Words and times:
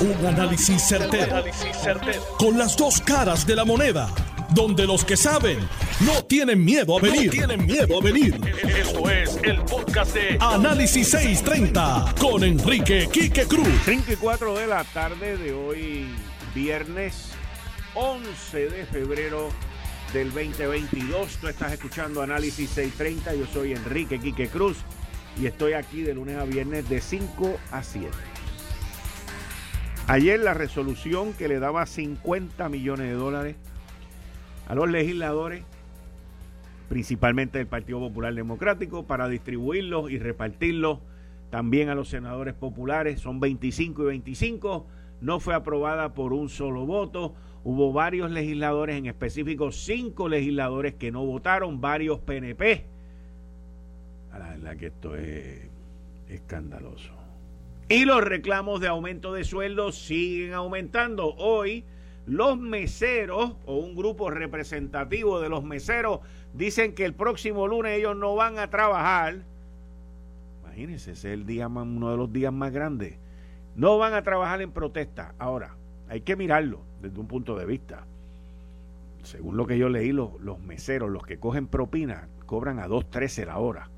Un 0.00 0.26
análisis 0.26 0.82
certero, 0.82 1.44
Con 2.38 2.56
las 2.56 2.74
dos 2.74 3.02
caras 3.02 3.46
de 3.46 3.54
la 3.54 3.66
moneda. 3.66 4.08
Donde 4.54 4.86
los 4.86 5.04
que 5.04 5.14
saben 5.14 5.58
no 6.00 6.24
tienen 6.24 6.64
miedo 6.64 6.96
a 6.96 7.02
venir. 7.02 7.30
tienen 7.30 7.66
miedo 7.66 7.98
a 7.98 8.02
venir. 8.02 8.40
Esto 8.64 9.10
es 9.10 9.38
el 9.42 9.60
podcast 9.64 10.14
de 10.14 10.38
Análisis 10.40 11.10
630 11.10 12.14
con 12.18 12.42
Enrique 12.42 13.10
Quique 13.12 13.44
Cruz. 13.44 13.68
5 13.84 14.12
y 14.12 14.16
4 14.16 14.54
de 14.54 14.66
la 14.66 14.84
tarde 14.84 15.36
de 15.36 15.52
hoy, 15.52 16.06
viernes 16.54 17.32
11 17.94 18.70
de 18.70 18.86
febrero 18.86 19.50
del 20.14 20.32
2022. 20.32 21.36
Tú 21.42 21.48
estás 21.48 21.72
escuchando 21.72 22.22
Análisis 22.22 22.70
630. 22.70 23.34
Yo 23.34 23.46
soy 23.52 23.72
Enrique 23.72 24.18
Quique 24.18 24.48
Cruz 24.48 24.78
y 25.38 25.44
estoy 25.44 25.74
aquí 25.74 26.00
de 26.00 26.14
lunes 26.14 26.38
a 26.38 26.44
viernes 26.44 26.88
de 26.88 27.02
5 27.02 27.58
a 27.70 27.82
7. 27.82 28.08
Ayer 30.10 30.40
la 30.40 30.54
resolución 30.54 31.34
que 31.34 31.46
le 31.46 31.60
daba 31.60 31.86
50 31.86 32.68
millones 32.68 33.06
de 33.06 33.12
dólares 33.12 33.54
a 34.66 34.74
los 34.74 34.90
legisladores, 34.90 35.62
principalmente 36.88 37.58
del 37.58 37.68
Partido 37.68 38.00
Popular 38.00 38.34
Democrático, 38.34 39.06
para 39.06 39.28
distribuirlos 39.28 40.10
y 40.10 40.18
repartirlos 40.18 40.98
también 41.50 41.90
a 41.90 41.94
los 41.94 42.08
senadores 42.08 42.54
populares, 42.54 43.20
son 43.20 43.38
25 43.38 44.02
y 44.02 44.06
25, 44.06 44.84
no 45.20 45.38
fue 45.38 45.54
aprobada 45.54 46.12
por 46.12 46.32
un 46.32 46.48
solo 46.48 46.86
voto. 46.86 47.36
Hubo 47.62 47.92
varios 47.92 48.32
legisladores, 48.32 48.96
en 48.96 49.06
específico 49.06 49.70
cinco 49.70 50.28
legisladores 50.28 50.94
que 50.94 51.12
no 51.12 51.24
votaron, 51.24 51.80
varios 51.80 52.18
PNP. 52.18 52.84
La 54.32 54.48
verdad 54.48 54.76
que 54.76 54.86
esto 54.86 55.14
es 55.14 55.68
escandaloso. 56.28 57.19
Y 57.90 58.04
los 58.04 58.22
reclamos 58.22 58.80
de 58.80 58.86
aumento 58.86 59.32
de 59.32 59.42
sueldos 59.42 59.98
siguen 59.98 60.54
aumentando. 60.54 61.34
Hoy 61.34 61.84
los 62.24 62.56
meseros 62.56 63.56
o 63.66 63.78
un 63.78 63.96
grupo 63.96 64.30
representativo 64.30 65.40
de 65.40 65.48
los 65.48 65.64
meseros 65.64 66.20
dicen 66.54 66.94
que 66.94 67.04
el 67.04 67.14
próximo 67.14 67.66
lunes 67.66 67.98
ellos 67.98 68.16
no 68.16 68.36
van 68.36 68.60
a 68.60 68.70
trabajar. 68.70 69.42
Imagínense, 70.62 71.10
ese 71.10 71.32
es 71.32 71.34
el 71.34 71.46
día 71.46 71.66
uno 71.66 72.12
de 72.12 72.16
los 72.16 72.32
días 72.32 72.52
más 72.52 72.70
grandes. 72.70 73.16
No 73.74 73.98
van 73.98 74.14
a 74.14 74.22
trabajar 74.22 74.62
en 74.62 74.70
protesta. 74.70 75.34
Ahora, 75.40 75.74
hay 76.08 76.20
que 76.20 76.36
mirarlo 76.36 76.82
desde 77.02 77.18
un 77.18 77.26
punto 77.26 77.56
de 77.56 77.66
vista. 77.66 78.06
Según 79.24 79.56
lo 79.56 79.66
que 79.66 79.78
yo 79.78 79.88
leí, 79.88 80.12
los, 80.12 80.40
los 80.40 80.60
meseros, 80.60 81.10
los 81.10 81.26
que 81.26 81.40
cogen 81.40 81.66
propina, 81.66 82.28
cobran 82.46 82.78
a 82.78 82.86
2.13 82.86 83.46
la 83.46 83.58
hora. 83.58 83.90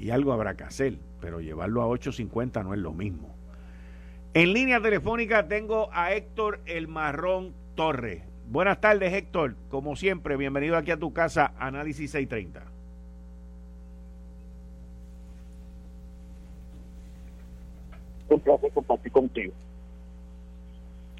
Y 0.00 0.10
algo 0.10 0.32
habrá 0.32 0.56
que 0.56 0.64
hacer 0.64 0.98
pero 1.24 1.40
llevarlo 1.40 1.80
a 1.80 1.86
8.50 1.86 2.62
no 2.62 2.74
es 2.74 2.80
lo 2.80 2.92
mismo. 2.92 3.34
En 4.34 4.52
línea 4.52 4.78
telefónica 4.82 5.48
tengo 5.48 5.88
a 5.90 6.12
Héctor 6.12 6.60
El 6.66 6.86
Marrón 6.86 7.54
Torres. 7.74 8.22
Buenas 8.46 8.78
tardes, 8.82 9.10
Héctor. 9.10 9.56
Como 9.70 9.96
siempre, 9.96 10.36
bienvenido 10.36 10.76
aquí 10.76 10.90
a 10.90 10.98
tu 10.98 11.14
casa, 11.14 11.54
Análisis 11.58 12.10
630. 12.10 12.70
Un 18.28 18.40
placer 18.40 18.70
compartir 18.72 19.10
contigo. 19.10 19.54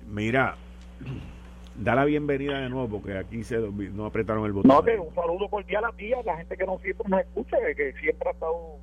Mira, 0.06 0.56
da 1.76 1.94
la 1.94 2.04
bienvenida 2.04 2.60
de 2.60 2.68
nuevo 2.68 2.98
porque 2.98 3.16
aquí 3.16 3.42
se 3.42 3.56
no 3.56 4.04
apretaron 4.04 4.44
el 4.44 4.52
botón. 4.52 4.68
No, 4.68 4.82
que 4.84 4.98
un 4.98 5.14
saludo 5.14 5.48
cordial 5.48 5.86
a 5.86 5.92
ti, 5.92 6.12
a 6.12 6.22
la 6.24 6.36
gente 6.36 6.58
que 6.58 6.66
nos 6.66 6.82
siempre 6.82 7.08
nos 7.08 7.20
escucha, 7.20 7.56
que 7.74 7.94
siempre 7.94 8.28
ha 8.28 8.32
estado 8.32 8.76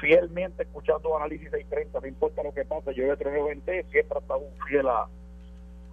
fielmente 0.00 0.62
escuchando 0.62 1.16
Análisis 1.16 1.50
630, 1.50 2.00
no 2.00 2.06
importa 2.06 2.42
lo 2.42 2.52
que 2.52 2.64
pase, 2.64 2.94
yo 2.94 3.04
de 3.04 3.16
320 3.16 3.84
siempre 3.90 4.18
he 4.18 4.20
estado 4.20 4.42
fiel 4.68 4.88
a, 4.88 5.08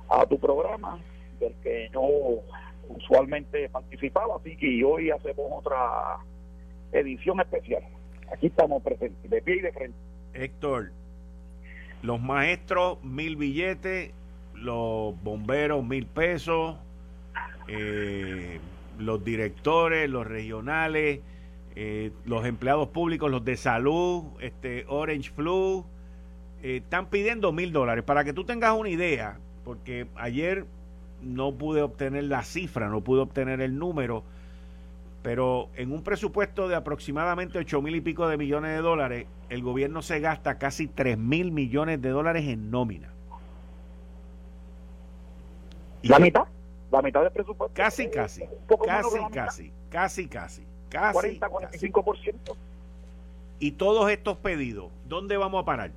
a 0.10 0.26
tu 0.26 0.40
programa, 0.40 1.00
del 1.40 1.54
que 1.64 1.90
yo 1.94 2.02
usualmente 2.90 3.70
participaba, 3.70 4.38
así 4.38 4.56
que 4.58 4.84
hoy 4.84 5.12
hacemos 5.12 5.46
otra 5.52 6.18
edición 6.92 7.40
especial. 7.40 7.84
Aquí 8.32 8.48
estamos 8.48 8.82
presentes, 8.84 9.30
de 9.30 9.42
pie 9.42 9.58
y 9.58 9.62
de 9.62 9.72
frente. 9.72 9.98
Héctor, 10.34 10.92
los 12.02 12.22
maestros, 12.22 13.04
mil 13.04 13.36
billetes, 13.36 14.12
los 14.54 15.22
bomberos, 15.24 15.84
mil 15.84 16.06
pesos, 16.06 16.78
eh, 17.68 18.60
los 18.98 19.24
directores, 19.24 20.10
los 20.10 20.26
regionales, 20.26 21.22
eh, 21.76 22.12
los 22.26 22.46
empleados 22.46 22.88
públicos, 22.90 23.30
los 23.30 23.44
de 23.44 23.58
salud, 23.58 24.24
este 24.40 24.86
Orange 24.88 25.32
Flu, 25.32 25.86
eh, 26.64 26.78
están 26.78 27.08
pidiendo 27.08 27.52
mil 27.52 27.72
dólares. 27.72 28.04
Para 28.04 28.24
que 28.24 28.34
tú 28.34 28.46
tengas 28.46 28.74
una 28.78 28.90
idea, 28.90 29.40
porque 29.64 30.08
ayer 30.16 30.66
no 31.22 31.54
pude 31.54 31.82
obtener 31.82 32.26
la 32.26 32.44
cifra, 32.44 32.88
no 32.90 33.02
pude 33.02 33.22
obtener 33.22 33.62
el 33.62 33.78
número, 33.78 34.24
pero 35.22 35.70
en 35.76 35.92
un 35.92 36.04
presupuesto 36.04 36.68
de 36.68 36.76
aproximadamente 36.76 37.58
ocho 37.58 37.82
mil 37.82 37.96
y 37.96 38.02
pico 38.02 38.28
de 38.28 38.38
millones 38.38 38.72
de 38.72 38.82
dólares, 38.82 39.28
el 39.50 39.64
gobierno 39.64 40.02
se 40.02 40.20
gasta 40.20 40.58
casi 40.58 40.88
tres 40.88 41.18
mil 41.18 41.52
millones 41.52 42.02
de 42.02 42.10
dólares 42.10 42.48
en 42.48 42.70
nómina. 42.70 43.12
¿La 46.04 46.20
mitad? 46.20 46.44
¿La 46.92 47.02
mitad 47.02 47.22
del 47.24 47.32
presupuesto? 47.32 47.74
Casi, 47.74 48.10
casi. 48.10 48.44
Casi, 48.86 49.20
casi, 49.34 49.72
casi, 49.90 50.28
casi. 50.28 50.75
40, 51.14 51.50
45%. 51.50 52.56
Y 53.60 53.72
todos 53.72 54.10
estos 54.12 54.38
pedidos, 54.38 54.92
¿dónde 55.06 55.38
vamos 55.38 55.62
a 55.62 55.66
parar? 55.66 55.92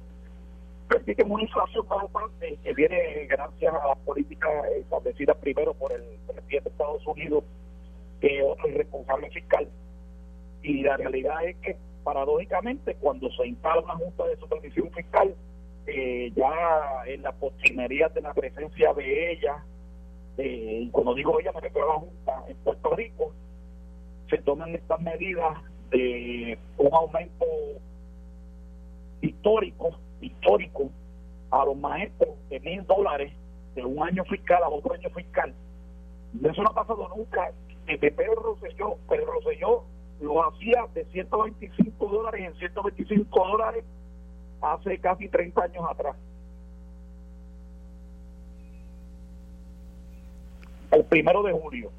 que 1.04 1.22
una 1.22 1.42
inflación 1.42 1.86
parte 1.86 2.58
que 2.62 2.72
viene 2.72 3.26
gracias 3.28 3.74
a 3.74 3.88
las 3.88 3.98
políticas 3.98 4.50
establecidas 4.76 5.36
primero 5.36 5.74
por 5.74 5.92
el 5.92 6.02
presidente 6.26 6.60
de 6.60 6.70
Estados 6.70 7.06
Unidos, 7.06 7.44
que 8.20 8.42
otro 8.42 8.66
responsable 8.68 9.30
fiscal. 9.30 9.68
Y 10.62 10.82
la 10.82 10.96
realidad 10.96 11.44
es 11.44 11.56
que, 11.56 11.76
paradójicamente, 12.04 12.94
cuando 12.96 13.30
se 13.32 13.46
instala 13.46 13.82
una 13.82 13.96
junta 13.96 14.26
de 14.26 14.36
supervisión 14.36 14.90
fiscal, 14.92 15.34
eh, 15.86 16.32
ya 16.34 16.52
en 17.06 17.22
la 17.22 17.32
postrimería 17.32 18.08
de 18.08 18.20
la 18.20 18.32
presencia 18.32 18.92
de 18.94 19.32
ella, 19.32 19.62
eh, 20.38 20.80
y 20.82 20.90
cuando 20.90 21.14
digo 21.14 21.38
ella 21.40 21.52
me 21.52 21.60
refiero 21.60 21.90
a 21.90 21.94
la 21.94 22.00
junta 22.00 22.44
en 22.48 22.56
Puerto 22.58 22.94
Rico, 22.94 23.32
se 24.28 24.38
toman 24.38 24.74
estas 24.74 25.00
medidas 25.00 25.58
de 25.90 26.58
un 26.76 26.94
aumento 26.94 27.46
histórico, 29.20 29.98
histórico 30.20 30.90
a 31.50 31.64
los 31.64 31.76
maestros 31.76 32.30
de 32.50 32.60
mil 32.60 32.84
dólares 32.86 33.32
de 33.74 33.84
un 33.84 34.02
año 34.02 34.24
fiscal 34.24 34.62
a 34.62 34.68
otro 34.68 34.94
año 34.94 35.08
fiscal. 35.10 35.54
Eso 36.42 36.62
no 36.62 36.70
ha 36.70 36.74
pasado 36.74 37.08
nunca. 37.16 37.52
Desde 37.86 38.10
Pedro 38.10 38.34
Rosselló, 38.34 38.96
Pedro 39.08 39.32
Rosselló 39.32 39.84
lo 40.20 40.46
hacía 40.46 40.86
de 40.94 41.04
125 41.06 42.06
dólares 42.06 42.44
en 42.44 42.54
125 42.58 43.46
dólares 43.46 43.84
hace 44.60 44.98
casi 44.98 45.28
30 45.28 45.62
años 45.62 45.84
atrás. 45.88 46.16
El 50.90 51.04
primero 51.04 51.42
de 51.42 51.52
julio 51.52 51.90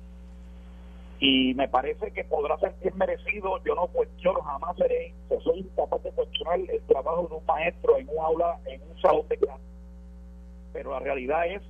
y 1.20 1.54
me 1.54 1.68
parece 1.68 2.12
que 2.12 2.24
podrá 2.24 2.58
ser 2.60 2.74
bien 2.82 2.98
merecido. 2.98 3.62
Yo 3.66 3.76
no 3.76 3.88
cuestiono, 3.88 4.42
jamás 4.42 4.78
seré, 4.78 5.14
soy 5.44 5.60
incapaz 5.60 6.02
de 6.04 6.12
cuestionar 6.12 6.60
el 6.60 6.82
trabajo 6.84 7.28
de 7.28 7.36
un 7.36 7.46
maestro 7.46 7.98
en 7.98 8.08
un 8.10 8.20
aula, 8.20 8.60
en 8.66 8.82
un 8.82 9.02
salón 9.02 9.28
de 9.28 9.38
clase. 9.38 9.64
Pero 10.72 10.92
la 10.92 11.00
realidad 11.00 11.48
es 11.48 11.62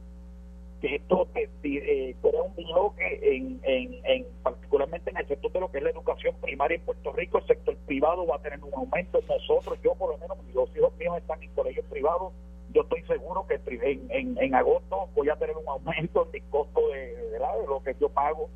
que 0.81 0.95
esto 0.95 1.27
eh, 1.35 1.49
eh, 1.63 2.15
crea 2.21 2.41
un 2.43 2.55
bloque, 2.55 3.19
en, 3.23 3.59
en, 3.63 3.99
en, 4.05 4.27
particularmente 4.43 5.09
en 5.09 5.17
el 5.17 5.27
sector 5.27 5.51
de 5.51 5.59
lo 5.59 5.71
que 5.71 5.79
es 5.79 5.83
la 5.83 5.89
educación 5.89 6.35
primaria 6.41 6.75
en 6.75 6.81
Puerto 6.83 7.11
Rico. 7.11 7.39
El 7.39 7.47
sector 7.47 7.75
privado 7.87 8.27
va 8.27 8.35
a 8.35 8.41
tener 8.41 8.63
un 8.63 8.73
aumento. 8.73 9.19
Nosotros, 9.27 9.79
yo 9.83 9.95
por 9.95 10.11
lo 10.11 10.17
menos, 10.19 10.41
mis 10.43 10.53
dos 10.53 10.69
hijos 10.77 10.95
míos 10.97 11.17
están 11.17 11.41
en 11.41 11.49
colegios 11.53 11.85
privados. 11.87 12.33
Yo 12.71 12.83
estoy 12.83 13.01
seguro 13.03 13.47
que 13.47 13.55
en, 13.55 14.11
en, 14.11 14.37
en 14.37 14.55
agosto 14.55 15.09
voy 15.15 15.29
a 15.29 15.35
tener 15.37 15.57
un 15.57 15.67
aumento 15.67 16.25
en 16.25 16.31
mi 16.31 16.41
costo 16.51 16.81
de, 16.89 17.15
de 17.31 17.39
lo 17.67 17.81
que 17.83 17.95
yo 17.99 18.09
pago 18.09 18.47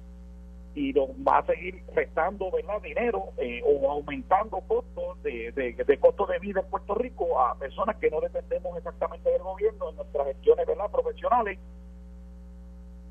y 0.75 0.91
nos 0.93 1.09
va 1.09 1.39
a 1.39 1.45
seguir 1.45 1.83
restando 1.93 2.49
¿verdad? 2.51 2.81
dinero 2.81 3.29
eh, 3.37 3.61
o 3.65 3.91
aumentando 3.91 4.59
costos 4.61 5.21
de, 5.21 5.51
de, 5.51 5.97
costos 5.99 6.27
de 6.29 6.39
vida 6.39 6.61
en 6.61 6.67
Puerto 6.67 6.95
Rico 6.95 7.39
a 7.39 7.55
personas 7.55 7.95
que 7.97 8.09
no 8.09 8.19
dependemos 8.21 8.75
exactamente 8.77 9.29
del 9.29 9.43
gobierno 9.43 9.89
en 9.89 9.95
nuestras 9.97 10.27
gestiones 10.27 10.65
¿verdad? 10.65 10.89
profesionales 10.89 11.59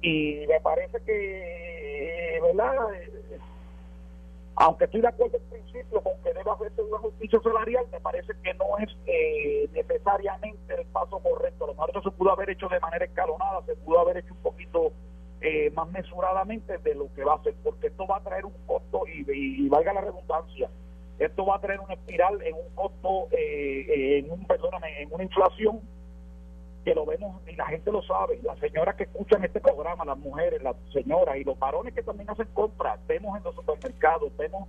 y 0.01 0.45
me 0.49 0.61
parece 0.61 1.01
que 1.05 2.41
verdad 2.43 2.77
aunque 4.57 4.85
estoy 4.85 5.01
de 5.01 5.09
acuerdo 5.09 5.37
en 5.37 5.45
principio 5.45 6.01
con 6.03 6.13
que 6.25 6.35
debe 6.35 6.51
hacerse 6.51 6.83
una 6.83 6.99
justicia 6.99 7.41
salarial 7.43 7.85
me 7.93 8.01
parece 8.01 8.33
que 8.43 8.55
no 8.55 8.77
es 8.79 8.91
eh, 9.07 9.69
necesariamente 9.73 10.75
el 10.75 10.87
paso 10.87 11.21
correcto 11.21 11.69
lo 11.69 11.75
mejor 11.75 12.03
se 12.03 12.11
pudo 12.11 12.33
haber 12.33 12.51
hecho 12.51 12.69
de 12.69 12.81
manera 12.81 13.05
escalonada 13.05 13.63
se 13.67 13.77
pudo 13.77 14.01
haber 14.01 14.17
hecho 14.17 14.35
un 14.35 14.43
poquito 14.43 14.93
eh, 15.43 15.71
más 15.75 15.91
mesuradamente 15.91 16.79
de 16.79 16.95
lo 16.95 17.13
que 17.15 17.25
va 17.25 17.33
a 17.33 17.37
hacer, 17.37 17.55
porque 17.65 17.89
esto 17.89 18.07
va 18.07 18.19
a 18.19 18.23
traer 18.23 18.45
un 18.45 18.55
costo 18.67 19.03
y, 19.07 19.69
valga 19.69 19.93
la 19.93 20.03
redundancia, 20.03 20.71
esto 21.19 21.45
va 21.45 21.57
a 21.57 21.61
traer 21.61 21.81
una 21.81 21.95
espiral 21.95 22.41
en 22.43 22.55
un 22.55 22.75
costo, 22.75 23.29
eh, 23.33 24.19
en 24.19 24.31
un, 24.31 24.45
perdóname, 24.47 25.03
en 25.03 25.13
una 25.13 25.25
inflación 25.25 25.81
que 26.85 26.95
lo 26.95 27.07
vemos 27.07 27.41
y 27.49 27.57
la 27.57 27.67
gente 27.67 27.91
lo 27.91 28.03
sabe, 28.03 28.41
las 28.43 28.59
señoras 28.59 28.95
que 28.97 29.05
escuchan 29.05 29.45
este 29.45 29.61
programa, 29.61 30.05
las 30.05 30.19
mujeres, 30.19 30.63
las 30.63 30.77
señoras 30.93 31.37
y 31.37 31.45
los 31.45 31.59
varones 31.59 31.95
que 31.95 32.03
también 32.03 32.31
hacen 32.31 32.49
compras, 32.55 32.99
vemos 33.07 33.37
en 33.37 33.45
los 33.45 33.55
supermercados, 33.55 34.37
vemos 34.37 34.69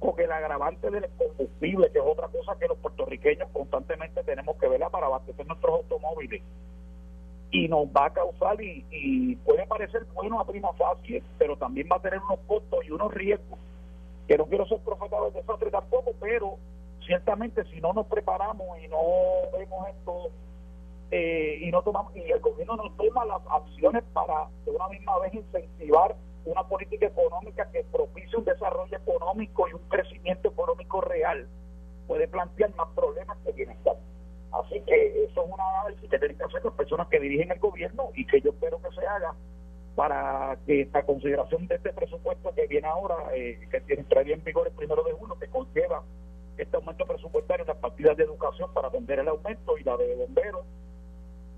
con 0.00 0.18
el 0.18 0.32
agravante 0.32 0.90
del 0.90 1.08
combustible, 1.16 1.90
que 1.92 1.98
es 1.98 2.04
otra 2.04 2.28
cosa 2.28 2.58
que 2.58 2.66
los 2.66 2.78
puertorriqueños 2.78 3.48
constantemente 3.52 4.24
tenemos 4.24 4.56
que 4.56 4.66
ver 4.66 4.80
para 4.90 5.06
abastecer 5.06 5.46
nuestros 5.46 5.82
automóviles. 5.82 6.42
Y 7.52 7.68
nos 7.68 7.86
va 7.86 8.06
a 8.06 8.12
causar, 8.12 8.60
y, 8.62 9.36
puede 9.44 9.66
parecer 9.66 10.06
bueno 10.14 10.40
a 10.40 10.46
prima 10.46 10.72
fácil, 10.74 11.22
pero 11.38 11.56
también 11.56 11.88
va 11.90 11.96
a 11.96 12.00
tener 12.00 12.20
unos 12.20 12.38
costos 12.46 12.84
y 12.86 12.90
unos 12.92 13.12
riesgos, 13.12 13.58
que 14.28 14.38
no 14.38 14.46
quiero 14.46 14.66
ser 14.66 14.78
profeta 14.80 15.20
del 15.20 15.32
desastre 15.32 15.70
tampoco, 15.70 16.12
pero 16.20 16.58
ciertamente 17.04 17.64
si 17.64 17.80
no 17.80 17.92
nos 17.92 18.06
preparamos 18.06 18.78
y 18.78 18.86
no 18.86 18.98
vemos 19.52 19.88
esto 19.88 20.30
eh, 21.10 21.58
y 21.60 21.70
no 21.72 21.82
tomamos 21.82 22.14
y 22.14 22.20
el 22.20 22.38
gobierno 22.38 22.76
no 22.76 22.92
toma 22.92 23.24
las 23.24 23.42
acciones 23.50 24.04
para 24.12 24.46
de 24.64 24.70
una 24.70 24.88
misma 24.88 25.18
vez 25.18 25.34
incentivar 25.34 26.14
una 26.44 26.62
política 26.64 27.06
económica 27.06 27.68
que 27.72 27.84
propicie 27.90 28.38
un 28.38 28.44
desarrollo 28.44 28.96
económico 28.96 29.68
y 29.68 29.74
un 29.74 29.82
crecimiento 29.88 30.48
económico 30.48 31.00
real 31.00 31.48
puede 32.06 32.28
plantear 32.28 32.74
más 32.76 32.88
problemas 32.94 33.36
que 33.44 33.52
bienestar. 33.52 33.96
Así 34.52 34.80
que 34.80 35.24
eso 35.24 35.44
es 35.44 35.52
una 35.52 35.80
análisis 35.80 36.10
que 36.10 36.18
tienen 36.18 36.36
que 36.36 36.44
hacer 36.44 36.64
las 36.64 36.74
personas 36.74 37.08
que 37.08 37.20
dirigen 37.20 37.52
el 37.52 37.58
gobierno 37.58 38.10
y 38.14 38.26
que 38.26 38.40
yo 38.40 38.50
espero 38.50 38.80
que 38.82 38.94
se 38.94 39.06
haga 39.06 39.34
para 39.94 40.58
que 40.66 40.82
esta 40.82 41.02
consideración 41.02 41.66
de 41.66 41.76
este 41.76 41.92
presupuesto 41.92 42.52
que 42.54 42.66
viene 42.66 42.88
ahora, 42.88 43.16
eh, 43.34 43.58
que 43.70 43.94
entraría 43.94 44.34
en 44.34 44.44
vigor 44.44 44.66
el 44.66 44.72
primero 44.72 45.02
de 45.02 45.12
junio, 45.12 45.36
que 45.38 45.48
conlleva 45.48 46.02
este 46.56 46.76
aumento 46.76 47.06
presupuestario 47.06 47.64
en 47.64 47.68
las 47.68 47.78
partidas 47.78 48.16
de 48.16 48.24
educación 48.24 48.72
para 48.72 48.88
atender 48.88 49.18
el 49.18 49.28
aumento 49.28 49.78
y 49.78 49.84
la 49.84 49.96
de 49.96 50.14
bomberos, 50.16 50.64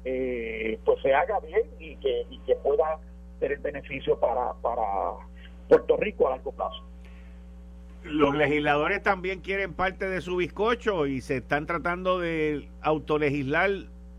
eh, 0.05 0.79
pues 0.85 1.00
se 1.03 1.15
haga 1.15 1.41
bien 1.41 1.71
y 1.79 1.97
que, 1.97 2.27
y 2.31 2.38
que 2.41 2.56
pueda 2.56 2.99
el 3.41 3.59
beneficio 3.59 4.19
para, 4.19 4.53
para 4.55 4.83
Puerto 5.69 5.97
Rico 5.97 6.29
a 6.29 6.31
largo 6.31 6.53
plazo. 6.53 6.92
Los 8.04 8.34
legisladores 8.34 9.02
también 9.02 9.40
quieren 9.40 9.75
parte 9.75 10.08
de 10.08 10.20
su 10.20 10.37
bizcocho 10.37 11.06
y 11.06 11.20
se 11.20 11.37
están 11.37 11.66
tratando 11.66 12.19
de 12.19 12.69
autolegislar 12.81 13.70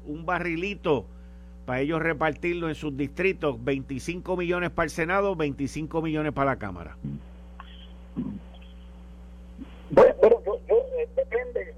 un 0.06 0.26
barrilito 0.26 1.06
para 1.66 1.82
ellos 1.82 2.02
repartirlo 2.02 2.70
en 2.70 2.76
sus 2.76 2.96
distritos, 2.96 3.64
25 3.64 4.38
millones 4.38 4.70
para 4.70 4.86
el 4.86 4.90
Senado, 4.90 5.36
25 5.36 6.02
millones 6.02 6.34
para 6.34 6.52
la 6.52 6.56
Cámara. 6.58 6.98
Bueno, 9.90 10.16
pero 10.22 10.44
yo, 10.46 10.60
yo 10.68 10.76
eh, 10.98 11.10
depende, 11.16 11.74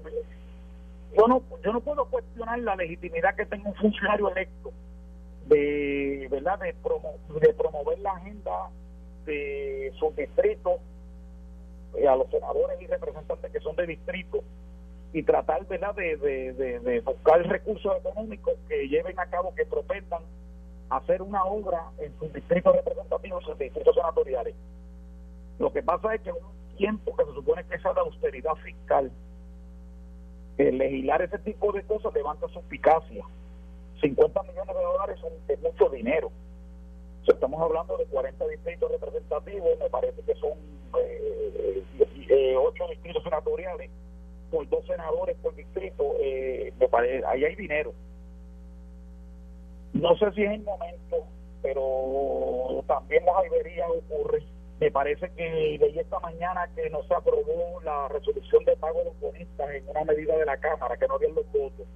yo 1.16 1.28
no, 1.28 1.42
yo 1.64 1.72
no 1.72 1.80
puedo 1.80 2.04
cuestionar 2.06 2.58
la 2.60 2.76
legitimidad 2.76 3.34
que 3.34 3.46
tenga 3.46 3.68
un 3.68 3.74
funcionario 3.74 4.30
electo 4.30 4.72
de 5.48 6.28
verdad 6.30 6.58
de, 6.58 6.74
de 7.40 7.54
promover 7.54 7.98
la 8.00 8.12
agenda 8.12 8.70
de 9.24 9.92
sus 9.98 10.14
distritos 10.16 10.80
a 12.08 12.16
los 12.16 12.30
senadores 12.30 12.80
y 12.80 12.86
representantes 12.86 13.52
que 13.52 13.60
son 13.60 13.76
de 13.76 13.86
distrito 13.86 14.42
y 15.12 15.22
tratar 15.22 15.66
verdad 15.66 15.94
de, 15.94 16.16
de, 16.16 16.80
de, 16.80 17.00
buscar 17.00 17.42
recursos 17.46 17.96
económicos 17.98 18.54
que 18.68 18.88
lleven 18.88 19.18
a 19.18 19.26
cabo 19.26 19.54
que 19.54 19.64
propendan 19.64 20.22
hacer 20.90 21.22
una 21.22 21.44
obra 21.44 21.90
en 21.98 22.12
sus 22.18 22.32
distritos 22.32 22.74
representativos 22.74 23.42
en 23.42 23.46
sus 23.48 23.58
distritos 23.58 23.94
senatoriales 23.94 24.54
lo 25.58 25.72
que 25.72 25.82
pasa 25.82 26.14
es 26.14 26.20
que 26.20 26.32
un 26.32 26.76
tiempo 26.76 27.16
que 27.16 27.24
se 27.24 27.32
supone 27.32 27.64
que 27.64 27.76
es 27.76 27.82
de 27.82 28.00
austeridad 28.00 28.54
fiscal 28.56 29.10
legislar 30.58 31.22
ese 31.22 31.38
tipo 31.38 31.72
de 31.72 31.82
cosas 31.82 32.14
levanta 32.14 32.48
suspicacia. 32.48 33.24
50 34.00 34.42
millones 34.42 34.76
de 34.76 34.82
dólares 34.82 35.18
son 35.20 35.32
de 35.46 35.56
mucho 35.58 35.88
dinero. 35.90 36.30
estamos 37.26 37.60
hablando 37.60 37.96
de 37.96 38.04
40 38.06 38.46
distritos 38.48 38.90
representativos, 38.90 39.70
me 39.80 39.90
parece 39.90 40.22
que 40.22 40.34
son 40.36 40.52
eh, 41.00 41.82
eh, 42.28 42.56
8 42.56 42.84
distritos 42.90 43.22
senatoriales 43.22 43.90
por 44.50 44.68
dos 44.68 44.86
senadores 44.86 45.36
por 45.42 45.54
distrito, 45.54 46.14
eh, 46.20 46.72
me 46.78 46.88
parece, 46.88 47.24
ahí 47.26 47.44
hay 47.44 47.56
dinero. 47.56 47.92
No 49.92 50.16
sé 50.16 50.30
si 50.32 50.42
es 50.42 50.52
el 50.52 50.62
momento, 50.62 51.26
pero 51.62 52.84
también 52.86 53.24
las 53.24 53.36
alberías 53.36 53.88
ocurre 53.90 54.42
me 54.80 54.90
parece 54.90 55.30
que 55.30 55.78
leí 55.80 55.98
esta 55.98 56.20
mañana 56.20 56.68
que 56.74 56.90
no 56.90 57.02
se 57.04 57.14
aprobó 57.14 57.80
la 57.82 58.08
resolución 58.08 58.64
de 58.64 58.76
pago 58.76 58.98
de 58.98 59.04
los 59.06 59.20
bonistas 59.20 59.70
en 59.70 59.88
una 59.88 60.04
medida 60.04 60.36
de 60.36 60.44
la 60.44 60.56
Cámara, 60.58 60.96
que 60.96 61.08
no 61.08 61.14
habían 61.14 61.34
los 61.34 61.50
votos. 61.50 61.86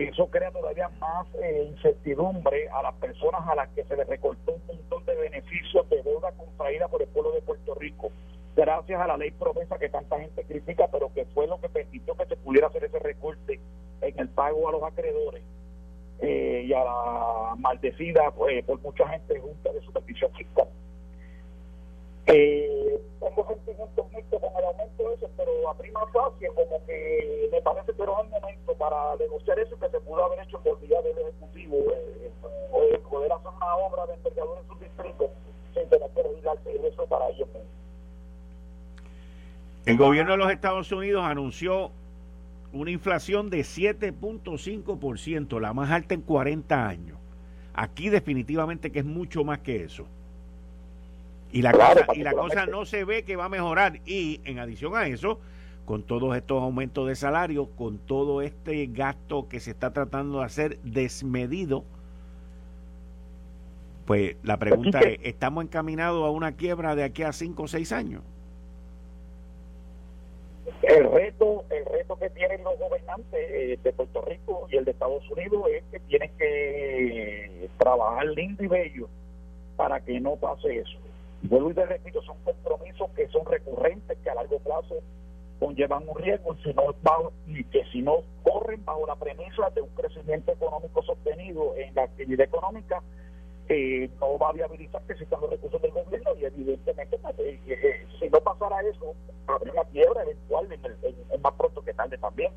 Eso 0.00 0.30
crea 0.30 0.50
todavía 0.50 0.88
más 0.98 1.26
eh, 1.42 1.66
incertidumbre 1.68 2.70
a 2.70 2.82
las 2.82 2.94
personas 2.94 3.46
a 3.46 3.54
las 3.54 3.68
que 3.70 3.84
se 3.84 3.94
les 3.96 4.06
recortó 4.08 4.52
un 4.52 4.66
montón 4.66 5.04
de 5.04 5.14
beneficios 5.14 5.86
de 5.90 6.02
deuda 6.02 6.32
contraída 6.32 6.88
por 6.88 7.02
el 7.02 7.08
pueblo 7.08 7.32
de 7.32 7.42
Puerto 7.42 7.74
Rico, 7.74 8.10
gracias 8.56 8.98
a 8.98 9.06
la 9.06 9.18
ley 9.18 9.30
promesa 9.32 9.78
que 9.78 9.90
tanta 9.90 10.18
gente 10.18 10.42
critica, 10.44 10.88
pero 10.90 11.12
que 11.12 11.26
fue 11.26 11.46
lo 11.46 11.60
que 11.60 11.68
permitió 11.68 12.14
que 12.14 12.24
se 12.24 12.36
pudiera 12.36 12.68
hacer 12.68 12.84
ese 12.84 12.98
recorte 12.98 13.60
en 14.00 14.18
el 14.18 14.30
pago 14.30 14.70
a 14.70 14.72
los 14.72 14.82
acreedores 14.82 15.42
eh, 16.20 16.64
y 16.66 16.72
a 16.72 16.82
la 16.82 17.54
maldecida 17.58 18.30
pues, 18.30 18.64
por 18.64 18.80
mucha 18.80 19.06
gente 19.06 19.38
junta 19.38 19.70
de 19.70 19.82
supervisión 19.82 20.32
fiscal. 20.32 20.68
Eh, 22.32 23.00
tengo 23.18 23.46
sentimientos 23.48 24.12
mixtos 24.12 24.40
con 24.40 24.50
el 24.56 24.64
aumento 24.64 25.08
de 25.08 25.14
eso, 25.14 25.28
pero 25.36 25.68
a 25.68 25.74
prima 25.76 26.00
facie 26.12 26.48
como 26.48 26.86
que 26.86 27.48
me 27.50 27.60
parece 27.60 27.92
que 27.92 28.02
era 28.02 28.12
el 28.22 28.28
momento 28.28 28.74
para 28.78 29.16
negociar 29.16 29.58
eso 29.58 29.76
que 29.78 29.88
se 29.88 30.00
pudo 30.00 30.24
haber 30.24 30.38
hecho 30.40 30.60
por 30.60 30.80
vía 30.80 31.02
del 31.02 31.18
Ejecutivo, 31.18 31.76
eh, 31.92 32.30
eh, 32.30 33.00
poder 33.10 33.32
hacer 33.32 33.50
una 33.56 33.74
obra 33.76 34.06
de 34.06 34.14
envergadura 34.14 34.60
en 34.60 34.68
su 34.68 34.74
distrito 34.78 35.30
sin 35.74 35.88
tener 35.88 36.10
que 36.10 36.22
revisarse 36.22 36.86
eso 36.86 37.06
para 37.06 37.28
ellos 37.30 37.48
mismos. 37.48 37.66
El 39.86 39.96
gobierno 39.96 40.32
de 40.32 40.38
los 40.38 40.52
Estados 40.52 40.92
Unidos 40.92 41.24
anunció 41.24 41.90
una 42.72 42.92
inflación 42.92 43.50
de 43.50 43.60
7.5%, 43.60 45.58
la 45.58 45.72
más 45.72 45.90
alta 45.90 46.14
en 46.14 46.20
40 46.20 46.86
años. 46.86 47.18
Aquí 47.74 48.08
definitivamente 48.08 48.92
que 48.92 49.00
es 49.00 49.04
mucho 49.04 49.42
más 49.42 49.58
que 49.60 49.82
eso. 49.82 50.06
Y 51.52 51.62
la, 51.62 51.72
cosa, 51.72 52.06
y 52.14 52.22
la 52.22 52.32
cosa 52.32 52.66
no 52.66 52.84
se 52.84 53.04
ve 53.04 53.24
que 53.24 53.36
va 53.36 53.46
a 53.46 53.48
mejorar. 53.48 54.00
Y 54.06 54.40
en 54.44 54.58
adición 54.58 54.96
a 54.96 55.06
eso, 55.06 55.40
con 55.84 56.04
todos 56.04 56.36
estos 56.36 56.62
aumentos 56.62 57.08
de 57.08 57.16
salario, 57.16 57.70
con 57.70 57.98
todo 57.98 58.42
este 58.42 58.86
gasto 58.86 59.48
que 59.48 59.58
se 59.58 59.72
está 59.72 59.92
tratando 59.92 60.38
de 60.38 60.44
hacer 60.44 60.78
desmedido, 60.82 61.84
pues 64.06 64.36
la 64.44 64.56
pregunta 64.58 65.00
es, 65.00 65.18
¿estamos 65.22 65.64
encaminados 65.64 66.24
a 66.24 66.30
una 66.30 66.52
quiebra 66.52 66.94
de 66.94 67.02
aquí 67.02 67.24
a 67.24 67.32
cinco 67.32 67.64
o 67.64 67.68
seis 67.68 67.90
años? 67.92 68.22
El 70.82 71.10
reto, 71.10 71.64
el 71.70 71.84
reto 71.84 72.16
que 72.16 72.30
tienen 72.30 72.62
los 72.62 72.78
gobernantes 72.78 73.40
eh, 73.50 73.78
de 73.82 73.92
Puerto 73.92 74.22
Rico 74.22 74.68
y 74.70 74.76
el 74.76 74.84
de 74.84 74.92
Estados 74.92 75.28
Unidos 75.30 75.64
es 75.74 75.82
que 75.90 75.98
tienen 76.00 76.30
que 76.38 77.68
trabajar 77.78 78.26
lindo 78.26 78.62
y 78.62 78.68
bello 78.68 79.08
para 79.76 80.00
que 80.00 80.20
no 80.20 80.36
pase 80.36 80.78
eso 80.78 80.98
vuelvo 81.42 81.70
y 81.70 81.74
te 81.74 81.86
repito, 81.86 82.22
son 82.22 82.36
compromisos 82.44 83.10
que 83.12 83.28
son 83.28 83.44
recurrentes, 83.46 84.18
que 84.18 84.30
a 84.30 84.34
largo 84.34 84.58
plazo 84.58 84.96
conllevan 85.58 86.08
un 86.08 86.16
riesgo 86.16 86.56
si 86.64 86.72
no 86.72 86.84
y 87.46 87.64
que 87.64 87.84
si 87.92 88.02
no 88.02 88.22
corren 88.42 88.84
bajo 88.84 89.06
la 89.06 89.16
premisa 89.16 89.68
de 89.74 89.82
un 89.82 89.90
crecimiento 89.90 90.52
económico 90.52 91.02
sostenido 91.02 91.74
en 91.76 91.94
la 91.94 92.04
actividad 92.04 92.46
económica, 92.46 93.02
eh, 93.68 94.10
no 94.20 94.38
va 94.38 94.48
a 94.48 94.52
viabilizar 94.52 95.02
que 95.02 95.12
existan 95.12 95.40
los 95.42 95.50
recursos 95.50 95.80
del 95.80 95.92
gobierno 95.92 96.30
y 96.36 96.44
evidentemente 96.44 97.18
pues, 97.18 97.36
eh, 97.38 97.60
eh, 97.68 98.06
si 98.18 98.28
no 98.28 98.40
pasara 98.40 98.80
eso, 98.80 99.14
habría 99.46 99.74
una 99.74 99.84
quiebra 99.84 100.22
eventual 100.22 100.72
en, 100.72 101.40
más 101.42 101.54
pronto 101.54 101.82
que 101.82 101.94
tarde 101.94 102.18
también. 102.18 102.52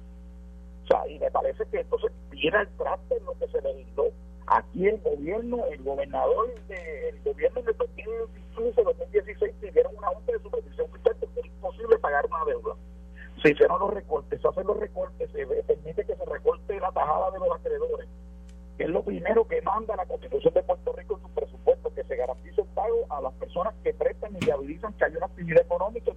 O 0.84 0.88
sea, 0.88 1.08
y 1.08 1.20
me 1.20 1.30
parece 1.30 1.66
que 1.72 1.82
entonces 1.82 2.12
viene 2.32 2.62
el 2.62 2.68
traste 2.78 3.18
en 3.18 3.26
lo 3.26 3.34
que 3.38 3.48
se 3.48 3.62
le 3.62 3.76
dio 3.76 4.12
Aquí 4.48 4.88
el 4.88 5.00
gobierno, 5.00 5.66
el 5.72 5.82
gobernador, 5.84 6.54
de, 6.68 7.10
el 7.10 7.22
gobierno 7.24 7.62
el 7.62 7.78
2015, 7.78 8.84
2016 8.84 9.54
pidieron 9.62 9.96
una 9.98 10.08
junta 10.08 10.32
de 10.34 10.40
supervisión 10.40 10.88
fiscal 10.92 11.16
porque 11.20 11.40
es 11.40 11.46
imposible 11.46 11.98
pagar 12.00 12.26
una 12.26 12.46
deuda. 12.46 12.76
Se 13.42 13.52
hicieron 13.52 13.80
los 13.80 13.94
recortes, 13.94 14.42
se 14.42 14.48
hacen 14.48 14.68
los 14.68 14.78
recortes, 14.78 15.30
se 15.32 15.46
permite 15.46 16.06
que 16.06 16.16
se 16.16 16.26
recorte 16.26 16.80
la 16.80 16.92
tajada 16.92 17.32
de 17.32 17.40
los 17.40 17.52
acreedores, 17.56 18.08
que 18.78 18.84
es 18.84 18.90
lo 18.90 19.02
primero 19.04 19.48
que 19.48 19.62
manda 19.62 19.96
la 19.96 20.06
Constitución 20.06 20.54
de 20.54 20.64
Puerto 20.64 20.94
Rico 20.94 21.16
en 21.16 21.22
su 21.22 21.30
presupuesto, 21.34 21.94
que 21.94 22.04
se 22.04 22.16
garantice 22.16 22.62
el 22.62 22.68
pago 22.68 23.06
a 23.10 23.22
las 23.22 23.34
personas 23.36 23.74
que 23.82 23.94
prestan 23.94 24.36
y 24.36 24.46
viabilizan 24.46 24.94
que 24.94 25.06
haya 25.06 25.18
una 25.18 25.28
actividad 25.28 25.62
económica 25.62 26.12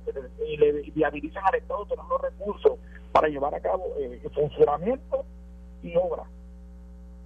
y 0.47 0.57
le 0.57 0.73
viabilizan 0.95 1.45
al 1.47 1.55
Estado 1.55 1.87
tener 1.87 2.05
los 2.09 2.21
recursos 2.21 2.79
para 3.13 3.29
llevar 3.29 3.55
a 3.55 3.61
cabo 3.61 3.85
eh, 3.99 4.21
funcionamiento 4.35 5.25
y 5.83 5.97
obra 5.97 6.25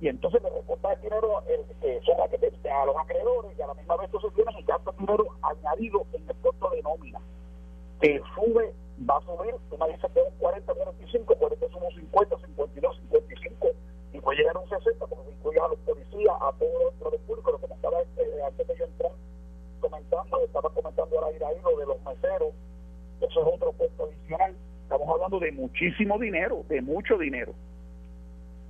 y 0.01 0.09
entonces 0.09 0.43
le 0.43 0.51
reporta 0.51 0.93
el 0.95 1.01
dinero 1.03 1.43
eh, 1.47 2.01
son 2.05 2.17
a, 2.21 2.85
los 2.87 2.97
acreedores 2.97 3.59
y 3.59 3.63
a 3.63 3.67
la 3.67 3.75
misma 3.75 3.97
vez 3.97 4.07
entonces 4.07 4.33
tienen 4.35 4.57
el 4.57 4.65
gasto 4.65 4.95
dinero 4.99 5.27
añadido 5.43 6.07
en 6.13 6.29
el 6.29 6.37
costo 6.37 6.71
de 6.71 6.83
nómina 6.83 7.21
que 8.01 8.21
sube, 8.35 8.73
va 9.09 9.19
a 9.19 9.21
subir, 9.21 9.55
una 9.71 9.87
dice 9.87 10.09
que 10.15 10.21
es 10.21 10.27
un 10.27 10.39
40, 10.39 10.73
45, 10.73 11.35
40 11.35 11.69
somos 11.69 11.95
50, 11.95 12.37
52, 12.47 12.97
55 12.97 13.69
y 14.13 14.21
puede 14.21 14.39
llegar 14.39 14.57
a 14.57 14.61
un 14.61 14.69
60 14.69 15.07
porque 15.07 15.25
se 15.25 15.37
incluye 15.37 15.61
a 15.61 15.69
los 15.69 15.79
policías, 15.81 16.35
a 16.41 16.53
todos 16.59 16.95
los 17.05 17.21
público, 17.21 17.53
lo 17.53 17.59
que 17.59 17.69
me 17.69 17.75
estaba 17.75 18.01
este, 18.01 18.43
antes 18.43 18.67
de 18.67 18.77
yo 18.77 18.85
entrar 18.87 19.13
comentando, 19.81 20.41
estaba 20.45 20.71
comentando 20.71 21.19
ahora 21.19 21.37
ir 21.37 21.45
ahí 21.45 21.57
lo 21.63 21.79
de 21.79 21.87
los 21.87 22.03
meseros, 22.03 22.55
eso 23.21 23.41
es 23.41 23.55
otro 23.55 23.73
puesto 23.73 24.05
adicional. 24.05 24.55
Estamos 24.83 25.09
hablando 25.09 25.39
de 25.39 25.53
muchísimo 25.53 26.19
dinero, 26.19 26.65
de 26.69 26.81
mucho 26.83 27.19
dinero. 27.19 27.55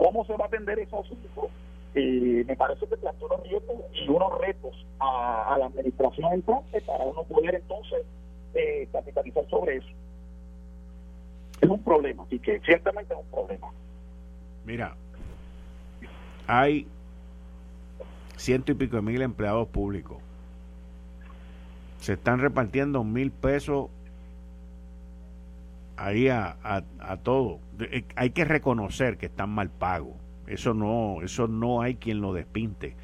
¿Cómo 0.00 0.24
se 0.24 0.34
va 0.34 0.46
a 0.46 0.48
atender 0.48 0.78
ese 0.78 0.96
asunto? 0.96 1.50
Eh, 1.94 2.42
me 2.46 2.56
parece 2.56 2.86
que 2.86 2.96
plantea 2.96 3.26
unos 3.26 3.42
retos 3.42 3.76
y 3.92 4.08
unos 4.08 4.40
retos 4.40 4.86
a, 4.98 5.56
la 5.58 5.66
administración 5.66 6.32
entrante 6.32 6.80
para 6.80 7.04
uno 7.04 7.22
poder 7.24 7.56
entonces 7.56 8.06
eh, 8.54 8.88
capitalizar 8.90 9.46
sobre 9.50 9.76
eso. 9.76 9.88
Es 11.60 11.68
un 11.68 11.82
problema, 11.82 12.22
así 12.22 12.38
que 12.38 12.60
ciertamente 12.60 13.12
es 13.12 13.20
un 13.20 13.26
problema. 13.26 13.68
Mira, 14.64 14.96
hay 16.46 16.86
ciento 18.36 18.72
y 18.72 18.76
pico 18.76 18.96
de 18.96 19.02
mil 19.02 19.20
empleados 19.20 19.68
públicos. 19.68 20.16
Se 21.98 22.14
están 22.14 22.40
repartiendo 22.40 23.04
mil 23.04 23.30
pesos 23.30 23.90
ahí 26.00 26.28
a, 26.28 26.56
a, 26.62 27.16
todo. 27.18 27.60
Eh, 27.78 28.04
hay 28.16 28.30
que 28.30 28.44
reconocer 28.44 29.18
que 29.18 29.26
están 29.26 29.50
mal 29.50 29.70
pagos. 29.70 30.16
Eso 30.46 30.74
no, 30.74 31.22
eso 31.22 31.46
no 31.46 31.82
hay 31.82 31.96
quien 31.96 32.20
lo 32.20 32.32
despinte. 32.32 32.96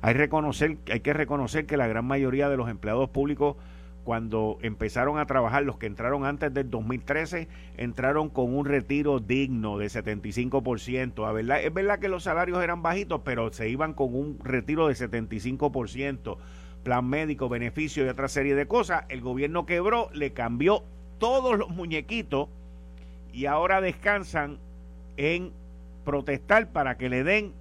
Hay, 0.00 0.14
reconocer, 0.14 0.78
hay 0.90 1.00
que 1.00 1.12
reconocer 1.12 1.66
que 1.66 1.76
la 1.76 1.88
gran 1.88 2.04
mayoría 2.04 2.48
de 2.48 2.56
los 2.56 2.70
empleados 2.70 3.10
públicos 3.10 3.56
cuando 4.04 4.58
empezaron 4.62 5.18
a 5.18 5.26
trabajar, 5.26 5.64
los 5.64 5.78
que 5.78 5.86
entraron 5.86 6.24
antes 6.24 6.54
del 6.54 6.70
2013, 6.70 7.48
entraron 7.76 8.30
con 8.30 8.54
un 8.54 8.64
retiro 8.64 9.18
digno 9.18 9.78
de 9.78 9.86
75%. 9.86 11.34
verdad, 11.34 11.60
es 11.60 11.74
verdad 11.74 11.98
que 11.98 12.08
los 12.08 12.22
salarios 12.22 12.62
eran 12.62 12.82
bajitos, 12.82 13.22
pero 13.24 13.52
se 13.52 13.68
iban 13.68 13.94
con 13.94 14.14
un 14.14 14.38
retiro 14.44 14.86
de 14.86 14.94
75%, 14.94 16.36
plan 16.84 17.04
médico, 17.04 17.48
beneficio 17.48 18.06
y 18.06 18.08
otra 18.08 18.28
serie 18.28 18.54
de 18.54 18.68
cosas. 18.68 19.06
El 19.08 19.22
gobierno 19.22 19.66
quebró, 19.66 20.08
le 20.12 20.32
cambió 20.32 20.84
todos 21.18 21.58
los 21.58 21.68
muñequitos 21.68 22.48
y 23.32 23.46
ahora 23.46 23.80
descansan 23.80 24.58
en 25.16 25.52
protestar 26.04 26.68
para 26.68 26.96
que 26.96 27.08
le 27.08 27.24
den 27.24 27.52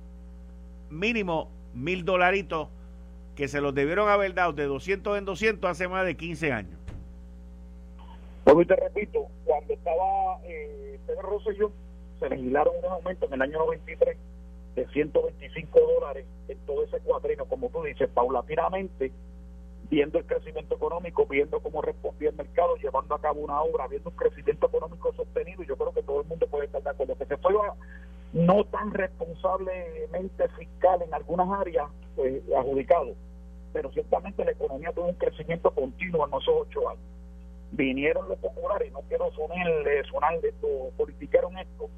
mínimo 0.90 1.50
mil 1.74 2.06
dolaritos 2.06 2.70
que 3.36 3.48
se 3.48 3.60
los 3.60 3.76
debieron 3.76 4.10
haber 4.10 4.34
dado 4.34 4.54
de 4.54 4.66
200 4.66 5.18
en 5.18 5.26
200 5.26 5.70
hace 5.70 5.88
más 5.88 6.06
de 6.06 6.16
15 6.16 6.52
años. 6.52 6.80
Pues 8.46 8.68
te 8.68 8.76
repito, 8.76 9.28
cuando 9.44 9.74
estaba 9.74 10.40
eh, 10.46 11.00
Pedro 11.06 11.24
Rosselló, 11.24 11.72
se 12.20 12.30
legislaron 12.30 12.74
un 12.84 12.92
aumento 12.92 13.26
en 13.26 13.34
el 13.34 13.42
año 13.42 13.58
93 13.60 14.18
de 14.76 14.88
125 14.88 15.80
dólares 15.80 16.26
en 16.48 16.58
todo 16.60 16.84
ese 16.84 17.00
cuadrino, 17.00 17.46
como 17.46 17.70
tú 17.70 17.84
dices, 17.84 18.08
paulatinamente, 18.14 19.12
viendo 19.90 20.18
el 20.18 20.26
crecimiento 20.26 20.76
económico, 20.76 21.26
viendo 21.26 21.60
cómo 21.60 21.82
respondía 21.82 22.30
el 22.30 22.36
mercado, 22.36 22.76
llevando 22.78 23.16
a 23.16 23.22
cabo 23.22 23.42
una 23.42 23.62
obra, 23.62 23.88
viendo 23.88 24.10
un 24.10 24.16
crecimiento 24.16 24.68
económico 24.68 25.14
sostenido, 25.14 25.64
y 25.64 25.68
yo 25.68 25.76
creo 25.76 25.94
que 25.94 26.04
todo 26.04 26.22
el 26.22 26.28
mundo 26.28 26.48
puede 26.48 26.66
estar 26.66 26.82
de 26.82 26.90
acuerdo. 26.90 27.16
Que 27.16 27.26
se 27.26 27.38
fue 27.38 27.54
no 28.34 28.64
tan 28.66 28.94
responsablemente 28.94 30.50
fiscal 30.58 31.02
en 31.02 31.14
algunas 31.14 31.48
áreas, 31.60 31.88
pues, 32.16 32.42
adjudicado, 32.58 33.14
pero 33.74 33.92
ciertamente 33.92 34.44
la 34.44 34.52
economía 34.52 34.92
tuvo 34.92 35.08
un 35.08 35.16
crecimiento 35.16 35.72
continuo 35.72 36.26
en 36.28 36.34
esos 36.34 36.56
ocho 36.68 36.90
años. 36.90 37.04
Vinieron 37.72 38.28
los 38.28 38.38
populares, 38.40 38.92
no 38.92 39.02
quiero 39.08 39.32
sonar, 39.32 39.68
sonar 40.10 40.40
de 40.42 40.50
esto, 40.50 40.68
politiqueron 40.98 41.58
esto, 41.58 41.90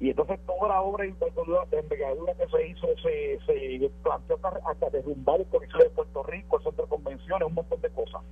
y 0.00 0.10
entonces 0.10 0.38
toda 0.46 0.68
la 0.68 0.82
obra 0.82 1.04
de 1.04 1.78
envergadura 1.78 2.34
que 2.34 2.48
se 2.48 2.68
hizo 2.68 2.86
se, 3.02 3.38
se 3.46 3.90
planteó 4.02 4.38
hasta, 4.66 4.90
derrumbar 4.90 5.40
el 5.40 5.46
Coliseo 5.46 5.80
de 5.80 5.90
Puerto 5.90 6.22
Rico, 6.22 6.58
el 6.58 6.64
centro 6.64 6.84
de 6.84 6.90
convenciones, 6.90 7.48
un 7.48 7.54
montón 7.54 7.80
de 7.80 7.90
cosas. 7.90 8.22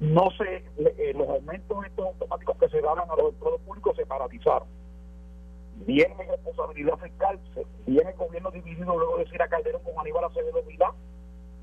No 0.00 0.30
se, 0.32 0.64
eh, 0.78 1.12
los 1.14 1.28
aumentos 1.28 1.84
estos 1.86 2.06
automáticos 2.06 2.56
que 2.58 2.68
se 2.68 2.80
daban 2.80 3.10
a 3.10 3.16
los 3.16 3.32
empleados 3.32 3.60
públicos 3.62 3.96
se 3.96 4.06
paralizaron 4.06 4.68
viene 5.86 6.14
responsabilidad 6.28 6.98
fiscal, 6.98 7.38
viene 7.86 8.10
el 8.10 8.16
gobierno 8.16 8.50
dividido 8.50 8.96
luego 8.96 9.16
de 9.18 9.24
decir 9.24 9.40
a 9.42 9.48
Calderón 9.48 9.82
con 9.82 9.98
Aníbal 9.98 10.24
Acevedo 10.24 10.62
Vilá, 10.64 10.92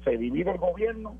se 0.03 0.17
divide 0.17 0.51
el 0.51 0.57
gobierno, 0.57 1.15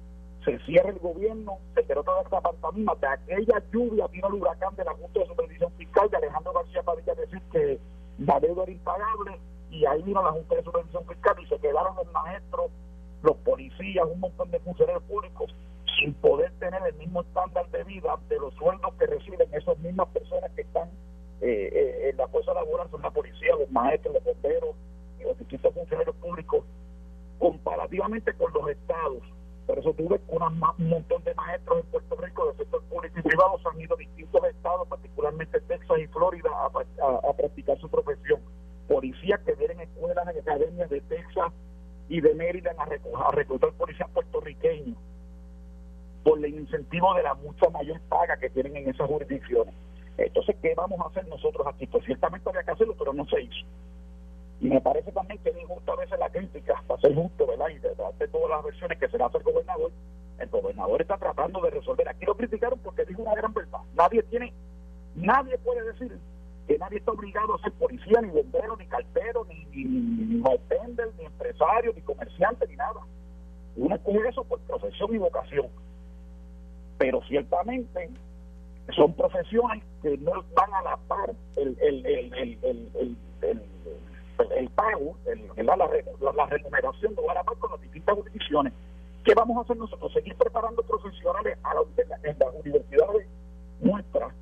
se 0.48 0.58
cierra 0.60 0.92
el 0.92 1.00
gobierno, 1.00 1.58
se 1.75 1.84
quedó 1.84 2.04
toda 2.04 2.22
esta 2.22 2.39
pantomima, 2.39 2.96
de 2.96 3.08
aquella 3.08 3.62
lluvia 3.74 4.08
vino 4.08 4.30
el 4.30 4.36
huracán 4.36 4.74
de 4.77 4.86
la 4.86 4.94
Junta 4.94 5.20
de 5.20 5.25
Supervisión 5.25 5.74
Fiscal 5.74 6.10
de 6.10 6.18
Alejandro 6.18 6.54
García 6.54 6.84
Padilla 6.84 7.16
decir 7.16 7.42
que 7.51 7.77
la 8.20 8.39
deuda 8.39 8.63
era 8.63 8.72
impagable 8.72 9.39
y 9.70 9.86
ahí 9.86 10.01
vino 10.04 10.24
la 10.24 10.32
Junta 10.32 10.56
de 10.56 10.63
Supervisión 10.63 11.06
Fiscal 11.06 11.36
y 11.42 11.48
se 11.48 11.60
quedaron 11.60 11.98
los 11.98 12.10
maestros, 12.13 12.72
los 13.24 13.36
policías, 13.38 14.08
un 14.10 14.22
montón 14.22 14.50
de 14.50 14.60
funcionarios 14.62 15.04
públicos 15.04 15.54
sin 16.00 16.13
poder 16.13 16.54
tener 16.60 16.82
el 16.88 16.96
mismo 16.96 17.24
estándar 17.24 17.70
de 17.72 17.84
vida 17.84 18.18
de 18.30 18.39
los 18.39 18.54
sueldos 18.54 18.94
que 18.98 19.06
reciben 19.06 19.54
esas 19.54 19.77
mismas 19.80 20.08
personas 20.10 20.50
que 20.51 20.62
están 20.62 20.88
eh, 21.42 21.70
eh, 21.74 22.10
en 22.10 22.18
la 22.18 22.27
fuerza 22.30 22.54
laboral 22.54 22.89
son 22.89 23.01
la 23.01 23.12
policía, 23.12 23.54
los 23.60 23.70
maestros, 23.70 24.13
los 24.13 24.24
bomberos 24.24 24.75
y 25.20 25.24
los 25.24 25.38
distintos 25.38 25.74
funcionarios 25.74 26.16
públicos 26.16 26.63
comparativamente 27.38 28.34
con 28.34 28.54
los 28.54 28.70
estados. 28.70 29.24
Por 29.67 29.79
eso 29.79 29.93
tuve 29.93 30.21
un 30.29 30.89
montón 30.89 31.24
de 31.25 31.36
maestros 31.36 31.83
en 31.83 31.91
Puerto 31.91 32.15
Rico 32.15 32.47
del 32.47 32.57
sector 32.57 32.81
público 32.83 33.19
y 33.19 33.21
privado 33.21 33.59
han 33.69 33.81
ido 33.81 33.95
a 33.95 33.97
distintos 33.97 34.43
estados, 34.45 34.88
particularmente 34.88 35.59
Texas 35.59 36.00
y 36.00 36.07
Florida, 36.07 36.50
a, 36.65 37.33
practicar 37.33 37.77
su 37.79 37.89
profesión. 37.89 38.39
Policías 38.88 39.41
que 39.41 39.53
vienen 39.55 39.81
escuelas 39.81 40.25
en 40.29 40.39
academias 40.39 40.89
de 40.89 41.01
Texas 41.01 41.51
y 42.07 42.21
de 42.21 42.33
Maryland 42.33 42.79
a, 42.79 43.27
a 43.27 43.31
reclutar 43.33 43.74
policías 43.74 44.09
puertorriqueños 44.12 44.97
por 46.24 46.43
el 46.43 46.53
incentivo 46.53 47.13
de 47.15 47.24
la 47.24 47.33
mucha 47.36 47.69
mayor 47.69 48.00
paga 48.07 48.38
que 48.38 48.50
tienen 48.50 48.77
en 48.77 48.89
esas 48.89 49.07
jurisdicciones. 49.07 49.74
Entonces, 50.17 50.55
¿qué 50.62 50.74
vamos 50.75 51.00
a 51.01 51.09
hacer 51.09 51.27
nosotros 51.27 51.67
aquí? 51.67 51.88
Pues 51.88 52.05
ciertamente 52.05 52.50
había 52.50 52.63
que 52.63 52.71
hacerlo, 52.71 52.95
pero 52.97 53.13
no 53.13 53.25
se 53.27 53.41
hizo. 53.41 53.65
Y 54.59 54.67
me 54.69 54.81
parece 54.81 55.11
también 55.11 55.39
que 55.43 55.49
es 55.49 55.57
injusta 55.57 55.91
a 55.91 55.95
veces 55.97 56.19
la 56.19 56.29
crítica, 56.29 56.83
para 56.87 57.01
ser 57.01 57.15
justo, 57.15 57.47
¿verdad? 57.47 57.69
Y 57.69 57.79
de, 57.79 57.89
de 57.89 58.27
todas 58.27 58.49
las 58.49 58.63
versiones 58.63 58.97
que 58.97 59.07
se 59.07 59.17
le 59.17 59.23
hace 59.23 59.37
el 59.37 59.43
gobernador, 59.43 59.91
el 60.39 60.49
gobernador 60.49 61.01
está 61.01 61.17
tratando 61.17 61.61
de 61.61 61.69
resolver. 61.71 62.07
Aquí 62.09 62.25
lo 62.25 62.35
criticaron 62.35 62.79
porque 62.79 63.05
dijo 63.05 63.21
una 63.21 63.35
gran 63.35 63.53
verdad. 63.53 63.79
Nadie 63.95 64.23
tiene, 64.23 64.53
nadie 65.15 65.57
puede 65.59 65.83
decir 65.91 66.17
que 66.67 66.77
nadie 66.77 66.97
está 66.97 67.11
obligado 67.11 67.55
a 67.55 67.61
ser 67.61 67.71
policía, 67.73 68.21
ni 68.21 68.29
bombero, 68.29 68.75
ni 68.77 68.85
cartero, 68.87 69.45
ni, 69.45 69.65
ni, 69.65 69.85
ni, 69.85 70.41
ni 70.41 71.25
empresario, 71.25 71.93
ni 71.95 72.01
comerciante, 72.01 72.67
ni 72.67 72.75
nada. 72.75 73.01
Uno 73.77 73.95
escoge 73.95 74.27
eso 74.27 74.43
por 74.43 74.59
profesión 74.61 75.15
y 75.15 75.17
vocación. 75.17 75.67
Pero 76.97 77.21
ciertamente 77.27 78.09
son 78.95 79.13
profesiones 79.13 79.83
que 80.01 80.17
no 80.17 80.31
van 80.55 80.73
a 80.73 80.81
la 80.81 80.97
par 81.07 81.33
el, 81.55 81.77
el, 81.79 82.05
el, 82.05 82.59
el, 83.41 83.67
el 84.58 84.70
pago, 84.70 85.17
la, 85.25 85.75
la, 85.75 85.75
la, 86.34 86.46
remuneración 86.46 87.15
la 87.15 87.44
par 87.44 87.58
con 87.58 87.72
las 87.72 87.82
distintas 87.82 88.15
jurisdicciones. 88.15 88.74
¿Qué 89.24 89.34
vamos 89.34 89.58
a 89.58 89.62
hacer 89.62 89.77
nosotros? 89.77 90.13
Seguir 90.13 90.36
preparando 90.36 90.84
profesionales 90.84 91.58
a 91.63 91.74
la, 91.74 91.82
en, 92.24 92.38
las 92.39 92.56
universidades 92.63 93.27
nuestras, 93.82 94.34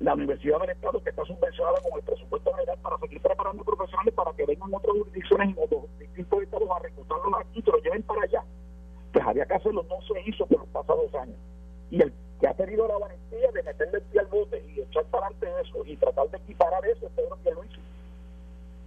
la 0.00 0.14
Universidad 0.14 0.60
del 0.60 0.70
Estado 0.70 1.02
que 1.02 1.10
está 1.10 1.24
subvencionada 1.24 1.80
con 1.82 1.98
el 1.98 2.04
presupuesto 2.04 2.52
general 2.52 2.78
para 2.82 2.98
seguir 2.98 3.22
preparando 3.22 3.64
profesionales 3.64 4.14
para 4.14 4.32
que 4.32 4.44
vengan 4.44 4.74
otras 4.74 4.96
jurisdicciones 4.98 5.56
y 5.56 5.60
otros 5.60 5.98
distintos 5.98 6.42
estados 6.42 6.70
a 6.70 6.78
reclutarlos 6.80 7.34
aquí 7.40 7.58
y 7.58 7.62
se 7.62 7.70
los 7.70 7.82
lleven 7.82 8.02
para 8.02 8.22
allá. 8.22 8.44
Pues 9.12 9.26
había 9.26 9.46
que 9.46 9.54
hacerlo, 9.54 9.86
no 9.88 10.02
se 10.02 10.20
hizo 10.28 10.46
por 10.46 10.58
los 10.58 10.68
pasados 10.68 11.14
años. 11.14 11.36
Y 11.90 12.02
el 12.02 12.12
que 12.40 12.48
ha 12.48 12.54
tenido 12.54 12.86
la 12.86 12.98
valentía 12.98 13.50
de 13.52 13.62
meterle 13.62 13.98
el 13.98 14.04
pie 14.04 14.20
al 14.20 14.26
bote 14.26 14.62
y 14.68 14.80
echar 14.80 15.04
para 15.06 15.28
adelante 15.28 15.48
eso 15.62 15.84
y 15.86 15.96
tratar 15.96 16.28
de 16.28 16.36
equiparar 16.36 16.84
eso, 16.84 17.08
Pedro 17.16 17.38
que 17.42 17.50
lo 17.52 17.64
hizo. 17.64 17.80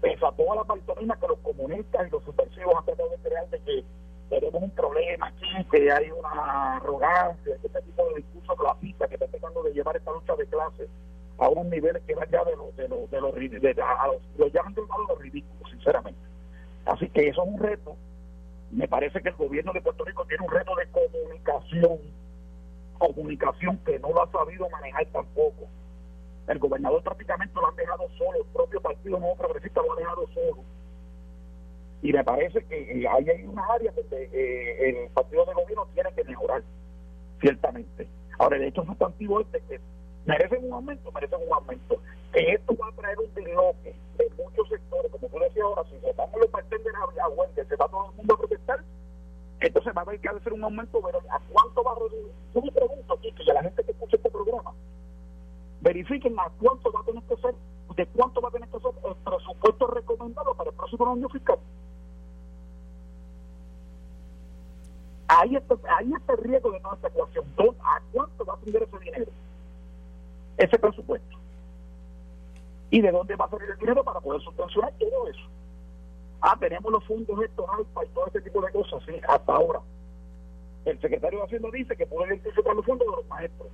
Pese 0.01 0.25
a 0.25 0.31
toda 0.31 0.55
la 0.55 0.63
pantomima 0.63 1.19
que 1.19 1.27
los 1.27 1.39
comunistas 1.39 2.07
y 2.07 2.11
los 2.11 2.23
subversivos 2.23 2.75
han 2.77 2.85
tratado 2.85 3.09
de 3.09 3.17
crear 3.17 3.49
de 3.49 3.59
que 3.59 3.85
tenemos 4.29 4.61
un 4.61 4.71
problema 4.71 5.27
aquí, 5.27 5.65
que 5.71 5.91
hay 5.91 6.11
una 6.11 6.77
arrogancia, 6.77 7.55
este 7.55 7.81
tipo 7.81 8.07
de 8.09 8.15
discurso 8.15 8.55
clasista 8.55 9.07
que 9.07 9.15
está 9.15 9.27
tratando 9.27 9.63
de 9.63 9.73
llevar 9.73 9.97
esta 9.97 10.11
lucha 10.11 10.35
de 10.35 10.45
clases 10.45 10.89
a 11.37 11.49
unos 11.49 11.65
niveles 11.65 12.03
que 12.05 12.15
van 12.15 12.29
ya 12.29 12.43
de 12.43 12.55
los 12.55 12.75
de 12.75 12.87
los 12.87 13.09
de 13.09 13.21
los, 13.21 13.33
de, 13.33 13.81
a 13.81 14.07
los 14.07 14.21
lo 14.37 14.45
de 14.45 14.51
los 15.09 15.19
ridículos, 15.19 15.71
sinceramente. 15.71 16.19
Así 16.85 17.09
que 17.09 17.27
eso 17.27 17.43
es 17.43 17.49
un 17.49 17.59
reto. 17.59 17.95
Me 18.71 18.87
parece 18.87 19.21
que 19.21 19.29
el 19.29 19.35
gobierno 19.35 19.73
de 19.73 19.81
Puerto 19.81 20.05
Rico 20.05 20.25
tiene 20.25 20.45
un 20.45 20.51
reto 20.51 20.75
de 20.75 20.87
comunicación 20.87 21.99
comunicación 22.99 23.77
que 23.85 23.97
no 23.99 24.09
lo 24.09 24.23
ha 24.23 24.31
sabido 24.31 24.69
manejar 24.69 25.05
tampoco. 25.07 25.67
El 26.49 26.57
gobernador 26.57 27.03
prácticamente 27.03 27.53
lo 27.53 27.67
han 27.67 27.75
dejado 27.75 28.09
solo, 28.17 28.39
el 28.39 28.45
propio 28.51 28.81
Partido 28.81 29.19
Nuevo 29.19 29.35
Progresista 29.35 29.81
lo 29.83 29.93
ha 29.93 29.95
dejado 29.97 30.27
solo. 30.33 30.63
Y 32.01 32.11
me 32.11 32.23
parece 32.23 32.65
que 32.65 33.07
hay, 33.07 33.29
hay 33.29 33.43
unas 33.43 33.69
áreas 33.69 33.95
donde 33.95 34.29
eh, 34.33 34.89
el 34.89 35.09
partido 35.11 35.45
de 35.45 35.53
gobierno 35.53 35.87
tiene 35.93 36.11
que 36.13 36.23
mejorar, 36.23 36.63
ciertamente. 37.39 38.09
Ahora, 38.39 38.57
el 38.57 38.63
hecho 38.63 38.83
sustantivo 38.83 39.41
es 39.41 39.51
de 39.51 39.61
que 39.61 39.79
merecen 40.25 40.65
un 40.65 40.73
aumento, 40.73 41.11
merecen 41.11 41.39
un 41.45 41.53
aumento. 41.53 42.01
Que 42.33 42.39
esto 42.53 42.75
va 42.77 42.87
a 42.87 42.91
traer 42.93 43.19
un 43.19 43.33
desloque 43.35 43.95
de 44.17 44.29
muchos 44.43 44.69
sectores, 44.69 45.11
como 45.11 45.27
tú 45.27 45.39
decías 45.39 45.65
ahora, 45.65 45.83
si 45.83 45.99
se 45.99 46.13
van 46.13 46.29
los 46.35 46.51
bartenders 46.51 46.95
a 46.95 47.27
huelga, 47.29 47.63
se 47.63 47.75
va 47.75 47.87
todo 47.89 48.09
el 48.09 48.17
mundo 48.17 48.33
a 48.33 48.37
protestar, 48.37 48.83
entonces 49.59 49.93
va 49.95 50.01
a 50.01 50.03
haber 50.03 50.19
que 50.19 50.29
hacer 50.29 50.53
un 50.53 50.63
aumento, 50.63 50.99
pero 51.05 51.19
¿a 51.29 51.39
cuánto 51.51 51.83
va 51.83 51.91
a 51.91 51.95
reducir? 51.95 52.31
Yo 52.55 52.61
me 52.61 52.71
pregunto, 52.71 53.13
aquí, 53.13 53.31
que 53.33 53.51
a 53.51 53.53
la 53.53 53.63
gente 53.63 53.83
que 53.83 53.91
escucha 53.91 54.15
este 54.15 54.29
programa, 54.31 54.73
a 56.27 56.49
cuánto 56.59 56.91
va 56.91 57.01
a 57.01 57.03
tener 57.03 57.23
que 57.23 57.35
ser, 57.37 57.55
de 57.95 58.05
cuánto 58.07 58.41
va 58.41 58.49
a 58.49 58.51
tener 58.51 58.69
que 58.69 58.79
ser 58.79 58.91
el 59.05 59.15
presupuesto 59.15 59.87
recomendado 59.87 60.53
para 60.55 60.69
el 60.69 60.75
próximo 60.75 61.11
año 61.11 61.29
fiscal. 61.29 61.59
Ahí 65.27 65.55
está, 65.55 65.75
ahí 65.97 66.11
está 66.11 66.33
el 66.33 66.39
riesgo 66.39 66.71
de 66.71 66.79
nuestra 66.79 67.09
ecuación. 67.09 67.45
¿A 67.83 68.01
cuánto 68.11 68.45
va 68.45 68.53
a 68.55 68.57
tener 68.57 68.83
ese 68.83 68.99
dinero? 68.99 69.31
Ese 70.57 70.79
presupuesto. 70.79 71.37
¿Y 72.89 73.01
de 73.01 73.11
dónde 73.11 73.35
va 73.35 73.45
a 73.45 73.49
salir 73.49 73.69
el 73.69 73.77
dinero 73.77 74.03
para 74.03 74.19
poder 74.19 74.41
subvencionar 74.41 74.91
todo 74.97 75.27
eso? 75.27 75.47
Ah, 76.41 76.57
tenemos 76.59 76.91
los 76.91 77.03
fondos 77.03 77.37
alfa 77.39 78.05
y 78.05 78.09
todo 78.09 78.27
ese 78.27 78.41
tipo 78.41 78.61
de 78.61 78.71
cosas, 78.71 79.03
sí, 79.05 79.13
hasta 79.27 79.53
ahora. 79.53 79.81
El 80.85 80.99
secretario 80.99 81.39
de 81.39 81.45
Hacienda 81.45 81.69
dice 81.71 81.95
que 81.95 82.07
puede 82.07 82.35
identificar 82.35 82.75
los 82.75 82.85
fondos 82.85 83.07
de 83.07 83.15
los 83.15 83.27
maestros, 83.27 83.69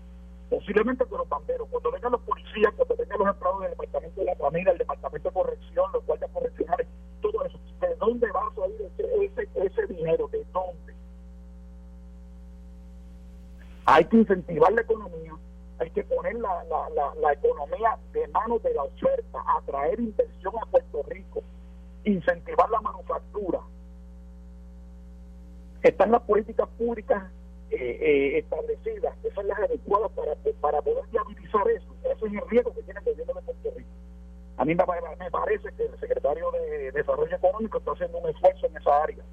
posiblemente 0.49 1.05
de 1.05 1.17
los 1.17 1.27
banderos. 1.27 1.67
Cuando 1.69 1.91
vengan 1.91 2.11
los 2.11 2.21
policías, 2.21 2.73
cuando 2.75 2.95
vengan 2.95 3.19
los 3.19 3.27
empleados 3.27 3.61
del 3.61 3.69
Departamento 3.71 4.19
de 4.19 4.25
la 4.25 4.35
Familia, 4.35 4.71
el 4.71 4.77
Departamento 4.77 5.29
de 5.29 5.33
Corrección, 5.33 5.91
los 5.93 6.05
guardias 6.05 6.31
correccionales, 6.31 6.87
todo 7.21 7.45
eso, 7.45 7.59
¿de 7.81 7.95
dónde 7.95 8.31
va 8.31 8.41
a 8.41 8.55
salir 8.55 8.91
ese, 9.21 9.49
ese 9.55 9.93
dinero? 9.93 10.27
¿De 10.27 10.45
dónde? 10.53 10.93
Hay 13.85 14.05
que 14.05 14.17
incentivar 14.17 14.71
la 14.73 14.81
economía, 14.81 15.33
hay 15.79 15.89
que 15.91 16.03
poner 16.03 16.35
la, 16.35 16.63
la, 17.21 17.33
economía 17.33 17.97
de 18.13 18.27
manos 18.29 18.63
de 18.63 18.73
la 18.73 18.83
oferta, 18.83 19.43
atraer 19.57 19.99
inversión 19.99 20.53
a 20.61 20.65
Puerto 20.65 21.03
Rico, 21.07 21.43
incentivar 22.03 22.69
la 22.69 22.81
manufactura. 22.81 23.59
Están 25.83 26.11
las 26.11 26.21
políticas 26.23 26.67
públicas 26.77 27.23
eh, 27.71 27.97
eh, 28.01 28.37
establecidas, 28.39 29.15
que 29.21 29.31
son 29.31 29.47
las 29.47 29.59
adecuadas 29.59 30.11
para, 30.11 30.35
para 30.61 30.81
poder 30.81 31.05
viabilizar 31.11 31.67
eso. 31.69 31.95
Ese 32.03 32.25
es 32.25 32.33
el 32.33 32.49
riesgo 32.49 32.73
que 32.73 32.83
tiene 32.83 32.99
el 32.99 33.05
gobierno 33.05 33.33
de 33.33 33.41
Puerto 33.41 33.71
Rico. 33.75 33.89
A 34.57 34.65
mí 34.65 34.75
me, 34.75 34.85
parece 35.31 35.69
que 35.75 35.83
el 35.83 35.99
secretario 35.99 36.49
de 36.51 36.91
Desarrollo 36.91 37.35
Económico 37.35 37.77
está 37.77 37.91
haciendo 37.91 38.19
un 38.19 38.29
esfuerzo 38.29 38.67
en 38.67 38.77
esa 38.77 39.03
área. 39.03 39.23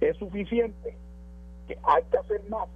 Es 0.00 0.16
suficiente, 0.18 0.96
que 1.66 1.76
hay 1.82 2.02
que 2.04 2.18
hacer 2.18 2.42
más 2.48 2.68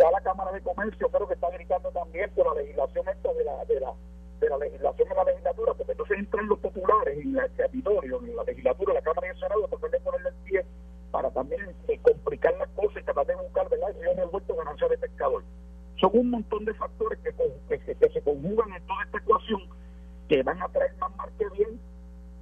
ya 0.00 0.10
la 0.10 0.20
Cámara 0.20 0.52
de 0.52 0.62
Comercio 0.62 1.08
creo 1.10 1.28
que 1.28 1.34
está 1.34 1.50
gritando 1.50 1.90
también 1.90 2.30
por 2.30 2.46
la 2.46 2.62
legislación 2.62 3.06
esta 3.06 3.32
de 3.34 3.44
la, 3.44 3.64
de 3.66 3.80
la, 3.80 3.92
de 4.40 4.48
la 4.48 4.56
legislación 4.56 5.08
de 5.08 5.14
la 5.14 5.24
legislatura, 5.24 5.74
porque 5.74 5.92
entonces 5.92 6.18
entran 6.18 6.48
los 6.48 6.58
populares 6.58 7.18
en 7.18 7.36
el 7.36 7.50
territorio, 7.50 8.20
en 8.22 8.36
la 8.36 8.44
legislatura, 8.44 8.94
la 8.94 9.02
Cámara 9.02 9.26
y 9.26 9.30
el 9.30 9.38
Senado, 9.38 9.60
de 9.60 10.00
ponerle 10.00 10.28
el 10.30 10.34
pie 10.44 10.64
para 11.10 11.30
también 11.30 11.74
eh, 11.88 11.98
complicar 12.02 12.54
las 12.58 12.68
cosas 12.70 13.02
y 13.02 13.04
tratar 13.04 13.26
de 13.26 13.36
buscar, 13.36 13.68
¿verdad? 13.68 13.88
Si 13.94 14.18
yo 14.18 14.28
vuelto 14.30 14.54
ganancia 14.56 14.88
de 14.88 14.98
pescador. 14.98 15.42
Son 16.00 16.10
un 16.14 16.30
montón 16.30 16.64
de 16.64 16.74
factores 16.74 17.18
que, 17.18 17.32
que, 17.68 17.94
que, 17.94 18.08
se 18.10 18.22
conjugan 18.22 18.72
en 18.72 18.86
toda 18.86 19.04
esta 19.04 19.18
ecuación 19.18 19.60
que 20.28 20.42
van 20.42 20.62
a 20.62 20.68
traer 20.68 20.94
más 20.98 21.14
mal 21.16 21.30
que 21.38 21.48
bien 21.50 21.78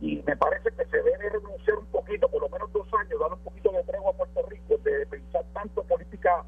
y 0.01 0.23
me 0.25 0.37
parece 0.37 0.71
que 0.71 0.85
se 0.85 0.97
debe 0.97 1.29
renunciar 1.31 1.79
un 1.79 1.87
poquito, 1.87 2.29
por 2.29 2.43
lo 2.43 2.49
menos 2.51 2.73
dos 2.73 2.87
años, 3.01 3.19
dar 3.19 3.33
un 3.33 3.41
poquito 3.41 3.73
de 3.73 3.83
tregua 3.83 4.11
a 4.11 4.15
Puerto 4.15 4.47
Rico, 4.49 4.77
de 4.85 5.07
pensar 5.07 5.45
tanto 5.53 5.83
política 5.83 6.45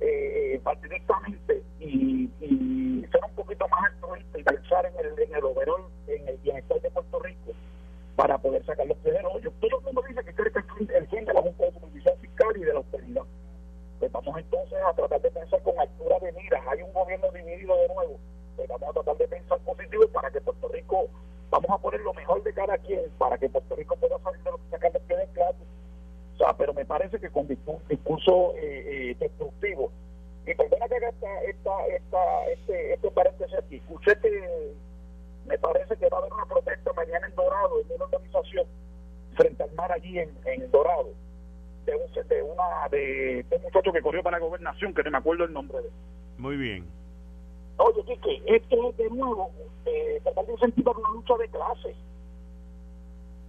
eh, 0.00 0.60
partidistamente 0.64 1.62
y, 1.78 2.28
y, 2.40 3.06
ser 3.12 3.20
un 3.24 3.34
poquito 3.36 3.68
más 3.68 3.92
altruista 3.92 4.38
y 4.38 4.42
pensar 4.42 4.86
en 4.86 5.06
el, 5.06 5.18
en 5.22 5.34
el 5.36 5.44
overall, 5.44 5.84
en 6.08 6.28
el 6.28 6.38
bienestar 6.38 6.80
de 6.80 6.90
Puerto 6.90 7.20
Rico 7.20 7.52
para 8.18 8.36
poder 8.36 8.66
sacar 8.66 8.84
los 8.84 8.98
primeros 8.98 9.32
hoyos. 9.32 9.54
Todo 9.60 9.78
el 9.78 9.84
mundo 9.84 10.02
dice 10.08 10.24
que 10.24 10.34
cree 10.34 10.50
que 10.50 10.58
el, 10.80 10.90
el 10.90 11.06
fin 11.06 11.24
de 11.24 11.32
la 11.32 11.40
Junta 11.40 11.64
de 11.66 11.72
Supervisión 11.72 12.14
Fiscal 12.20 12.56
y 12.56 12.64
de 12.64 12.72
la 12.72 12.78
austeridad. 12.80 13.22
Pues 14.00 14.10
vamos 14.10 14.36
entonces 14.36 14.78
a 14.84 14.92
tratar 14.92 15.20
de 15.22 15.30
pensar 15.30 15.62
con 15.62 15.78
altura 15.78 16.18
de 16.18 16.32
miras. 16.32 16.60
Hay 16.66 16.82
un 16.82 16.92
gobierno 16.92 17.30
dividido 17.30 17.76
de 17.76 17.86
nuevo. 17.94 18.18
Pues 18.56 18.68
vamos 18.68 18.88
a 18.88 18.92
tratar 18.92 19.16
de 19.18 19.28
pensar 19.28 19.58
positivo 19.60 20.08
para 20.08 20.32
que 20.32 20.40
Puerto 20.40 20.66
Rico, 20.66 21.06
vamos 21.60 21.78
a 21.78 21.82
poner 21.82 22.00
lo 22.00 22.14
mejor 22.14 22.42
de 22.42 22.52
cada 22.52 22.78
quien 22.78 23.00
para 23.18 23.38
que 23.38 23.48
Puerto 23.48 23.74
Rico 23.76 23.96
pueda 23.96 24.18
salir 24.18 24.42
de 24.42 24.50
lo 24.50 24.58
los 24.58 25.22
en 25.22 25.28
plato 25.30 25.58
o 26.34 26.38
sea, 26.38 26.56
pero 26.56 26.72
me 26.72 26.84
parece 26.84 27.18
que 27.18 27.30
con 27.30 27.48
discurso 27.48 28.54
eh, 28.56 29.10
eh, 29.10 29.16
destructivo. 29.18 29.90
Y 30.46 30.54
perdona 30.54 30.86
que 30.86 30.94
haga 30.94 31.08
esta, 31.08 31.42
esta, 31.42 31.86
esta, 31.88 32.46
este, 32.52 32.94
este 32.94 33.10
paréntesis 33.10 33.58
aquí. 33.58 33.76
Escuché 33.76 34.16
que 34.20 34.72
me 35.46 35.58
parece 35.58 35.96
que 35.96 36.08
va 36.08 36.18
a 36.18 36.20
haber 36.20 36.32
una 36.32 36.46
protesta 36.46 36.92
mañana 36.92 37.26
en 37.26 37.34
Dorado, 37.34 37.80
en 37.80 37.92
una 37.96 38.04
organización 38.04 38.66
frente 39.34 39.62
al 39.64 39.72
mar 39.72 39.90
allí 39.90 40.16
en, 40.20 40.30
en 40.44 40.70
Dorado, 40.70 41.10
de 41.86 41.96
un, 41.96 42.28
de, 42.28 42.42
una, 42.42 42.88
de, 42.92 43.44
un 43.50 43.62
muchacho 43.62 43.92
que 43.92 44.00
corrió 44.00 44.22
para 44.22 44.38
la 44.38 44.44
gobernación, 44.44 44.94
que 44.94 45.02
no 45.02 45.10
me 45.10 45.18
acuerdo 45.18 45.44
el 45.44 45.52
nombre 45.52 45.78
de 45.78 45.88
él. 45.88 45.94
Muy 46.38 46.56
bien. 46.56 46.86
Oye, 47.78 48.02
Quique, 48.04 48.42
es 48.46 48.68
de 48.68 49.10
nuevo 49.10 49.50
eh, 49.86 50.20
tratar 50.24 50.46
de 50.46 50.52
una 50.52 51.10
lucha 51.14 51.36
de 51.36 51.48
clases 51.48 51.96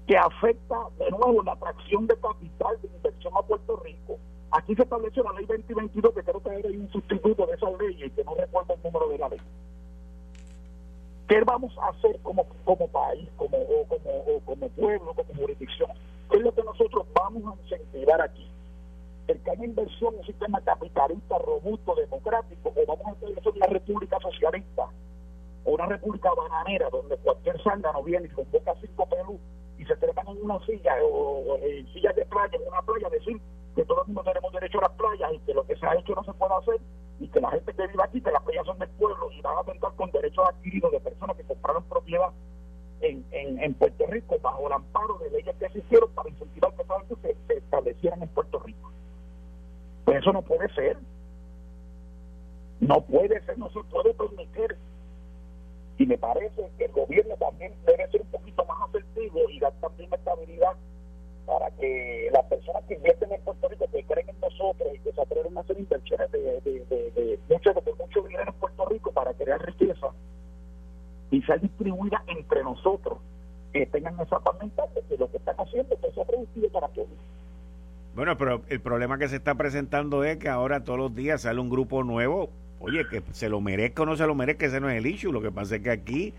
que 0.08 0.18
afecta 0.18 0.76
de 0.98 1.10
nuevo 1.12 1.44
la 1.44 1.54
atracción 1.54 2.08
de 2.08 2.16
capital 2.18 2.80
de 2.82 2.88
inversión 2.88 3.34
a 3.36 3.42
Puerto 3.42 3.78
Rico. 3.84 4.18
Aquí 4.52 4.76
se 4.76 4.84
estableció 4.84 5.24
la 5.24 5.34
ley 5.34 5.46
2022, 5.46 6.14
que 6.14 6.24
creo 6.24 6.42
que 6.42 6.50
era 6.50 6.70
un 6.70 6.90
sustituto 6.92 7.46
de 7.46 7.54
esa 7.54 7.70
ley 7.72 8.04
y 8.04 8.10
que 8.10 8.24
no 8.24 8.36
recuerdo 8.36 8.74
el 8.74 8.84
número 8.84 9.10
de 9.10 9.18
la 9.18 9.30
ley. 9.30 9.42
¿Qué 11.28 11.42
vamos 11.42 11.76
a 11.78 11.90
hacer 11.90 12.20
como, 12.22 12.44
como 12.66 12.88
país, 12.88 13.30
como, 13.38 13.58
como, 13.88 14.40
como 14.46 14.70
pueblo, 14.70 15.14
como 15.14 15.34
jurisdicción? 15.36 15.92
¿Qué 16.30 16.38
es 16.38 16.44
lo 16.44 16.54
que 16.54 16.64
nosotros 16.64 17.06
vamos 17.14 17.44
a 17.46 17.62
incentivar 17.64 18.22
aquí? 18.22 18.50
El 19.30 19.40
que 19.44 19.52
haya 19.52 19.64
inversión 19.64 20.16
en 20.16 20.22
un 20.22 20.26
sistema 20.26 20.60
capitalista 20.62 21.38
robusto, 21.38 21.94
democrático, 21.94 22.74
o 22.76 22.86
vamos 22.88 23.06
a 23.06 23.12
establecer 23.12 23.54
una 23.56 23.68
república 23.68 24.18
socialista, 24.22 24.88
o 25.66 25.72
una 25.74 25.86
república 25.86 26.32
bananera, 26.34 26.90
donde 26.90 27.16
cualquier 27.18 27.56
no 27.94 28.04
viene 28.04 28.26
y 28.26 28.30
convoca 28.30 28.74
cinco 28.82 29.06
pelus 29.06 29.40
y 29.78 29.86
se 29.86 29.96
trepan 29.98 30.30
en 30.30 30.44
una 30.44 30.60
silla 30.66 30.96
o, 31.04 31.60
en 31.62 31.86
sillas 31.94 32.16
de 32.16 32.26
playa, 32.26 32.58
en 32.58 32.68
una 32.68 32.82
playa, 32.82 33.08
decir 33.10 33.40
que 33.76 33.86
todo 33.86 34.02
el 34.02 34.08
mundo 34.08 34.24
tenemos 34.24 34.52
derecho 34.52 34.80
a 34.80 34.90
las 34.90 34.92
playas 34.94 35.34
y 35.34 35.40
que 35.42 35.54
lo 35.54 35.64
que 35.68 35.78
se 35.78 35.86
ha 35.86 35.94
hecho 35.94 36.16
no 36.16 36.24
se 36.24 36.34
puede 36.34 36.54
hacer 36.56 36.82
y 37.20 37.28
que 37.28 37.40
la 37.40 37.52
gente 37.52 37.72
que 37.72 37.86
vive 37.86 38.04
aquí, 38.04 38.22
que 38.22 38.32
las 38.32 38.42
playas 38.42 38.66
son 38.66 38.80
del 38.80 38.90
pueblo 38.90 39.32
y 39.32 39.42
van 39.42 39.60
a 39.60 39.64
contar 39.64 39.94
con 39.96 40.10
derechos 40.10 40.44
adquiridos 40.50 40.92
de 40.92 41.00
personas 41.02 41.38
que 41.38 41.44
compraron 41.44 41.84
propiedad 41.84 42.32
en, 43.02 43.74
Puerto 43.76 44.08
Rico 44.08 44.38
bajo 44.42 44.66
el 44.66 44.74
amparo 44.74 45.20
de 45.20 45.30
leyes 45.30 45.56
que 45.58 45.70
se 45.70 45.78
hicieron 45.78 46.10
para 46.16 46.30
incentivar 46.30 46.74
que 46.74 47.36
se 47.48 47.54
establecieran 47.54 48.24
en 48.24 48.30
Puerto 48.30 48.60
Rico. 48.60 48.89
Pues 50.10 50.22
eso 50.22 50.34
no 50.34 50.42
puede 50.42 50.68
ser. 50.74 50.98
No 52.80 53.00
puede 53.02 53.40
ser, 53.46 53.60
no 53.60 53.70
se 53.70 53.80
puede 53.92 54.12
permitir 54.16 54.76
y 56.00 56.06
me 56.08 56.18
parece 56.18 56.68
que 56.80 56.86
el 56.86 56.92
gobierno 56.94 57.36
también 57.36 57.76
debe 57.86 58.10
ser 58.10 58.22
un 58.22 58.32
poquito 58.32 58.66
más 58.66 58.90
asertivo 58.90 59.48
y 59.52 59.60
dar 59.60 59.72
también 59.74 60.12
estabilidad 60.12 60.74
para 61.46 61.70
que 61.72 62.28
las 62.34 62.44
personas 62.46 62.84
que 62.86 62.96
invierten 62.96 63.34
en 63.34 63.42
Puerto 63.42 63.68
Rico, 63.68 63.86
que 63.92 64.04
creen 64.04 64.30
en 64.30 64.40
nosotros 64.40 64.90
y 64.96 64.98
que 64.98 65.12
se 65.12 65.22
atreven 65.22 65.56
a 65.56 65.62
hacer 65.62 65.78
inversiones 65.78 66.32
de, 66.32 66.40
de, 66.62 66.86
de, 66.90 67.12
de 67.12 67.40
mucho, 67.54 68.22
dinero 68.24 68.46
en 68.48 68.60
Puerto 68.60 68.86
Rico 68.88 69.12
para 69.12 69.32
crear 69.36 69.64
riqueza 69.64 70.08
y 71.30 71.40
sea 71.44 71.58
distribuida 71.58 72.24
entre 72.26 72.64
nosotros, 72.64 73.20
que 73.72 73.86
tengan 73.86 74.20
esa 74.20 74.40
paz 74.40 74.58
de 74.60 75.02
que 75.08 75.18
lo 75.18 75.30
que 75.30 75.38
están 75.38 75.56
haciendo 75.60 75.94
es 75.94 76.16
sea 76.16 76.26
productivo 76.26 76.68
para 76.70 76.88
todos. 76.88 77.10
Bueno, 78.20 78.38
pero 78.38 78.64
el 78.68 78.82
problema 78.82 79.18
que 79.18 79.30
se 79.30 79.38
está 79.38 79.56
presentando 79.56 80.26
es 80.26 80.36
que 80.36 80.50
ahora 80.50 80.84
todos 80.84 81.00
los 81.00 81.16
días 81.16 81.44
sale 81.44 81.62
un 81.62 81.70
grupo 81.70 82.04
nuevo 82.04 82.50
Oye, 82.82 83.08
que 83.08 83.24
se 83.32 83.48
lo 83.48 83.62
merezca 83.62 84.04
o 84.04 84.06
no 84.06 84.18
se 84.18 84.28
lo 84.28 84.36
merezca, 84.36 84.66
ese 84.66 84.82
no 84.82 84.90
es 84.90 84.98
el 84.98 85.06
issue. 85.06 85.32
Lo 85.32 85.42
que 85.42 85.54
pasa 85.54 85.78
es 85.78 85.82
que 85.84 85.90
aquí 85.90 86.34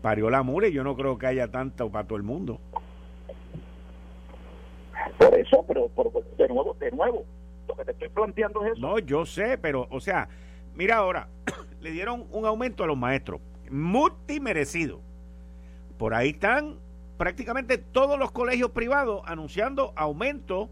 parió 0.00 0.30
la 0.30 0.42
mure 0.42 0.70
y 0.70 0.72
yo 0.72 0.82
no 0.82 0.96
creo 0.96 1.18
que 1.18 1.26
haya 1.26 1.48
tanto 1.48 1.90
para 1.90 2.06
todo 2.06 2.16
el 2.16 2.22
mundo. 2.22 2.58
Por 5.18 5.34
eso, 5.38 5.62
pero, 5.68 5.90
de 6.38 6.48
nuevo, 6.48 6.74
de 6.80 6.90
nuevo, 6.90 7.26
lo 7.68 7.76
que 7.76 7.84
te 7.84 7.90
estoy 7.90 8.08
planteando 8.08 8.64
es 8.64 8.72
eso. 8.72 8.80
No, 8.80 8.98
yo 8.98 9.26
sé, 9.26 9.58
pero, 9.58 9.88
o 9.90 10.00
sea, 10.00 10.30
mira 10.74 10.96
ahora, 10.96 11.28
le 11.82 11.90
dieron 11.90 12.24
un 12.30 12.46
aumento 12.46 12.82
a 12.82 12.86
los 12.86 12.96
maestros, 12.96 13.42
multimerecido. 13.70 15.02
Por 15.98 16.14
ahí 16.14 16.30
están 16.30 16.78
prácticamente 17.18 17.76
todos 17.76 18.18
los 18.18 18.32
colegios 18.32 18.70
privados 18.70 19.20
anunciando 19.26 19.92
aumento 19.96 20.70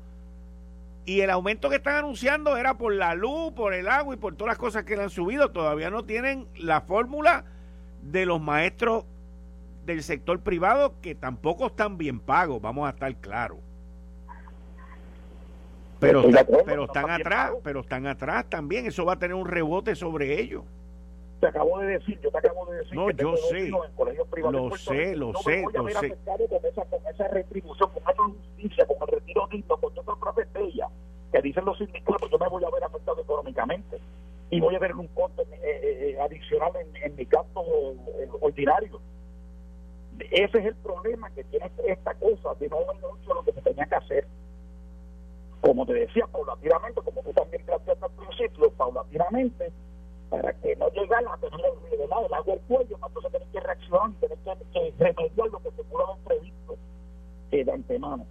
y 1.07 1.21
el 1.21 1.31
aumento 1.31 1.69
que 1.69 1.77
están 1.77 1.97
anunciando 1.97 2.57
era 2.57 2.79
por 2.79 2.95
la 2.95 3.15
luz, 3.15 3.53
por 3.53 3.75
el 3.75 3.89
agua 3.89 4.15
y 4.15 4.19
por 4.19 4.35
todas 4.37 4.53
las 4.53 4.59
cosas 4.59 4.85
que 4.85 4.97
le 4.97 5.03
han 5.03 5.11
subido. 5.11 5.51
Todavía 5.51 5.91
no 5.91 6.05
tienen 6.05 6.49
la 6.57 6.81
fórmula 6.81 7.45
de 8.03 8.27
los 8.27 8.41
maestros 8.41 9.05
del 9.85 10.03
sector 10.03 10.41
privado 10.41 10.95
que 11.03 11.15
tampoco 11.15 11.67
están 11.67 11.99
bien 11.99 12.21
pagos, 12.21 12.61
vamos 12.63 12.87
a 12.87 12.91
estar 12.91 13.15
claros. 13.17 13.59
Pero, 16.01 16.25
pero 16.67 16.85
están 16.85 17.11
atrás, 17.11 17.53
pero 17.63 17.81
están 17.81 18.07
atrás 18.07 18.47
también. 18.49 18.87
Eso 18.87 19.05
va 19.05 19.15
a 19.15 19.19
tener 19.19 19.35
un 19.35 19.47
rebote 19.47 19.95
sobre 19.95 20.41
ellos. 20.41 20.65
Te 21.41 21.47
acabo 21.47 21.79
de 21.81 21.87
decir, 21.99 22.21
yo 22.21 22.31
te 22.31 22.39
acabo 22.39 22.67
de 22.67 22.79
decir 22.79 22.95
no, 22.95 23.07
que 23.07 23.17
yo 23.17 23.37
sé, 23.37 23.69
en 23.69 23.95
colegios 23.97 24.29
privados 24.29 24.55
lo 24.55 24.77
sé, 24.77 25.17
lo 25.17 25.35
sé, 25.35 25.63
lo 25.63 25.89
sé. 25.89 26.17
Con 26.49 26.67
esa, 26.67 26.85
con 26.85 27.07
esa 27.07 27.29
retribución, 27.29 27.91
con 27.91 28.03
esa 28.03 28.23
justicia, 28.23 28.87
con 28.87 28.97
el 29.03 29.15
retiro 29.15 29.47
digno, 29.51 29.77
con 29.77 29.95
todas 29.95 30.19
las 30.25 30.47
estrellas 30.47 30.89
que 31.33 31.43
dicen 31.43 31.65
los 31.65 31.77
sindicatos, 31.79 32.31
yo 32.31 32.39
me 32.39 32.49
voy 32.49 32.65
a 32.65 32.71
ver 32.71 32.85
afectado 32.85 33.21
económicamente 33.21 33.99
y 34.51 34.61
voy 34.61 34.77
a 34.77 34.79
ver 34.79 34.95
un 34.95 35.09
costo 35.09 35.43
eh, 35.43 35.59
eh, 35.63 36.11
eh, 36.11 36.21
adicional 36.21 36.71
en, 36.77 36.97
en 37.03 37.17
mi 37.17 37.25
gasto 37.25 37.65
ordinario. 38.41 39.01
Ese 40.31 40.59
es 40.59 40.67
el 40.67 40.77
problema 40.77 41.29
que 41.31 41.43
tiene 41.45 41.71
esta 41.89 42.15
cosa 42.15 42.55
de 42.61 42.69
no 42.69 42.77
haber 42.77 42.99
hecho 42.99 43.35
lo 43.35 43.43
que 43.45 43.53
se 43.53 43.61
tenía 43.63 43.85
que 43.87 43.95
hacer. 43.97 44.27
Como 45.61 45.85
te 45.87 45.95
decía, 45.95 46.27
paulatinamente, 46.27 47.01
como 47.01 47.23
tú 47.23 47.33
también 47.33 47.65
planteaste 47.65 48.05
al 48.05 48.13
principio, 48.13 48.71
paulatinamente, 48.73 49.73
para 50.35 50.53
que 50.55 50.75
no 50.77 50.89
llegara 50.91 51.33
a 51.33 51.37
tener 51.37 51.61
el, 51.61 52.01
el 52.01 52.13
agua 52.13 52.39
al 52.55 52.61
cuello, 52.67 52.97
entonces 52.97 53.33
tener 53.33 53.49
que 53.49 53.61
reaccionar 53.61 54.11
y 54.11 54.15
que, 54.15 54.29
que, 54.73 54.95
remediar 54.99 55.49
lo 55.49 55.59
que 55.61 55.71
se 55.71 55.85
pudo 55.85 56.11
haber 56.11 56.25
previsto 56.25 56.77
de 57.53 57.73
antemano. 57.73 58.27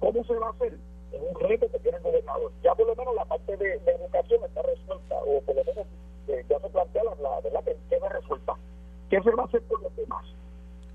¿Cómo 0.00 0.24
se 0.24 0.34
va 0.36 0.46
a 0.46 0.50
hacer? 0.50 0.78
Es 1.12 1.20
un 1.20 1.48
reto 1.48 1.70
que 1.70 1.78
tiene 1.80 1.98
el 1.98 2.02
gobernador. 2.02 2.50
Ya 2.62 2.74
por 2.74 2.86
lo 2.86 2.96
menos 2.96 3.14
la 3.14 3.26
parte 3.26 3.56
de, 3.58 3.78
de 3.78 3.92
educación 3.92 4.40
está 4.42 4.62
resuelta, 4.62 5.16
o 5.16 5.40
por 5.42 5.54
lo 5.54 5.64
menos 5.64 5.86
eh, 6.28 6.46
ya 6.48 6.58
se 6.60 6.68
plantea 6.70 7.04
la, 7.04 7.14
la 7.16 7.40
verdad 7.42 7.64
que 7.64 7.76
queda 7.90 8.08
resuelta. 8.08 8.54
¿Qué 9.10 9.20
se 9.20 9.30
va 9.32 9.42
a 9.42 9.46
hacer 9.46 9.62
por 9.64 9.82
los 9.82 9.94
demás? 9.96 10.24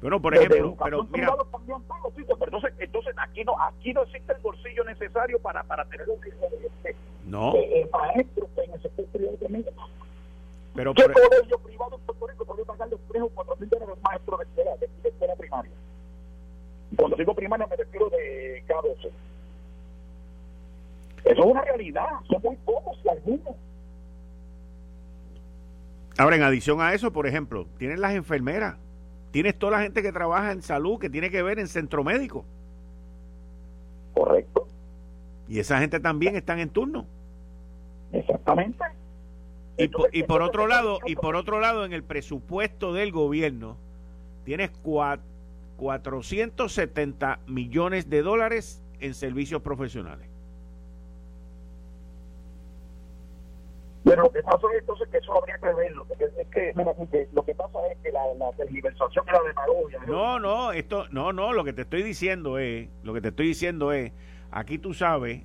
Bueno, 0.01 0.19
por 0.19 0.33
ejemplo, 0.33 0.75
pero 0.83 1.03
mira, 1.11 1.35
entonces, 2.41 2.73
entonces 2.79 3.15
aquí 3.17 3.43
no 3.43 3.53
aquí 3.61 3.93
no 3.93 4.01
existe 4.03 4.33
el 4.33 4.39
bolsillo 4.39 4.83
necesario 4.85 5.39
para 5.39 5.61
para 5.63 5.85
tener 5.85 6.09
un 6.09 6.19
de 6.21 6.95
no. 7.25 7.53
Eh, 7.55 7.81
el 7.81 7.89
maestro 7.91 8.47
en 8.57 8.73
el 8.73 8.81
sector 8.81 9.05
privado 9.07 9.37
también. 9.37 9.65
Pero 10.75 10.93
¿Qué 10.93 11.03
colegio 11.03 11.59
privado 11.59 11.95
en 11.95 12.01
Puerto 12.01 12.27
Rico 12.27 12.45
puede 12.45 12.65
pagarle 12.65 12.97
3 13.09 13.23
o 13.23 13.29
4 13.29 13.55
mil 13.57 13.69
dólares 13.69 13.95
maestro 14.01 14.37
de 14.37 14.43
escuela, 14.43 14.71
de, 14.77 14.89
de 15.01 15.09
escuela 15.09 15.35
primaria? 15.35 15.71
Cuando 16.95 17.15
digo 17.17 17.35
primaria 17.35 17.67
me 17.67 17.75
refiero 17.75 18.09
de 18.09 18.63
K12. 18.67 19.09
Eso 21.25 21.39
es 21.41 21.45
una 21.45 21.61
realidad, 21.61 22.07
son 22.29 22.41
muy 22.41 22.55
pocos 22.57 22.97
y 23.03 23.09
algunos. 23.09 23.55
Ahora, 26.17 26.35
en 26.35 26.43
adición 26.43 26.81
a 26.81 26.93
eso, 26.93 27.11
por 27.11 27.27
ejemplo, 27.27 27.65
tienen 27.77 28.01
las 28.01 28.13
enfermeras 28.13 28.75
Tienes 29.31 29.57
toda 29.57 29.73
la 29.73 29.83
gente 29.83 30.01
que 30.01 30.11
trabaja 30.11 30.51
en 30.51 30.61
salud, 30.61 30.99
que 30.99 31.09
tiene 31.09 31.29
que 31.29 31.43
ver 31.43 31.59
en 31.59 31.67
centro 31.67 32.03
médico. 32.03 32.45
Correcto. 34.13 34.67
Y 35.47 35.59
esa 35.59 35.79
gente 35.79 35.99
también 35.99 36.35
están 36.35 36.59
en 36.59 36.69
turno. 36.69 37.05
Exactamente. 38.11 38.83
Y, 39.79 39.87
por, 39.87 40.13
y 40.13 40.23
por 40.23 40.41
otro 40.41 40.67
lado, 40.67 40.99
y 41.05 41.15
por 41.15 41.37
otro 41.37 41.61
lado, 41.61 41.85
en 41.85 41.93
el 41.93 42.03
presupuesto 42.03 42.91
del 42.93 43.13
gobierno, 43.13 43.77
tienes 44.43 44.71
470 44.71 47.39
millones 47.47 48.09
de 48.09 48.21
dólares 48.21 48.83
en 48.99 49.13
servicios 49.13 49.61
profesionales. 49.61 50.27
Pero 54.03 54.23
lo 54.23 54.31
que 54.31 54.41
pasa 54.41 54.67
es 54.73 54.79
entonces 54.79 55.07
que 55.09 55.17
eso 55.17 55.37
habría 55.37 55.57
que 55.57 55.73
verlo. 55.73 56.05
Es 56.09 56.17
que, 56.47 56.73
lo 57.31 57.45
que 57.45 57.55
pasa 57.55 57.79
es 57.91 57.97
que 57.99 58.11
la, 58.11 58.21
la 58.37 58.51
tergiversación 58.53 59.25
la 59.27 59.39
demagogia. 59.47 59.99
No, 60.07 60.39
no, 60.39 60.71
esto, 60.73 61.07
no, 61.11 61.31
no, 61.31 61.53
lo 61.53 61.63
que 61.63 61.71
te 61.73 61.83
estoy 61.83 62.01
diciendo 62.03 62.57
es, 62.57 62.89
lo 63.03 63.13
que 63.13 63.21
te 63.21 63.29
estoy 63.29 63.47
diciendo 63.47 63.93
es, 63.93 64.11
aquí 64.51 64.77
tú 64.77 64.93
sabes 64.93 65.43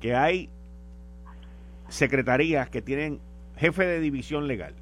que 0.00 0.14
hay 0.14 0.48
secretarías 1.90 2.70
que 2.70 2.80
tienen 2.80 3.20
jefe 3.56 3.84
de 3.84 4.00
división 4.00 4.46
legal, 4.46 4.74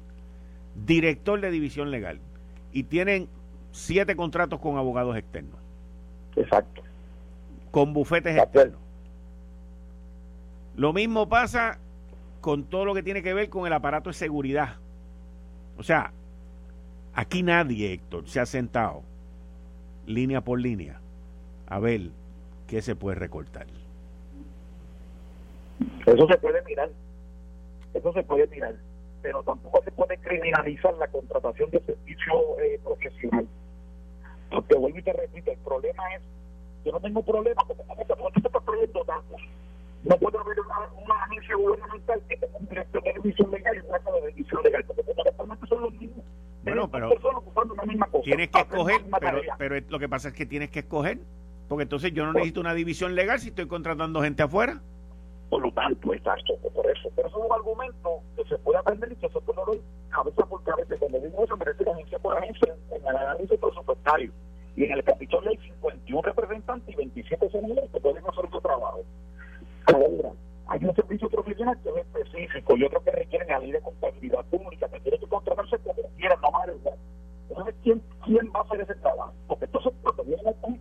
director 0.85 1.41
de 1.41 1.51
división 1.51 1.91
legal, 1.91 2.19
y 2.71 2.83
tienen 2.83 3.27
siete 3.71 4.15
contratos 4.15 4.59
con 4.59 4.77
abogados 4.77 5.17
externos. 5.17 5.59
Exacto. 6.35 6.83
Con 7.71 7.93
bufetes 7.93 8.37
externos. 8.37 8.79
Lo 10.75 10.93
mismo 10.93 11.27
pasa 11.27 11.77
con 12.39 12.63
todo 12.63 12.85
lo 12.85 12.93
que 12.93 13.03
tiene 13.03 13.21
que 13.21 13.33
ver 13.33 13.49
con 13.49 13.67
el 13.67 13.73
aparato 13.73 14.11
de 14.11 14.13
seguridad. 14.13 14.77
O 15.77 15.83
sea, 15.83 16.13
aquí 17.13 17.43
nadie, 17.43 17.93
Héctor, 17.93 18.27
se 18.29 18.39
ha 18.39 18.45
sentado 18.45 19.03
línea 20.05 20.41
por 20.41 20.59
línea 20.59 21.01
a 21.67 21.79
ver 21.79 22.11
qué 22.67 22.81
se 22.81 22.95
puede 22.95 23.15
recortar. 23.15 23.67
Eso 26.05 26.27
se 26.27 26.37
puede 26.37 26.61
mirar, 26.63 26.89
eso 27.93 28.13
se 28.13 28.23
puede 28.23 28.47
mirar, 28.47 28.75
pero 29.21 29.43
tampoco 29.43 29.81
se 29.83 29.91
puede 29.91 30.17
criminalizar 30.17 30.93
la 30.95 31.07
contratación 31.07 31.69
de 31.71 31.79
servicio 31.81 32.33
eh, 32.59 32.79
profesional. 32.83 33.47
Porque 34.49 34.75
vuelvo 34.75 34.97
y 34.97 35.03
te 35.03 35.13
repito, 35.13 35.51
el 35.51 35.59
problema 35.59 36.03
es, 36.15 36.21
yo 36.85 36.91
no 36.91 36.99
tengo 36.99 37.21
problema 37.23 37.61
porque 37.67 37.83
tú 37.83 38.41
te 38.41 38.47
estás 38.47 38.65
trayendo 38.65 39.03
datos 39.03 39.41
no 40.03 40.17
puede 40.17 40.37
haber 40.37 40.59
una, 40.61 40.75
una 41.03 41.23
agencia 41.23 41.55
gubernamental 41.55 42.21
que 42.29 42.37
tenga 42.37 42.57
un 42.57 42.67
director 42.67 43.03
de 43.03 43.11
revisión 43.13 43.51
legal 43.51 43.75
y 43.75 43.79
un 43.79 43.91
de 43.91 44.21
revisión 44.21 44.63
legal, 44.63 44.83
porque 44.85 45.03
fundamentalmente 45.03 45.67
son 45.67 45.81
los 45.81 45.93
mismos. 45.93 46.25
Bueno, 46.63 46.89
pero 46.89 47.09
una 47.09 47.83
misma 47.83 48.07
cosa, 48.07 48.23
tienes 48.23 48.49
que 48.49 48.59
escoger, 48.59 49.01
pero, 49.19 49.41
pero 49.57 49.75
lo 49.89 49.99
que 49.99 50.09
pasa 50.09 50.29
es 50.29 50.33
que 50.33 50.45
tienes 50.45 50.69
que 50.69 50.79
escoger, 50.79 51.19
porque 51.67 51.83
entonces 51.83 52.13
yo 52.13 52.25
no 52.25 52.33
necesito 52.33 52.61
una 52.61 52.73
división 52.73 53.15
legal 53.15 53.39
si 53.39 53.49
estoy 53.49 53.67
contratando 53.67 54.21
gente 54.21 54.43
afuera. 54.43 54.81
Por 56.19 56.27
lo 56.27 56.35
tanto, 56.35 56.53
exacto, 56.53 56.69
por 56.69 56.89
eso. 56.89 57.09
Pero 57.15 57.27
eso 57.27 57.39
es 57.39 57.45
un 57.45 57.53
argumento 57.53 58.21
que 58.35 58.43
se 58.45 58.57
puede 58.59 58.79
aprender 58.79 59.11
y 59.11 59.15
que 59.15 59.29
se 59.29 59.39
puede 59.41 59.59
ver 59.71 59.81
cabeza 60.09 60.45
por 60.45 60.63
cabeza. 60.63 60.95
Cuando 60.99 61.19
digo 61.19 61.43
eso, 61.43 61.57
me 61.57 61.65
refiero 61.65 61.93
agencia 61.93 62.19
por 62.19 62.37
agencia 62.37 62.75
en 62.91 63.07
el 63.07 63.15
análisis 63.15 63.59
presupuestario. 63.59 64.31
Y 64.75 64.83
en 64.85 64.91
el 64.91 65.03
capítulo 65.03 65.49
hay 65.49 65.57
51 65.57 66.21
representantes 66.21 66.93
y 66.93 66.97
27 66.97 67.49
senadores 67.49 67.89
que 67.91 67.99
pueden 67.99 68.23
hacer 68.27 68.49
su 68.49 68.61
trabajo. 68.61 69.01
Ahora, 69.87 70.31
hay 70.67 70.85
un 70.85 70.95
servicio 70.95 71.29
profesional 71.29 71.77
que 71.83 71.89
es 71.89 71.97
específico 71.97 72.77
y 72.77 72.83
otro 72.83 73.03
que 73.03 73.11
requiere 73.11 73.45
la 73.47 73.59
ley 73.59 73.71
de 73.71 73.81
contabilidad 73.81 74.45
pública, 74.45 74.87
que 74.89 74.99
tiene 74.99 75.17
que 75.19 75.27
contratarse 75.27 75.77
como 75.79 76.01
quiera, 76.17 76.35
no 76.41 76.51
más 76.51 76.69
Entonces, 77.49 77.75
¿quién, 77.83 78.01
¿quién 78.23 78.51
va 78.55 78.59
a 78.59 78.63
hacer 78.63 78.81
ese 78.81 78.95
trabajo? 78.95 79.33
Porque 79.47 79.65
entonces, 79.65 79.93
cuando 80.01 80.23
viene 80.23 80.41
un 80.61 80.79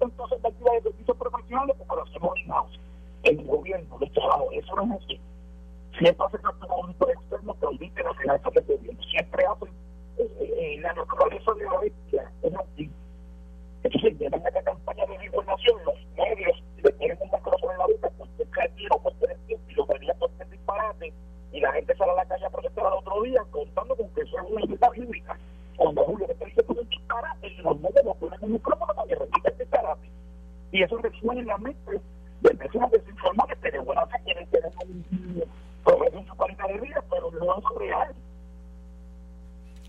entonces 0.00 0.42
de 0.42 0.48
actividad 0.48 0.72
de 0.74 0.82
servicios 0.82 1.16
profesionales, 1.16 1.76
como 1.78 1.96
lo 1.96 2.02
hacemos 2.02 2.34
en 3.22 3.38
el 3.38 3.46
gobierno, 3.46 3.98
los 4.00 4.12
trabajadores, 4.12 4.64
eso 4.64 4.76
no 4.76 4.94
es 4.94 5.02
así. 5.02 5.20
Siempre 5.98 6.26
hace 6.26 6.38
falta 6.38 6.66
un 6.66 6.72
auditor 6.72 7.10
externo 7.10 7.56
que 7.58 7.66
audite 7.66 8.02
las 8.02 8.16
finanzas 8.16 8.54
del 8.54 8.64
gobierno. 8.64 9.02
Siempre 9.02 9.44
hacen 9.44 9.68
eh, 10.18 10.28
eh, 10.38 10.80
la 10.80 10.92
naturaleza 10.94 11.52
de 11.54 11.64
la 11.64 11.78
bestia, 11.80 12.32
es 12.42 12.54
así. 12.54 12.90
Entonces, 13.82 14.18
llevan 14.18 14.46
esta 14.46 14.62
campaña 14.62 15.06
de 15.06 15.24
información, 15.24 15.78
los 15.84 15.94
medios 16.16 16.62
le 16.82 16.92
tienen 16.92 17.18
un 17.20 17.30
micrófono 17.30 17.72
en 17.72 17.78
la 17.78 17.86
boca, 17.86 18.10
pues 18.18 18.30
creativo, 18.50 19.02
pues 19.02 19.14
tiempo, 19.46 19.64
y 19.68 19.74
lo 19.74 19.86
venía 19.86 20.14
por 20.14 20.30
ser 20.36 20.48
disparate, 20.50 21.12
y 21.52 21.60
la 21.60 21.72
gente 21.72 21.96
sale 21.96 22.12
a 22.12 22.16
la 22.16 22.24
calle 22.26 22.46
a 22.46 22.50
protestar 22.50 22.86
al 22.86 22.92
otro 22.94 23.22
día 23.22 23.42
contando 23.50 23.96
con 23.96 24.08
que 24.10 24.22
eso 24.22 24.36
es 24.38 24.50
una 24.50 24.60
libertad 24.60 24.90
bíblica. 24.92 25.38
Cuando 25.76 26.04
Julio 26.04 26.26
le 26.26 26.34
dice 26.46 26.62
que 26.62 26.72
es 26.72 26.78
un 26.78 26.88
disparate, 26.88 27.48
y 27.48 27.62
los 27.62 27.80
medios 27.80 28.04
lo 28.04 28.14
ponen 28.14 28.38
en 28.38 28.44
el 28.44 28.50
micrófono 28.52 28.94
para 28.94 29.08
que 29.08 29.14
repita 29.14 29.50
el 29.50 29.58
disparate. 29.58 30.08
Y 30.72 30.82
eso 30.82 30.96
resuena 30.98 31.40
en 31.40 31.46
la 31.46 31.58
mente 31.58 32.00
de 32.40 32.54
personas 32.54 32.90
desinformadas 32.90 33.58
que 33.58 33.70
de 33.70 33.78
buena 33.80 34.06
fe 34.06 34.18
quieren 34.24 34.46
tener 34.48 34.72
un 34.82 35.44
progreso 35.84 36.18
en 36.18 36.26
su 36.26 36.36
calidad 36.36 36.68
de 36.68 36.80
vida, 36.80 37.04
pero 37.10 37.30
no 37.30 37.58
es 37.58 37.78
real 37.78 38.14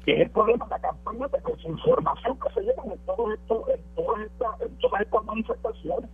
que 0.06 0.14
es 0.14 0.22
el 0.22 0.31
problema 0.42 0.66
de 0.66 0.72
la 0.72 0.80
campaña 0.80 1.28
de 1.28 1.40
desinformación 1.52 2.40
que 2.40 2.54
se 2.54 2.62
lleva 2.62 2.84
en, 2.86 2.98
todo 3.06 3.34
esto, 3.34 3.66
en, 3.70 3.82
todas 3.96 4.22
estas, 4.22 4.62
en 4.62 4.78
todas 4.78 5.02
estas 5.02 5.26
manifestaciones. 5.26 6.10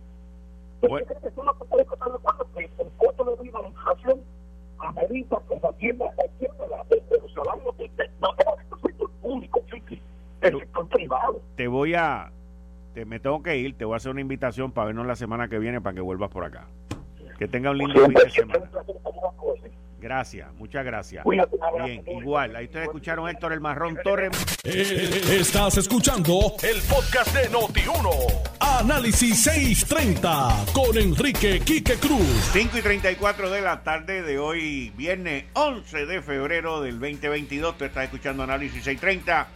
Bueno. 0.82 1.06
Creo 1.06 1.20
que 1.20 1.42
no 1.42 1.54
puede 1.54 1.82
estar 1.82 1.98
de 1.98 2.14
acuerdo 2.14 2.46
que 2.54 2.64
el 2.64 2.90
costo 2.98 3.24
de 3.24 3.42
vida, 3.42 3.60
la 3.62 3.68
inflación, 3.68 4.20
amerita 4.78 5.42
que 5.48 5.58
se 5.58 5.66
atienda, 5.66 6.06
atienda 6.06 6.66
la, 6.68 6.84
de, 6.84 6.96
de 6.96 7.20
los 7.20 7.32
salarios 7.32 7.78
de, 7.78 7.90
de, 7.96 8.10
no 8.20 8.28
sector 8.82 9.10
público, 9.22 9.62
el 10.42 10.58
sector 10.60 10.88
privado. 10.88 11.40
Te 11.56 11.66
voy 11.66 11.94
a, 11.94 12.30
te, 12.94 13.04
me 13.04 13.18
tengo 13.18 13.42
que 13.42 13.56
ir, 13.56 13.76
te 13.76 13.84
voy 13.84 13.94
a 13.94 13.96
hacer 13.96 14.12
una 14.12 14.20
invitación 14.20 14.72
para 14.72 14.88
vernos 14.88 15.06
la 15.06 15.16
semana 15.16 15.48
que 15.48 15.58
viene 15.58 15.80
para 15.80 15.94
que 15.94 16.00
vuelvas 16.00 16.30
por 16.30 16.44
acá. 16.44 16.66
Que 17.38 17.48
tenga 17.48 17.70
un 17.70 17.78
lindo 17.78 18.04
fin 18.04 18.14
de 18.14 18.30
semana. 18.30 18.70
Gracias, 20.00 20.52
muchas 20.54 20.84
gracias. 20.84 21.24
Bien, 21.24 22.04
igual, 22.06 22.54
ahí 22.54 22.66
ustedes 22.66 22.86
escucharon 22.86 23.28
Héctor 23.28 23.52
El 23.52 23.60
Marrón 23.60 23.98
Torres. 24.04 24.30
Eh, 24.62 25.38
estás 25.40 25.76
escuchando 25.76 26.54
el 26.62 26.80
podcast 26.82 27.34
de 27.34 27.50
Noti1. 27.50 28.58
Análisis 28.60 29.42
630 29.42 30.66
con 30.72 30.96
Enrique 30.96 31.60
Quique 31.60 31.94
Cruz. 31.94 32.50
5 32.52 32.78
y 32.78 32.82
34 32.82 33.50
de 33.50 33.60
la 33.60 33.82
tarde 33.82 34.22
de 34.22 34.38
hoy, 34.38 34.92
viernes 34.96 35.46
11 35.54 36.06
de 36.06 36.22
febrero 36.22 36.80
del 36.80 37.00
2022. 37.00 37.76
Tú 37.76 37.84
estás 37.84 38.04
escuchando 38.04 38.44
Análisis 38.44 38.84
630. 38.84 39.48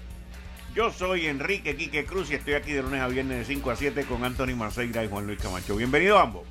Yo 0.74 0.90
soy 0.90 1.26
Enrique 1.26 1.76
Quique 1.76 2.04
Cruz 2.04 2.30
y 2.32 2.34
estoy 2.34 2.54
aquí 2.54 2.72
de 2.72 2.82
lunes 2.82 3.00
a 3.00 3.06
viernes 3.06 3.38
de 3.38 3.44
5 3.44 3.70
a 3.70 3.76
7 3.76 4.04
con 4.06 4.24
Anthony 4.24 4.56
Maceira 4.56 5.04
y 5.04 5.08
Juan 5.08 5.26
Luis 5.26 5.38
Camacho. 5.38 5.76
Bienvenido 5.76 6.18
ambos. 6.18 6.42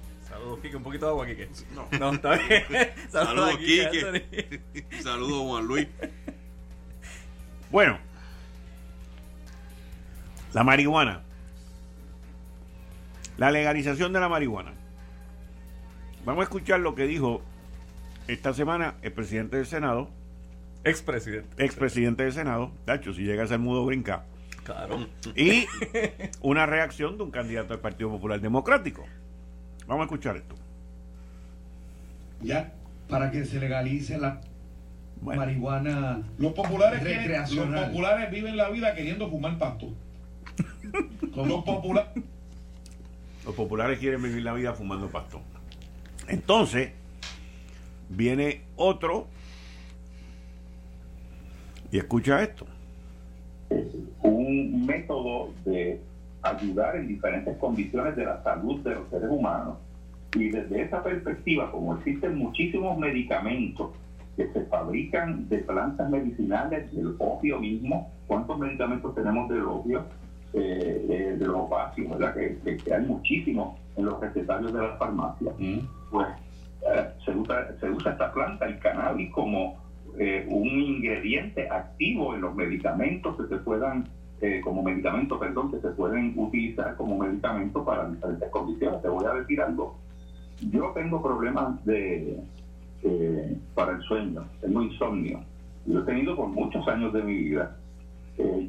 Saludos, 0.42 0.60
Quique. 0.62 0.76
Un 0.76 0.84
poquito 0.84 1.06
de 1.06 1.12
agua, 1.12 1.28
Quique. 1.28 1.50
No, 1.76 1.88
no 2.00 2.14
está 2.14 2.36
bien. 2.36 2.64
Saludos, 3.10 3.58
Quique. 3.58 4.62
Saludos, 5.04 5.42
Juan 5.44 5.68
Luis. 5.68 5.88
Bueno, 7.70 8.00
la 10.54 10.64
marihuana. 10.64 11.22
La 13.38 13.52
legalización 13.52 14.14
de 14.14 14.20
la 14.20 14.30
marihuana. 14.30 14.74
Vamos 16.26 16.42
a 16.42 16.44
escuchar 16.46 16.80
lo 16.80 16.96
que 16.96 17.06
dijo 17.06 17.42
esta 18.28 18.54
semana 18.54 18.96
el 19.04 19.14
presidente 19.14 19.58
del 19.58 19.68
Senado. 19.68 20.10
Expresidente. 20.84 21.64
Expresidente 21.64 22.24
del 22.24 22.34
Senado. 22.34 22.72
Tacho, 22.86 23.14
si 23.14 23.22
llega 23.22 23.44
a 23.44 23.48
ser 23.48 23.60
mudo, 23.60 23.86
brinca. 23.86 24.26
Claro. 24.64 25.08
Y 25.36 25.68
una 26.42 26.66
reacción 26.66 27.18
de 27.18 27.24
un 27.24 27.32
candidato 27.32 27.70
del 27.70 27.80
Partido 27.80 28.10
Popular 28.10 28.42
Democrático. 28.42 29.06
Vamos 29.88 30.02
a 30.02 30.06
escuchar 30.06 30.38
esto. 30.38 30.56
Ya, 32.42 32.74
para 33.10 33.32
que 33.32 33.46
se 33.46 33.60
legalice 33.60 34.18
la 34.18 34.42
marihuana 35.22 36.24
los 36.40 36.54
populares 36.54 37.04
los 37.52 37.82
populares 37.82 38.32
viven 38.32 38.58
la 38.58 38.70
vida 38.70 38.96
queriendo 38.96 39.30
fumar 39.30 39.58
pasto. 39.58 39.94
los, 41.36 41.64
populares 41.64 42.10
los 43.46 43.56
populares 43.56 44.00
quieren 44.00 44.22
vivir 44.22 44.44
la 44.44 44.54
vida 44.54 44.74
fumando 44.74 45.10
pasto. 45.10 45.42
Entonces, 46.28 46.92
viene 48.10 48.62
otro 48.76 49.28
y 51.92 51.98
escucha 51.98 52.42
esto. 52.42 52.66
Es 53.70 53.86
un 54.22 54.86
método 54.86 55.54
de 55.66 56.02
ayudar 56.42 56.96
en 56.96 57.08
diferentes 57.08 57.58
condiciones 57.58 58.16
de 58.16 58.26
la 58.26 58.42
salud 58.44 58.82
de 58.82 58.96
los 58.96 59.10
seres 59.10 59.30
humanos. 59.30 59.78
Y 60.36 60.50
desde 60.50 60.84
esa 60.84 61.04
perspectiva, 61.04 61.72
como 61.72 61.96
existen 61.96 62.38
muchísimos 62.38 62.98
medicamentos 62.98 63.92
que 64.36 64.48
se 64.54 64.66
fabrican 64.66 65.50
de 65.50 65.60
plantas 65.60 66.10
medicinales, 66.10 66.92
del 66.94 67.16
opio 67.20 67.60
mismo, 67.60 68.10
¿cuántos 68.28 68.58
medicamentos 68.58 69.14
tenemos 69.14 69.50
del 69.50 69.64
opio? 69.64 70.06
Eh, 70.54 71.36
de, 71.40 71.46
los 71.46 71.56
opacios, 71.56 72.10
¿verdad? 72.10 72.34
Que, 72.34 72.78
que, 72.78 72.94
hay 72.94 73.06
muchísimos 73.06 73.80
en 73.96 74.06
los 74.06 74.20
recetarios 74.20 74.74
de 74.74 74.82
las 74.82 74.98
farmacias. 74.98 75.54
Mm. 75.58 75.80
Pues 76.12 76.28
eh, 76.94 77.08
se, 77.24 77.32
usa, 77.32 77.68
se 77.80 77.90
usa 77.90 78.12
esta 78.12 78.34
planta, 78.34 78.66
el 78.66 78.78
cannabis, 78.80 79.32
como 79.32 79.78
eh, 80.18 80.46
un 80.50 80.68
ingrediente 80.68 81.70
activo 81.70 82.36
en 82.36 82.42
los 82.42 82.54
medicamentos 82.54 83.38
que 83.38 83.48
se 83.48 83.62
puedan, 83.62 84.10
eh, 84.42 84.62
como 84.64 84.84
medicamentos, 84.84 85.40
perdón, 85.40 85.72
que 85.72 85.80
se 85.80 85.90
pueden 85.90 86.34
utilizar 86.38 86.96
como 86.96 87.18
medicamento 87.18 87.84
para 87.84 88.10
diferentes 88.10 88.50
condiciones. 88.50 89.02
Te 89.02 89.08
voy 89.08 89.26
a 89.26 89.34
decir 89.34 89.62
algo. 89.62 89.96
Yo 90.72 90.92
tengo 90.94 91.22
problemas 91.22 91.84
de 91.86 92.40
para 93.74 93.94
el 93.94 94.02
sueño, 94.04 94.46
tengo 94.62 94.84
insomnio. 94.84 95.40
Lo 95.88 96.02
he 96.02 96.04
tenido 96.04 96.36
por 96.36 96.50
muchos 96.50 96.88
años 96.88 97.12
de 97.14 97.24
mi 97.24 97.36
vida. 97.36 97.76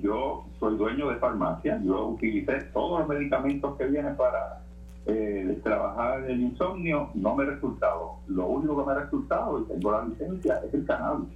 yo 0.01 0.47
soy 0.59 0.79
dueño 0.79 1.11
de 1.11 1.17
farmacia, 1.17 1.79
yo 1.85 2.09
utilicé 2.09 2.63
todos 2.73 3.01
los 3.01 3.09
medicamentos 3.09 3.77
que 3.77 3.87
vienen 3.89 4.17
para 4.17 4.63
eh, 5.05 5.59
trabajar 5.65 6.31
el 6.31 6.41
insomnio 6.41 7.11
no 7.15 7.35
me 7.35 7.43
ha 7.43 7.47
resultado. 7.47 8.19
Lo 8.29 8.47
único 8.47 8.79
que 8.79 8.87
me 8.87 8.93
ha 8.93 9.03
resultado, 9.03 9.61
y 9.61 9.65
tengo 9.65 9.93
la 9.93 10.05
licencia, 10.05 10.61
es 10.65 10.75
el 10.75 10.85
cannabis. 10.85 11.29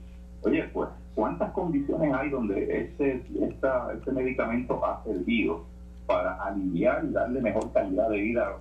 Oye, 0.42 0.62
pues, 0.72 0.88
¿cuántas 1.16 1.50
condiciones 1.52 2.14
hay 2.14 2.30
donde 2.30 2.92
esta, 3.40 3.92
este 3.92 4.12
medicamento 4.12 4.84
ha 4.84 5.02
servido 5.02 5.64
para 6.06 6.34
aliviar 6.34 7.04
y 7.04 7.12
darle 7.12 7.40
mejor 7.40 7.72
calidad 7.72 8.10
de 8.10 8.18
vida 8.18 8.56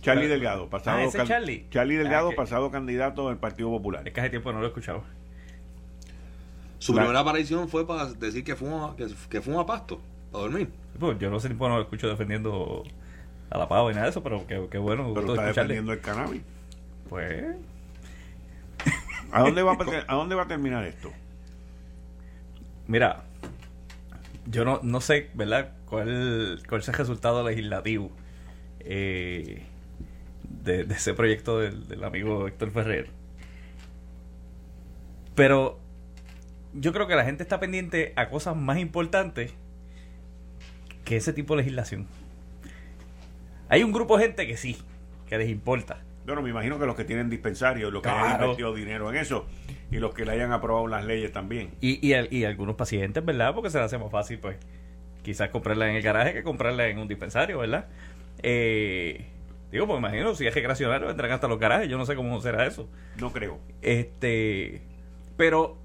Charlie 0.00 0.28
Delgado, 0.28 0.68
pasado 0.70 0.98
ah, 0.98 1.24
Charlie? 1.24 1.66
Charlie 1.70 1.96
Delgado, 1.96 2.30
ah, 2.30 2.36
pasado 2.36 2.70
candidato 2.70 3.28
del 3.28 3.38
Partido 3.38 3.70
Popular. 3.70 4.06
Es 4.06 4.12
que 4.12 4.20
hace 4.20 4.30
tiempo 4.30 4.52
no 4.52 4.60
lo 4.60 4.66
he 4.66 4.68
escuchado. 4.68 5.02
Su 6.78 6.94
primera 6.94 7.20
aparición 7.20 7.68
fue 7.70 7.86
para 7.86 8.12
decir 8.12 8.44
que 8.44 8.54
fuma, 8.54 8.94
que, 8.96 9.06
que 9.30 9.40
fuma 9.40 9.64
pasto, 9.64 10.02
para 10.30 10.44
dormir. 10.44 10.70
Pues 11.00 11.18
yo 11.18 11.30
no 11.30 11.40
sé, 11.40 11.48
bueno, 11.54 11.76
lo 11.76 11.82
escucho 11.82 12.06
defendiendo 12.06 12.84
a 13.48 13.56
la 13.56 13.66
pava 13.66 13.90
y 13.90 13.94
nada 13.94 14.04
de 14.04 14.10
eso, 14.10 14.22
pero 14.22 14.46
qué 14.46 14.78
bueno. 14.78 15.10
Pero 15.14 15.34
está 15.34 15.46
defendiendo 15.46 15.94
el 15.94 16.00
cannabis. 16.00 16.42
Pues. 17.08 17.56
¿A 19.34 19.40
dónde, 19.40 19.62
va 19.62 19.72
a, 20.06 20.14
dónde 20.14 20.34
va 20.36 20.42
a 20.42 20.48
terminar 20.48 20.84
esto? 20.84 21.12
Mira, 22.86 23.24
yo 24.46 24.64
no, 24.64 24.78
no 24.82 25.00
sé, 25.00 25.30
¿verdad?, 25.34 25.72
cuál, 25.86 26.62
cuál 26.68 26.80
es 26.80 26.88
el 26.88 26.94
resultado 26.94 27.42
legislativo 27.42 28.12
eh, 28.78 29.64
de, 30.42 30.82
ese 30.82 31.14
proyecto 31.14 31.58
del, 31.58 31.88
del 31.88 32.04
amigo 32.04 32.46
Héctor 32.46 32.70
Ferrer. 32.70 33.10
Pero 35.34 35.80
yo 36.72 36.92
creo 36.92 37.08
que 37.08 37.16
la 37.16 37.24
gente 37.24 37.42
está 37.42 37.58
pendiente 37.58 38.12
a 38.14 38.28
cosas 38.28 38.54
más 38.54 38.78
importantes 38.78 39.52
que 41.04 41.16
ese 41.16 41.32
tipo 41.32 41.54
de 41.54 41.62
legislación. 41.62 42.06
Hay 43.68 43.82
un 43.82 43.90
grupo 43.90 44.16
de 44.16 44.26
gente 44.26 44.46
que 44.46 44.56
sí, 44.56 44.76
que 45.26 45.38
les 45.38 45.48
importa. 45.48 45.98
Bueno, 46.26 46.40
me 46.42 46.50
imagino 46.50 46.78
que 46.78 46.86
los 46.86 46.96
que 46.96 47.04
tienen 47.04 47.28
dispensarios, 47.28 47.92
los 47.92 48.02
que 48.02 48.08
hayan 48.08 48.40
invertido 48.40 48.74
dinero 48.74 49.10
en 49.10 49.16
eso 49.16 49.46
y 49.90 49.98
los 49.98 50.14
que 50.14 50.24
le 50.24 50.32
hayan 50.32 50.52
aprobado 50.52 50.86
las 50.86 51.04
leyes 51.04 51.32
también. 51.32 51.70
Y, 51.80 51.98
y, 52.06 52.44
algunos 52.44 52.76
pacientes, 52.76 53.24
¿verdad? 53.24 53.54
Porque 53.54 53.70
se 53.70 53.78
les 53.78 53.86
hace 53.86 53.98
más 53.98 54.10
fácil, 54.10 54.38
pues, 54.38 54.56
quizás 55.22 55.50
comprarla 55.50 55.88
en 55.90 55.96
el 55.96 56.02
garaje 56.02 56.32
que 56.32 56.42
comprarla 56.42 56.88
en 56.88 56.98
un 56.98 57.08
dispensario, 57.08 57.58
¿verdad? 57.58 57.88
Eh, 58.42 59.26
digo, 59.70 59.86
pues 59.86 59.98
imagino, 59.98 60.34
si 60.34 60.46
es 60.46 60.54
recreacional, 60.54 61.04
vendrán 61.04 61.32
hasta 61.32 61.48
los 61.48 61.58
garajes. 61.58 61.88
Yo 61.88 61.98
no 61.98 62.06
sé 62.06 62.16
cómo 62.16 62.40
será 62.40 62.66
eso. 62.66 62.88
No 63.20 63.32
creo. 63.32 63.58
Este, 63.82 64.82
pero 65.36 65.76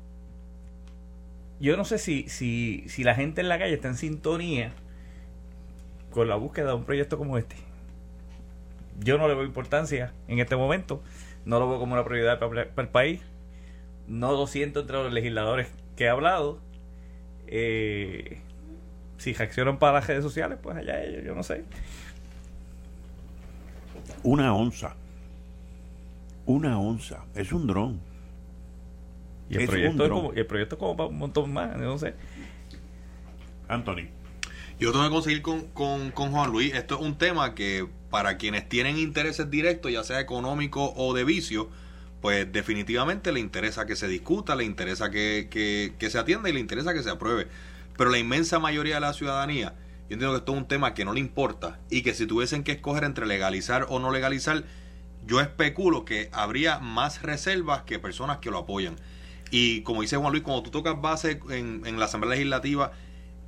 yo 1.60 1.76
no 1.76 1.84
sé 1.84 1.98
si, 1.98 2.30
si, 2.30 2.86
si 2.88 3.04
la 3.04 3.16
gente 3.16 3.42
en 3.42 3.50
la 3.50 3.60
calle 3.60 3.74
está 3.74 3.90
en 3.90 3.96
sintonía 3.96 4.74
con 6.12 6.28
la 6.28 6.36
búsqueda 6.36 6.70
de 6.70 6.74
un 6.76 6.86
proyecto 6.86 7.18
como 7.18 7.38
este. 7.38 7.56
Yo 9.00 9.18
no 9.18 9.28
le 9.28 9.34
veo 9.34 9.46
importancia 9.46 10.14
en 10.28 10.40
este 10.40 10.56
momento, 10.56 11.02
no 11.46 11.60
lo 11.60 11.70
veo 11.70 11.80
como 11.80 11.94
una 11.94 12.04
prioridad 12.04 12.40
para, 12.40 12.64
el 12.64 12.90
país, 12.90 13.22
no 14.08 14.32
lo 14.32 14.48
siento 14.48 14.82
entre 14.82 14.98
los 14.98 15.14
legisladores 15.14 15.68
que 15.96 16.06
he 16.06 16.10
hablado. 16.10 16.60
Eh, 17.48 18.42
si 19.18 19.34
reaccionan 19.34 19.80
para 19.80 19.94
las 19.94 20.08
redes 20.08 20.24
sociales, 20.24 20.60
pues 20.62 20.78
allá 20.78 21.04
ellos, 21.04 21.24
yo 21.24 21.36
no 21.36 21.44
sé. 21.44 21.64
Una 24.24 24.54
onza. 24.54 24.96
Una 26.46 26.80
onza. 26.80 27.26
Es 27.36 27.52
un 27.52 27.68
dron. 27.68 28.00
Y 29.50 29.58
el, 29.58 29.68
proyecto, 29.68 30.04
es 30.04 30.10
como, 30.12 30.34
el 30.34 30.46
proyecto 30.46 30.78
como 30.78 30.96
para 30.96 31.10
un 31.10 31.18
montón 31.18 31.52
más, 31.52 31.76
no 31.78 31.98
sé. 31.98 32.14
Anthony. 33.68 34.10
Yo 34.80 34.92
tengo 34.92 35.04
que 35.06 35.10
conseguir 35.10 35.42
con, 35.42 35.66
con, 35.68 36.12
con, 36.12 36.32
Juan 36.32 36.52
Luis. 36.52 36.74
Esto 36.74 36.96
es 36.96 37.02
un 37.02 37.18
tema 37.18 37.56
que 37.56 37.88
para 38.10 38.38
quienes 38.38 38.68
tienen 38.68 38.98
intereses 38.98 39.50
directos, 39.50 39.92
ya 39.92 40.04
sea 40.04 40.20
económico 40.20 40.94
o 40.96 41.14
de 41.14 41.24
vicio, 41.24 41.70
pues 42.22 42.52
definitivamente 42.52 43.32
le 43.32 43.40
interesa 43.40 43.86
que 43.86 43.96
se 43.96 44.08
discuta, 44.08 44.56
le 44.56 44.66
interesa 44.66 45.10
que, 45.10 45.48
que, 45.50 45.94
que, 45.98 46.10
se 46.10 46.20
atienda 46.20 46.50
y 46.50 46.54
le 46.54 46.60
interesa 46.60 46.94
que 46.94 47.04
se 47.04 47.10
apruebe. 47.10 47.48
Pero 47.98 48.10
la 48.10 48.18
inmensa 48.18 48.60
mayoría 48.60 48.96
de 48.96 49.02
la 49.02 49.14
ciudadanía, 49.14 49.76
yo 50.10 50.16
entiendo 50.16 50.32
que 50.32 50.40
esto 50.40 50.52
es 50.54 50.58
un 50.58 50.68
tema 50.68 50.94
que 50.94 51.06
no 51.06 51.14
le 51.14 51.20
importa 51.20 51.80
y 51.90 52.02
que 52.02 52.14
si 52.14 52.26
tuviesen 52.26 52.64
que 52.64 52.74
escoger 52.74 53.04
entre 53.04 53.26
legalizar 53.26 53.86
o 53.90 54.00
no 54.00 54.12
legalizar, 54.12 54.64
yo 55.26 55.40
especulo 55.40 56.06
que 56.06 56.30
habría 56.32 56.80
más 56.80 57.22
reservas 57.22 57.84
que 57.84 58.00
personas 58.00 58.40
que 58.40 58.52
lo 58.52 58.58
apoyan. 58.58 58.96
Y 59.52 59.82
como 59.82 60.02
dice 60.02 60.18
Juan 60.18 60.32
Luis, 60.32 60.44
cuando 60.44 60.64
tú 60.64 60.72
tocas 60.72 61.00
base 61.02 61.40
en, 61.50 61.84
en 61.86 62.00
la 62.00 62.06
Asamblea 62.06 62.36
Legislativa, 62.36 62.92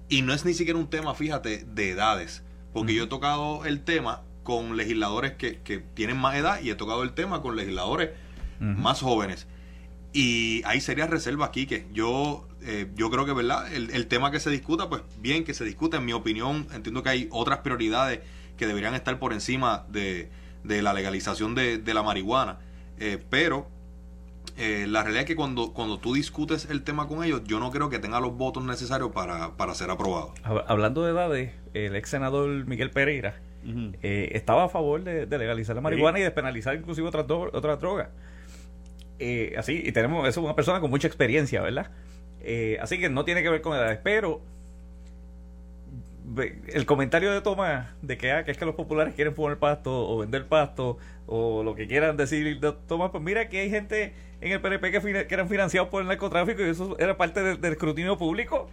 y 0.10 0.24
no 0.24 0.34
es 0.34 0.44
ni 0.44 0.54
siquiera 0.54 0.78
un 0.78 0.90
tema, 0.90 1.16
fíjate, 1.16 1.64
de 1.66 1.92
edades. 1.92 2.44
Porque 2.74 2.94
yo 2.94 3.06
he 3.06 3.08
tocado 3.08 3.66
el 3.66 3.82
tema 3.84 4.24
con 4.52 4.76
legisladores 4.76 5.34
que, 5.34 5.62
que, 5.62 5.78
tienen 5.80 6.18
más 6.18 6.36
edad 6.36 6.60
y 6.62 6.70
he 6.72 6.76
tocado 6.76 7.04
el 7.04 7.14
tema 7.14 7.42
con 7.42 7.56
legisladores 7.56 8.10
más 8.60 9.00
jóvenes. 9.00 9.48
Y 10.12 10.62
hay 10.66 10.82
serias 10.82 11.10
reservas 11.10 11.48
aquí 11.48 11.66
que 11.66 11.88
yo, 11.94 12.46
eh, 12.62 12.92
yo 12.96 13.10
creo 13.10 13.26
que, 13.26 13.32
¿verdad? 13.32 13.72
El, 13.74 14.08
tema 14.08 14.30
que 14.30 14.42
se 14.42 14.50
discuta, 14.50 14.90
pues 14.90 15.04
bien 15.20 15.46
que 15.46 15.54
se 15.54 15.64
discuta. 15.64 15.98
En 15.98 16.06
mi 16.06 16.12
opinión, 16.12 16.68
entiendo 16.74 17.02
que 17.02 17.10
hay 17.10 17.28
otras 17.32 17.60
prioridades 17.60 18.20
que 18.58 18.68
deberían 18.68 18.94
estar 18.94 19.18
por 19.20 19.32
encima 19.32 19.86
de, 19.88 20.30
de 20.66 20.82
la 20.82 20.94
legalización 20.94 21.56
de, 21.56 21.78
de 21.78 21.94
la 21.94 22.04
marihuana. 22.04 22.60
Eh, 23.00 23.24
pero 23.30 23.70
eh, 24.58 24.86
la 24.88 25.02
realidad 25.02 25.22
es 25.22 25.28
que 25.28 25.38
cuando, 25.38 25.72
cuando 25.72 25.98
tú 25.98 26.14
discutes 26.14 26.68
el 26.70 26.84
tema 26.84 27.08
con 27.08 27.24
ellos, 27.24 27.44
yo 27.46 27.62
no 27.62 27.72
creo 27.72 27.90
que 27.90 28.00
tenga 28.00 28.20
los 28.20 28.36
votos 28.36 28.66
necesarios 28.66 29.12
para, 29.12 29.56
para 29.56 29.74
ser 29.76 29.90
aprobado. 29.90 30.34
Hablando 30.44 31.06
de 31.06 31.12
edades, 31.12 31.54
el 31.74 31.96
ex 31.96 32.10
senador 32.10 32.50
Miguel 32.68 32.92
Pereira 32.92 33.40
eh, 34.02 34.30
estaba 34.34 34.66
a 34.66 34.70
favor 34.70 35.04
de, 35.04 35.26
legalizar 35.26 35.76
la 35.76 35.82
marihuana 35.82 36.20
y 36.20 36.24
despenalizar 36.24 36.76
inclusive 36.76 37.08
otras 37.08 37.26
otra 37.30 37.76
drogas. 37.78 38.10
Eh, 39.20 39.54
así, 39.58 39.82
y 39.86 39.92
tenemos, 39.92 40.28
eso 40.28 40.40
es 40.40 40.46
una 40.46 40.56
persona 40.56 40.80
con 40.80 40.90
mucha 40.90 41.08
experiencia, 41.08 41.62
¿verdad? 41.62 41.92
así 42.82 43.00
que 43.00 43.08
no 43.08 43.24
tiene 43.24 43.44
que 43.44 43.50
ver 43.50 43.62
con 43.62 43.78
edades, 43.78 44.00
pero 44.04 44.42
el 46.74 46.86
comentario 46.86 47.32
de 47.32 47.42
Tomás 47.42 47.88
de 48.02 48.18
que, 48.18 48.32
ah, 48.32 48.46
que 48.46 48.52
es 48.52 48.58
que 48.58 48.66
los 48.66 48.76
populares 48.76 49.14
quieren 49.16 49.36
fumar 49.36 49.58
pasto 49.58 50.08
o 50.10 50.20
vender 50.20 50.46
pasto 50.46 50.98
o 51.28 51.64
lo 51.64 51.76
que 51.76 51.88
quieran 51.88 52.18
decir 52.18 52.60
de 52.60 52.74
Tomás, 52.88 53.12
pues 53.12 53.24
mira 53.24 53.50
que 53.50 53.60
hay 53.60 53.70
gente 53.70 54.14
en 54.40 54.52
el 54.52 54.62
PNP 54.62 54.92
que, 54.92 55.28
que 55.28 55.34
eran 55.34 55.50
financiados 55.50 55.90
por 55.90 56.02
el 56.02 56.08
narcotráfico 56.08 56.62
y 56.62 56.70
eso 56.70 56.98
era 57.00 57.18
parte 57.18 57.58
del 57.58 57.72
escrutinio 57.74 58.18
público. 58.18 58.70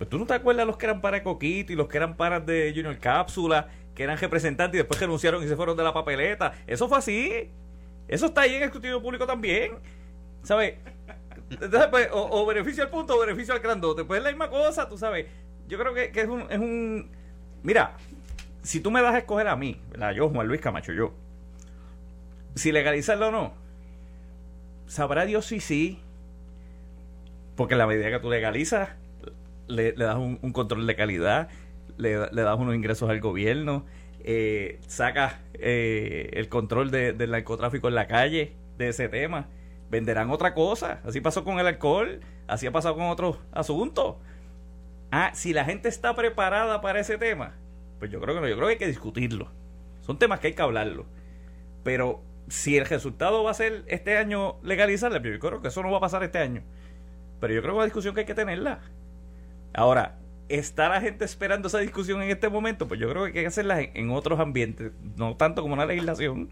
Verdad 0.00 0.08
que... 0.08 0.08
Pues 0.08 0.08
tú 0.08 0.18
no 0.18 0.26
te 0.26 0.34
acuerdas 0.34 0.66
los 0.66 0.76
que 0.76 0.86
eran 0.86 1.00
para 1.00 1.22
Coquito 1.22 1.72
y 1.72 1.76
los 1.76 1.88
que 1.88 1.98
eran 1.98 2.16
para 2.16 2.40
de 2.40 2.72
Junior 2.74 2.98
Cápsula, 2.98 3.68
que 3.94 4.02
eran 4.02 4.18
representantes 4.18 4.74
y 4.74 4.78
después 4.78 5.00
renunciaron 5.00 5.42
y 5.44 5.48
se 5.48 5.56
fueron 5.56 5.76
de 5.76 5.84
la 5.84 5.92
papeleta. 5.92 6.52
Eso 6.66 6.88
fue 6.88 6.98
así. 6.98 7.50
Eso 8.08 8.26
está 8.26 8.42
ahí 8.42 8.54
en 8.54 8.62
el 8.62 8.64
escrutinio 8.64 9.00
público 9.02 9.26
también. 9.26 9.72
¿Sabes? 10.42 10.74
Entonces, 11.50 11.88
pues, 11.90 12.08
o, 12.12 12.46
beneficio 12.46 12.82
al 12.82 12.90
punto 12.90 13.16
o 13.16 13.20
beneficio 13.20 13.54
al 13.54 13.60
grandote. 13.60 14.04
Pues 14.04 14.18
es 14.18 14.24
la 14.24 14.30
misma 14.30 14.48
cosa, 14.48 14.88
tú 14.88 14.96
sabes. 14.96 15.26
Yo 15.68 15.78
creo 15.78 15.94
que, 15.94 16.10
es, 16.14 16.28
un, 16.28 16.46
es 16.50 16.58
un... 16.58 17.10
Mira, 17.62 17.96
si 18.62 18.80
tú 18.80 18.90
me 18.90 19.02
das 19.02 19.14
a 19.14 19.18
escoger 19.18 19.48
a 19.48 19.56
mí, 19.56 19.80
la 19.94 20.12
yo, 20.12 20.28
Juan 20.28 20.46
Luis 20.48 20.60
Camacho, 20.60 20.92
yo, 20.92 21.12
si 22.54 22.72
legalizarlo 22.72 23.28
o 23.28 23.30
no, 23.30 23.52
sabrá 24.86 25.26
Dios 25.26 25.46
si 25.46 25.60
sí. 25.60 26.00
Porque 27.56 27.74
en 27.74 27.78
la 27.78 27.86
medida 27.86 28.10
que 28.10 28.18
tú 28.18 28.30
legalizas, 28.30 28.90
le, 29.70 29.92
das 29.92 30.16
un, 30.16 30.36
control 30.52 30.86
de 30.86 30.96
calidad, 30.96 31.48
le, 31.96 32.16
das 32.16 32.58
unos 32.58 32.74
ingresos 32.74 33.08
al 33.08 33.20
gobierno, 33.20 33.86
eh, 34.22 34.78
sacas 34.86 35.36
eh, 35.54 36.30
el 36.34 36.48
control 36.48 36.90
del 36.90 37.30
narcotráfico 37.30 37.88
en 37.88 37.94
la 37.94 38.06
calle, 38.06 38.54
de 38.80 38.88
ese 38.88 39.08
tema. 39.08 39.46
Venderán 39.90 40.30
otra 40.30 40.54
cosa. 40.54 41.00
Así 41.04 41.20
pasó 41.20 41.44
con 41.44 41.60
el 41.60 41.66
alcohol, 41.66 42.20
así 42.48 42.66
ha 42.66 42.72
pasado 42.72 42.96
con 42.96 43.04
otros 43.04 43.38
asuntos. 43.52 44.16
Ah, 45.12 45.30
si 45.34 45.52
la 45.52 45.64
gente 45.64 45.88
está 45.88 46.14
preparada 46.14 46.80
para 46.80 47.00
ese 47.00 47.18
tema, 47.18 47.54
pues 47.98 48.10
yo 48.10 48.20
creo 48.20 48.34
que 48.34 48.40
no, 48.40 48.48
yo 48.48 48.56
creo 48.56 48.68
que 48.68 48.72
hay 48.72 48.78
que 48.78 48.86
discutirlo. 48.86 49.48
Son 50.00 50.18
temas 50.18 50.40
que 50.40 50.48
hay 50.48 50.52
que 50.54 50.62
hablarlo. 50.62 51.06
Pero 51.84 52.22
si 52.48 52.76
el 52.76 52.86
resultado 52.86 53.44
va 53.44 53.50
a 53.50 53.54
ser 53.54 53.84
este 53.86 54.16
año 54.16 54.56
legalizarla, 54.62 55.22
yo 55.22 55.38
creo 55.38 55.60
que 55.60 55.68
eso 55.68 55.82
no 55.82 55.90
va 55.90 55.98
a 55.98 56.00
pasar 56.00 56.22
este 56.22 56.38
año. 56.38 56.62
Pero 57.40 57.54
yo 57.54 57.62
creo 57.62 57.72
que 57.72 57.76
es 57.76 57.80
una 57.80 57.84
discusión 57.84 58.14
que 58.14 58.20
hay 58.20 58.26
que 58.26 58.34
tenerla. 58.34 58.80
Ahora, 59.72 60.18
¿está 60.48 60.88
la 60.88 61.00
gente 61.00 61.24
esperando 61.24 61.68
esa 61.68 61.78
discusión 61.78 62.22
en 62.22 62.30
este 62.30 62.48
momento? 62.48 62.88
Pues 62.88 63.00
yo 63.00 63.08
creo 63.08 63.24
que 63.24 63.38
hay 63.38 63.44
que 63.44 63.46
hacerla 63.46 63.80
en, 63.80 64.10
otros 64.10 64.40
ambientes, 64.40 64.92
no 65.16 65.36
tanto 65.36 65.62
como 65.62 65.74
una 65.74 65.86
legislación. 65.86 66.48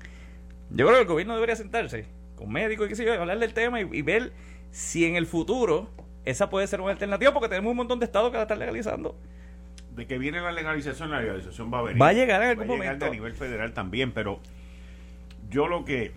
Yo 0.71 0.87
creo 0.87 0.97
que 0.97 1.03
el 1.03 1.09
gobierno 1.09 1.35
debería 1.35 1.57
sentarse 1.57 2.07
con 2.37 2.53
médicos 2.53 2.87
y 2.87 2.89
qué 2.91 2.97
sé 2.97 3.05
yo, 3.05 3.13
hablar 3.15 3.39
del 3.39 3.53
tema 3.53 3.81
y 3.81 4.03
ver 4.03 4.33
si 4.71 5.05
en 5.05 5.17
el 5.17 5.27
futuro 5.27 5.91
esa 6.25 6.51
puede 6.51 6.67
ser 6.67 6.81
una 6.81 6.91
alternativa 6.91 7.33
porque 7.33 7.49
tenemos 7.49 7.71
un 7.71 7.77
montón 7.79 7.99
de 7.99 8.05
estados 8.05 8.31
que 8.31 8.37
la 8.37 8.43
están 8.43 8.59
legalizando. 8.59 9.19
De 9.95 10.07
que 10.07 10.19
viene 10.19 10.41
la 10.41 10.53
legalización, 10.53 11.11
la 11.11 11.21
legalización 11.21 11.73
va 11.73 11.79
a 11.79 11.83
venir. 11.83 12.01
Va 12.01 12.09
a 12.09 12.13
llegar 12.13 12.43
en 12.43 12.49
algún 12.51 12.69
va 12.69 12.75
a 12.75 12.93
llegar 12.93 13.05
a 13.05 13.11
nivel 13.11 13.35
federal 13.35 13.73
también, 13.73 14.13
pero 14.13 14.41
yo 15.49 15.69
lo 15.69 15.85
que 15.85 16.13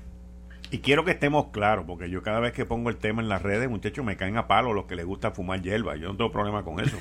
y 0.72 0.80
quiero 0.80 1.04
que 1.04 1.12
estemos 1.12 1.48
claros, 1.48 1.84
porque 1.86 2.10
yo 2.10 2.24
cada 2.24 2.40
vez 2.40 2.54
que 2.54 2.66
pongo 2.66 2.90
el 2.90 2.96
tema 2.96 3.22
en 3.22 3.28
las 3.28 3.42
redes, 3.42 3.70
muchachos, 3.70 4.06
me 4.06 4.16
caen 4.16 4.38
a 4.38 4.48
palo 4.48 4.72
los 4.72 4.86
que 4.86 4.96
les 4.96 5.06
gusta 5.06 5.32
fumar 5.32 5.62
hierba. 5.62 5.98
Yo 5.98 6.08
no 6.08 6.16
tengo 6.16 6.32
problema 6.32 6.64
con 6.64 6.80
eso. 6.80 6.98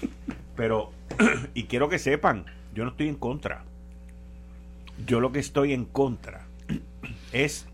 Pero, 0.56 0.90
y 1.54 1.64
quiero 1.64 1.90
que 1.90 1.98
sepan, 1.98 2.46
yo 2.74 2.84
no 2.84 2.92
estoy 2.92 3.08
en 3.08 3.16
contra. 3.16 3.64
Yo 5.06 5.20
lo 5.20 5.32
que 5.32 5.38
estoy 5.38 5.74
en 5.74 5.84
contra 5.84 6.46
es 7.32 7.68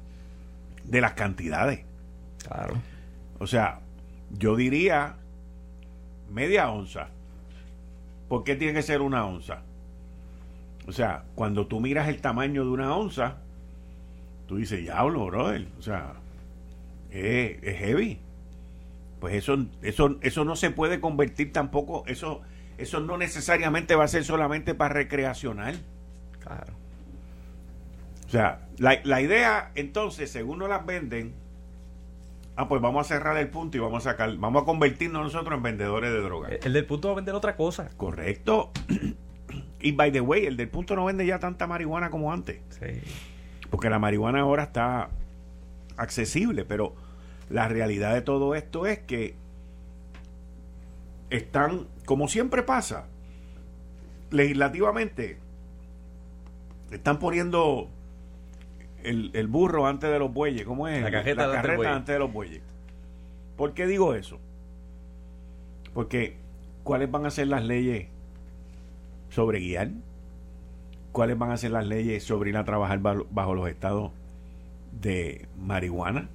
de 0.83 1.01
las 1.01 1.13
cantidades. 1.13 1.85
Claro. 2.45 2.75
O 3.39 3.47
sea, 3.47 3.81
yo 4.31 4.57
diría 4.57 5.15
media 6.29 6.71
onza. 6.71 7.11
¿Por 8.29 8.43
qué 8.43 8.57
tiene 8.57 8.75
que 8.75 8.83
ser 8.83 9.01
una 9.01 9.25
onza? 9.25 9.63
O 10.89 10.93
sea, 10.93 11.25
cuando 11.37 11.69
tú 11.69 11.79
miras 11.81 12.09
el 12.09 12.21
tamaño 12.21 12.65
de 12.65 12.71
una 12.71 12.97
onza, 12.97 13.39
tú 14.47 14.57
dices, 14.57 14.81
diablo, 14.81 15.27
brother. 15.27 15.67
O 15.79 15.83
sea, 15.83 16.15
es, 17.11 17.61
heavy. 17.63 18.19
Pues 19.21 19.35
eso, 19.35 19.67
eso, 19.83 20.19
eso 20.21 20.45
no 20.45 20.57
se 20.57 20.71
puede 20.71 21.01
convertir 21.01 21.53
tampoco, 21.53 22.05
eso, 22.07 22.43
eso 22.79 23.01
no 23.01 23.17
necesariamente 23.17 23.95
va 23.95 24.05
a 24.05 24.09
ser 24.09 24.25
solamente 24.25 24.75
para 24.75 24.95
recreacional. 24.95 25.81
Claro. 26.41 26.75
O 28.27 28.31
sea, 28.31 28.67
la, 28.79 29.01
la 29.05 29.23
idea, 29.23 29.71
entonces, 29.75 30.31
según 30.31 30.59
nos 30.59 30.69
las 30.69 30.85
venden, 30.85 31.33
ah, 32.57 32.69
pues 32.69 32.83
vamos 32.83 33.07
a 33.07 33.15
cerrar 33.15 33.37
el 33.37 33.49
punto 33.49 33.77
y 33.77 33.81
vamos 33.81 34.07
a 34.07 34.11
sacar, 34.11 34.37
vamos 34.37 34.63
a 34.63 34.65
convertirnos 34.65 35.23
nosotros 35.23 35.57
en 35.57 35.63
vendedores 35.63 36.13
de 36.13 36.21
drogas. 36.21 36.53
El, 36.63 36.73
del 36.73 36.85
punto 36.85 37.09
va 37.09 37.13
a 37.13 37.17
vender 37.17 37.35
otra 37.35 37.57
cosa. 37.57 37.91
Correcto. 37.97 38.73
y 39.81 39.93
by 39.93 40.13
the 40.13 40.21
way, 40.21 40.47
el 40.47 40.57
del 40.57 40.69
punto 40.69 40.97
no 40.97 41.05
vende 41.05 41.25
ya 41.25 41.39
tanta 41.39 41.67
marihuana 41.67 42.11
como 42.11 42.33
antes. 42.33 42.61
Sí. 42.71 43.01
Porque 43.71 43.91
la 43.91 43.99
marihuana 43.99 44.41
ahora 44.41 44.65
está 44.65 45.11
accesible, 45.97 46.65
pero 46.65 46.95
la 47.51 47.69
realidad 47.69 48.15
de 48.15 48.23
todo 48.23 48.55
esto 48.55 48.87
es 48.87 48.99
que 49.01 49.35
están, 51.31 51.87
como 52.05 52.29
siempre 52.29 52.63
pasa, 52.63 53.07
legislativamente, 54.31 55.39
están 56.91 57.19
poniendo 57.19 57.89
el, 59.03 59.47
burro 59.47 59.87
antes 59.87 60.11
de 60.11 60.19
los 60.19 60.33
bueyes, 60.33 60.65
¿cómo 60.65 60.89
es? 60.89 61.03
La, 61.03 61.11
carreta 61.11 61.95
antes 61.95 62.13
de 62.13 62.19
los 62.19 62.33
bueyes. 62.33 62.63
¿Por 63.57 63.73
qué 63.73 63.87
digo 63.87 64.15
eso? 64.15 64.39
Porque, 65.95 66.37
¿cuáles 66.83 67.11
van 67.11 67.25
a 67.25 67.31
ser 67.31 67.49
las 67.49 67.65
leyes 67.65 68.09
sobre 69.31 69.61
guiar? 69.61 69.91
¿Cuáles 71.17 71.39
van 71.39 71.51
a 71.51 71.57
ser 71.57 71.71
las 71.71 71.87
leyes 71.87 72.25
sobre 72.25 72.51
ir 72.51 72.59
a 72.59 72.65
trabajar 72.67 73.01
bajo 73.01 73.55
los 73.55 73.71
estados 73.71 74.13
de 75.01 75.49
marihuana? 75.57 76.29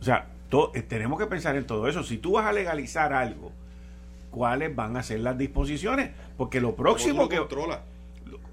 O 0.00 0.02
sea, 0.02 0.26
eh, 0.74 0.82
tenemos 0.82 1.16
que 1.16 1.26
pensar 1.26 1.54
en 1.54 1.64
todo 1.64 1.86
eso. 1.86 2.02
Si 2.02 2.18
tú 2.18 2.32
vas 2.32 2.44
a 2.44 2.52
legalizar 2.52 3.12
algo, 3.12 3.52
¿cuáles 4.32 4.74
van 4.74 4.96
a 4.96 5.04
ser 5.04 5.20
las 5.20 5.38
disposiciones? 5.38 6.10
Porque 6.36 6.60
lo 6.60 6.74
próximo 6.74 7.28
que... 7.28 7.38
Controla? 7.38 7.82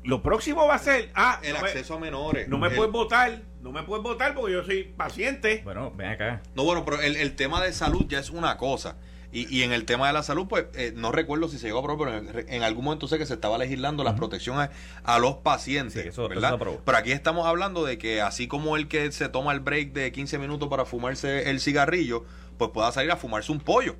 lo 0.04 0.22
próximo 0.22 0.68
va 0.68 0.76
a 0.76 0.80
ser 0.80 1.10
ah 1.16 1.40
el 1.44 1.56
acceso 1.56 1.96
a 1.96 2.00
menores 2.00 2.48
no 2.48 2.58
me 2.58 2.72
puedes 2.72 2.92
votar 2.92 3.42
no 3.62 3.72
me 3.72 3.84
puedes 3.84 4.04
votar 4.04 4.34
porque 4.34 4.54
yo 4.54 4.64
soy 4.64 4.84
paciente 4.84 5.62
bueno 5.64 5.92
ven 5.96 6.08
acá 6.08 6.42
no 6.56 6.64
bueno 6.64 6.84
pero 6.86 7.00
el, 7.02 7.36
tema 7.36 7.62
de 7.62 7.72
salud 7.72 8.08
ya 8.08 8.18
es 8.18 8.32
una 8.32 8.58
cosa 8.58 8.96
y, 9.32 9.56
y 9.56 9.64
en 9.64 9.72
el 9.72 9.86
tema 9.86 10.08
de 10.08 10.14
la 10.14 10.24
salud 10.24 10.48
pues 10.48 10.66
eh, 10.76 10.94
no 10.96 11.12
recuerdo 11.12 11.48
si 11.48 11.58
se 11.58 11.68
llegó 11.68 11.80
a 11.80 11.82
aprobar 11.82 12.22
pero 12.24 12.44
en, 12.48 12.64
algún 12.64 12.86
momento 12.86 13.08
sé 13.08 13.18
que 13.18 13.26
se 13.26 13.34
estaba 13.34 13.58
legislando 13.58 14.04
la 14.04 14.16
protección 14.16 14.58
a, 15.04 15.20
los 15.20 15.38
pacientes 15.38 16.06
eso, 16.06 16.28
¿verdad? 16.28 16.60
pero 16.86 16.98
aquí 16.98 17.12
estamos 17.12 17.48
hablando 17.48 17.86
de 17.86 17.98
que 17.98 18.22
así 18.22 18.48
como 18.48 18.78
el 18.78 18.88
que 18.88 19.12
se 19.12 19.30
toma 19.30 19.54
el 19.54 19.60
break 19.60 19.94
de 19.94 20.12
15 20.12 20.38
minutos 20.38 20.70
para 20.70 20.86
fumarse 20.86 21.50
el 21.50 21.60
cigarrillo 21.60 22.26
pues 22.58 22.72
pueda 22.72 22.92
salir 22.92 23.12
a 23.12 23.18
fumarse 23.18 23.52
un 23.52 23.60
pollo 23.60 23.96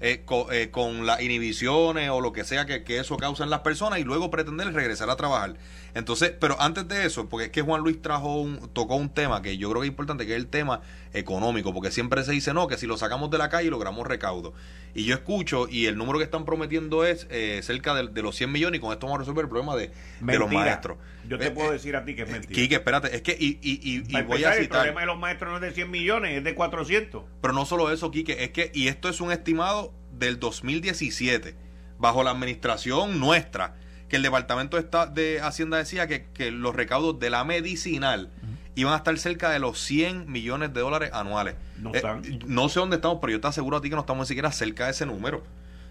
eh, 0.00 0.24
eh, 0.52 0.70
con, 0.70 1.06
las 1.06 1.20
inhibiciones 1.20 2.08
o 2.10 2.20
lo 2.20 2.32
que 2.32 2.44
sea 2.44 2.66
que, 2.66 2.98
eso 2.98 3.16
causa 3.16 3.42
en 3.42 3.50
las 3.50 3.60
personas 3.60 3.98
y 3.98 4.04
luego 4.04 4.30
pretender 4.30 4.72
regresar 4.72 5.10
a 5.10 5.16
trabajar. 5.16 5.56
Entonces, 5.94 6.32
pero 6.38 6.60
antes 6.60 6.86
de 6.86 7.04
eso, 7.04 7.28
porque 7.28 7.46
es 7.46 7.50
que 7.50 7.62
Juan 7.62 7.80
Luis 7.80 8.00
trajo 8.00 8.40
un, 8.40 8.70
tocó 8.72 8.94
un 8.94 9.08
tema 9.08 9.42
que 9.42 9.58
yo 9.58 9.68
creo 9.70 9.80
que 9.80 9.88
es 9.88 9.90
importante, 9.90 10.24
que 10.24 10.34
es 10.34 10.38
el 10.38 10.46
tema 10.46 10.82
económico, 11.12 11.72
porque 11.72 11.90
siempre 11.90 12.22
se 12.24 12.32
dice, 12.32 12.52
no, 12.54 12.68
que 12.68 12.76
si 12.76 12.86
lo 12.86 12.96
sacamos 12.96 13.30
de 13.30 13.38
la 13.38 13.48
calle 13.48 13.70
logramos 13.70 14.06
recaudo. 14.06 14.54
Y 14.94 15.04
yo 15.04 15.14
escucho, 15.14 15.68
y 15.68 15.86
el 15.86 15.96
número 15.96 16.18
que 16.18 16.24
están 16.24 16.44
prometiendo 16.44 17.04
es 17.04 17.26
eh, 17.30 17.60
cerca 17.62 17.94
de, 17.94 18.22
los 18.22 18.36
100 18.36 18.50
millones, 18.50 18.78
y 18.78 18.80
con 18.80 18.92
esto 18.92 19.06
vamos 19.06 19.18
a 19.18 19.20
resolver 19.20 19.44
el 19.44 19.48
problema 19.48 19.76
de, 19.76 19.90
los 20.38 20.50
maestros. 20.50 20.98
Yo 21.28 21.38
te 21.38 21.50
puedo 21.50 21.72
decir 21.72 21.96
a 21.96 22.04
ti 22.04 22.14
que 22.14 22.22
es 22.22 22.30
mentira. 22.30 22.54
Quique, 22.54 22.74
espérate, 22.76 23.14
es 23.14 23.22
que, 23.22 23.36
y, 23.38 23.58
y, 23.62 24.04
y, 24.06 24.22
voy 24.22 24.44
a 24.44 24.52
citar... 24.52 24.60
El 24.60 24.68
problema 24.68 25.00
de 25.00 25.06
los 25.06 25.18
maestros 25.18 25.50
no 25.50 25.56
es 25.56 25.62
de 25.62 25.72
100 25.72 25.90
millones, 25.90 26.38
es 26.38 26.44
de 26.44 26.54
400. 26.54 27.24
Pero 27.40 27.54
no 27.54 27.66
solo 27.66 27.92
eso, 27.92 28.10
Quique, 28.10 28.44
es 28.44 28.50
que, 28.50 28.70
y 28.74 28.88
esto 28.88 29.08
es 29.08 29.20
un 29.20 29.32
estimado 29.32 29.92
del 30.12 30.38
2017, 30.40 31.54
bajo 31.98 32.22
la 32.22 32.30
administración 32.30 33.20
nuestra, 33.20 33.76
que 34.08 34.16
el 34.16 34.22
Departamento 34.22 34.80
de 34.80 35.40
Hacienda 35.40 35.76
decía 35.76 36.08
que, 36.08 36.50
los 36.50 36.74
recaudos 36.74 37.18
de 37.20 37.30
la 37.30 37.44
medicinal 37.44 38.30
iban 38.78 38.94
a 38.94 38.98
estar 38.98 39.18
cerca 39.18 39.50
de 39.50 39.58
los 39.58 39.80
100 39.80 40.30
millones 40.30 40.72
de 40.72 40.80
dólares 40.80 41.10
anuales. 41.12 41.56
No, 41.78 41.92
eh, 41.94 42.02
no 42.46 42.68
sé 42.68 42.78
dónde 42.78 42.96
estamos, 42.96 43.18
pero 43.20 43.32
yo 43.32 43.40
te 43.40 43.48
aseguro 43.48 43.76
a 43.76 43.80
ti 43.80 43.88
que 43.88 43.96
no 43.96 44.02
estamos 44.02 44.26
ni 44.26 44.28
siquiera 44.28 44.52
cerca 44.52 44.84
de 44.84 44.92
ese 44.92 45.04
número. 45.04 45.42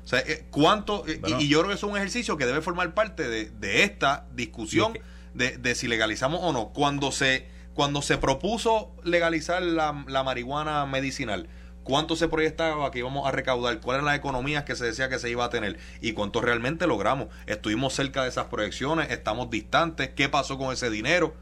O 0.05 0.07
sea, 0.07 0.19
eh, 0.19 0.45
¿cuánto? 0.51 1.05
Eh, 1.05 1.19
y, 1.39 1.49
yo 1.49 1.59
creo 1.59 1.69
que 1.69 1.75
es 1.75 1.83
un 1.83 1.97
ejercicio 1.97 2.37
que 2.37 2.45
debe 2.45 2.61
formar 2.61 2.93
parte 2.93 3.27
de, 3.27 3.83
esta 3.83 4.25
discusión 4.33 4.97
de, 5.33 5.75
si 5.75 5.89
legalizamos 5.89 6.39
o 6.41 6.53
no. 6.53 6.69
Cuando 6.69 7.11
se, 7.11 7.45
cuando 7.73 8.01
se 8.01 8.17
propuso 8.17 8.95
legalizar 9.03 9.61
la, 9.61 10.05
la 10.07 10.23
marihuana 10.23 10.85
medicinal, 10.85 11.49
cuánto 11.83 12.15
se 12.15 12.29
proyectaba 12.29 12.89
que 12.89 12.99
íbamos 12.99 13.27
a 13.27 13.31
recaudar, 13.31 13.81
cuáles 13.81 13.99
eran 13.99 14.05
las 14.05 14.17
economías 14.17 14.63
que 14.63 14.77
se 14.77 14.85
decía 14.85 15.09
que 15.09 15.19
se 15.19 15.29
iba 15.29 15.43
a 15.43 15.49
tener 15.49 15.77
y 15.99 16.13
cuánto 16.13 16.39
realmente 16.39 16.87
logramos. 16.87 17.27
Estuvimos 17.45 17.93
cerca 17.93 18.23
de 18.23 18.29
esas 18.29 18.45
proyecciones, 18.45 19.11
estamos 19.11 19.49
distantes, 19.49 20.09
¿qué 20.15 20.29
pasó 20.29 20.57
con 20.57 20.71
ese 20.71 20.89
dinero? 20.89 21.33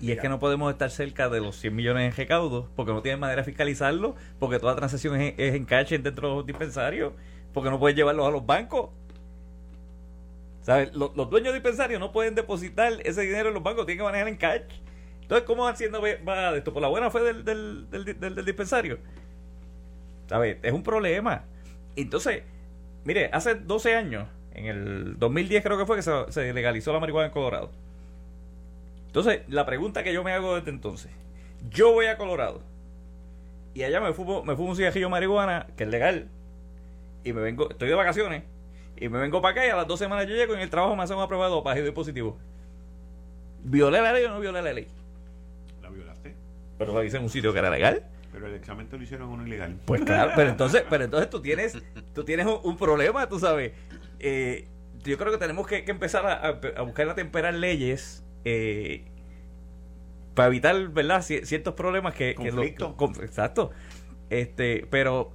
Y 0.00 0.12
es 0.12 0.20
que 0.20 0.28
no 0.28 0.38
podemos 0.38 0.72
estar 0.72 0.90
cerca 0.90 1.28
de 1.28 1.40
los 1.40 1.56
100 1.56 1.74
millones 1.74 2.10
en 2.10 2.16
recaudos 2.16 2.66
porque 2.74 2.92
no 2.92 3.02
tienen 3.02 3.20
manera 3.20 3.42
de 3.42 3.44
fiscalizarlo, 3.44 4.16
porque 4.38 4.58
toda 4.58 4.74
transacción 4.74 5.20
es, 5.20 5.34
en 5.38 5.64
cash 5.66 5.90
dentro 5.90 6.30
de 6.30 6.34
los 6.36 6.46
dispensarios, 6.46 7.12
porque 7.52 7.68
no 7.68 7.78
puedes 7.78 7.96
llevarlos 7.96 8.26
a 8.26 8.30
los 8.30 8.44
bancos. 8.46 8.90
¿Sabes? 10.62 10.94
Los, 10.94 11.14
dueños 11.14 11.52
de 11.52 11.54
dispensarios 11.54 12.00
no 12.00 12.12
pueden 12.12 12.34
depositar 12.34 12.94
ese 13.04 13.22
dinero 13.22 13.48
en 13.48 13.54
los 13.54 13.62
bancos, 13.62 13.86
tienen 13.86 13.98
que 13.98 14.04
manejar 14.04 14.28
en 14.28 14.36
cash. 14.36 14.62
Entonces, 15.22 15.46
¿cómo 15.46 15.66
Hacienda 15.68 15.98
va 16.00 16.56
esto? 16.56 16.72
¿Por 16.72 16.82
la 16.82 16.88
buena 16.88 17.10
fe 17.10 17.20
del, 17.20 17.44
del, 17.44 17.88
del, 17.90 18.44
dispensario? 18.44 18.98
¿Sabes? 20.26 20.58
Es 20.62 20.72
un 20.72 20.82
problema. 20.82 21.44
Entonces, 21.94 22.42
mire, 23.04 23.30
hace 23.32 23.54
12 23.54 23.94
años, 23.94 24.28
en 24.54 24.66
el 24.66 25.18
2010 25.18 25.62
creo 25.62 25.78
que 25.78 25.86
fue 25.86 25.96
que 25.96 26.02
se, 26.02 26.52
legalizó 26.52 26.92
la 26.92 27.00
marihuana 27.00 27.26
en 27.26 27.32
Colorado. 27.32 27.70
Entonces, 29.10 29.42
la 29.48 29.66
pregunta 29.66 30.04
que 30.04 30.12
yo 30.12 30.22
me 30.22 30.30
hago 30.30 30.54
desde 30.54 30.70
entonces, 30.70 31.10
yo 31.68 31.90
voy 31.90 32.06
a 32.06 32.16
Colorado 32.16 32.62
y 33.74 33.82
allá 33.82 34.00
me 34.00 34.12
fumo, 34.12 34.44
me 34.44 34.54
fumo 34.54 34.70
un 34.70 34.76
cigarrillo 34.76 35.06
de 35.06 35.10
marihuana, 35.10 35.66
que 35.76 35.82
es 35.82 35.90
legal, 35.90 36.28
y 37.24 37.32
me 37.32 37.40
vengo, 37.40 37.68
estoy 37.70 37.88
de 37.88 37.96
vacaciones, 37.96 38.44
y 38.96 39.08
me 39.08 39.18
vengo 39.18 39.42
para 39.42 39.50
acá 39.50 39.66
y 39.66 39.70
a 39.70 39.74
las 39.74 39.88
dos 39.88 39.98
semanas 39.98 40.28
yo 40.28 40.36
llego 40.36 40.52
y 40.52 40.58
en 40.58 40.62
el 40.62 40.70
trabajo 40.70 40.94
me 40.94 41.02
hacen 41.02 41.16
una 41.16 41.26
prueba 41.26 41.46
de 41.46 41.50
dopaje 41.50 41.80
y 41.80 41.82
doy 41.82 41.90
positivo. 41.90 42.38
¿Violé 43.64 44.00
la 44.00 44.12
ley 44.12 44.24
o 44.26 44.28
no 44.28 44.38
violé 44.38 44.62
la 44.62 44.72
ley? 44.72 44.86
La 45.82 45.90
violaste. 45.90 46.36
Pero 46.78 46.92
lo 46.92 47.02
hice 47.02 47.16
en 47.16 47.24
un 47.24 47.30
sitio 47.30 47.52
que 47.52 47.58
era 47.58 47.68
legal. 47.68 48.04
Pero 48.30 48.46
el 48.46 48.54
examen 48.54 48.86
te 48.88 48.96
lo 48.96 49.02
hicieron 49.02 49.28
uno 49.28 49.44
ilegal. 49.44 49.76
Pues 49.86 50.02
claro, 50.02 50.30
pero 50.36 50.50
entonces, 50.50 50.84
pero 50.88 51.02
entonces 51.02 51.28
tú 51.28 51.42
tienes, 51.42 51.76
tú 52.14 52.22
tienes 52.22 52.46
un, 52.46 52.76
problema, 52.76 53.28
tú 53.28 53.40
sabes. 53.40 53.72
Eh, 54.20 54.68
yo 55.02 55.18
creo 55.18 55.32
que 55.32 55.38
tenemos 55.38 55.66
que, 55.66 55.84
empezar 55.88 56.24
a, 56.24 56.82
buscar 56.84 57.08
a 57.08 57.16
temperar 57.16 57.54
leyes 57.54 58.22
eh, 58.44 59.04
para 60.34 60.48
evitar, 60.48 60.88
¿verdad? 60.88 61.22
ciertos 61.22 61.74
problemas 61.74 62.14
que... 62.14 62.34
Conflicto. 62.34 62.96
exacto. 63.22 63.70
Este, 64.30 64.86
pero 64.90 65.32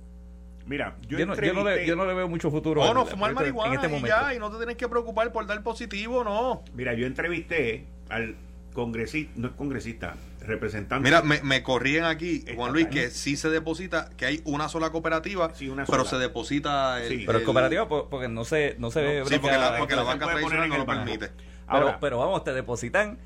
Mira, 0.66 0.96
yo, 1.08 1.24
no, 1.26 1.36
le, 1.36 2.14
veo 2.14 2.28
mucho 2.28 2.50
futuro. 2.50 2.84
No, 2.84 2.94
no, 2.94 3.06
fumar 3.06 3.34
marihuana 3.34 3.76
este 3.76 3.98
y 3.98 4.02
ya, 4.02 4.34
y 4.34 4.40
no 4.40 4.50
te 4.50 4.58
tienes 4.58 4.78
que 4.78 4.88
preocupar 4.88 5.32
por 5.32 5.46
dar 5.46 5.62
positivo, 5.62 6.24
no. 6.24 6.64
Mira, 6.74 6.94
yo 6.96 7.06
entrevisté 7.06 7.86
al 8.10 8.36
congresista, 8.74 9.32
no 9.36 9.50
es 9.50 9.54
congresista, 9.54 10.16
representante. 10.42 11.08
Mira, 11.08 11.22
me, 11.22 11.40
me 11.44 11.62
corrían 11.62 12.06
aquí, 12.06 12.44
Juan 12.56 12.74
Luis, 12.74 12.88
que 12.88 13.12
sí 13.12 13.38
se 13.38 13.50
deposita, 13.50 14.10
que 14.18 14.26
hay 14.26 14.42
una 14.44 14.68
sola 14.68 14.90
cooperativa, 14.90 15.52
pero 15.90 16.04
se 16.04 16.18
deposita. 16.18 17.04
El, 17.04 17.26
pero 17.28 17.38
es 17.38 17.44
cooperativa 17.44 17.88
porque 17.88 18.28
no 18.28 18.44
se, 18.44 18.76
no 18.80 18.90
se 18.90 19.02
ve. 19.02 19.24
Sí, 19.28 19.38
porque 19.38 19.58
la, 19.58 19.78
porque 19.78 19.96
la 19.96 20.04
banca 20.04 20.26
tradicional 20.26 20.68
no 20.68 20.78
lo 20.78 20.86
permite. 20.86 21.30
Pero, 21.70 21.98
pero 22.00 22.20
vamos, 22.20 22.44
te 22.44 22.54
depositan 22.54 23.18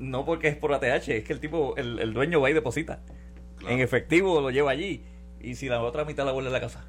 no 0.00 0.24
porque 0.24 0.48
es 0.48 0.56
por 0.56 0.72
ATH, 0.72 1.08
es 1.08 1.24
que 1.24 1.32
el 1.32 1.40
tipo, 1.40 1.76
el, 1.76 1.98
el 1.98 2.12
dueño 2.14 2.40
va 2.40 2.50
y 2.50 2.54
deposita. 2.54 3.00
En 3.68 3.80
efectivo 3.80 4.40
lo 4.40 4.50
lleva 4.50 4.70
allí 4.70 5.02
y 5.40 5.54
si 5.54 5.68
la 5.68 5.80
otra 5.82 6.04
mitad 6.04 6.24
la 6.24 6.32
vuelve 6.32 6.48
a 6.48 6.52
la 6.52 6.60
casa, 6.60 6.84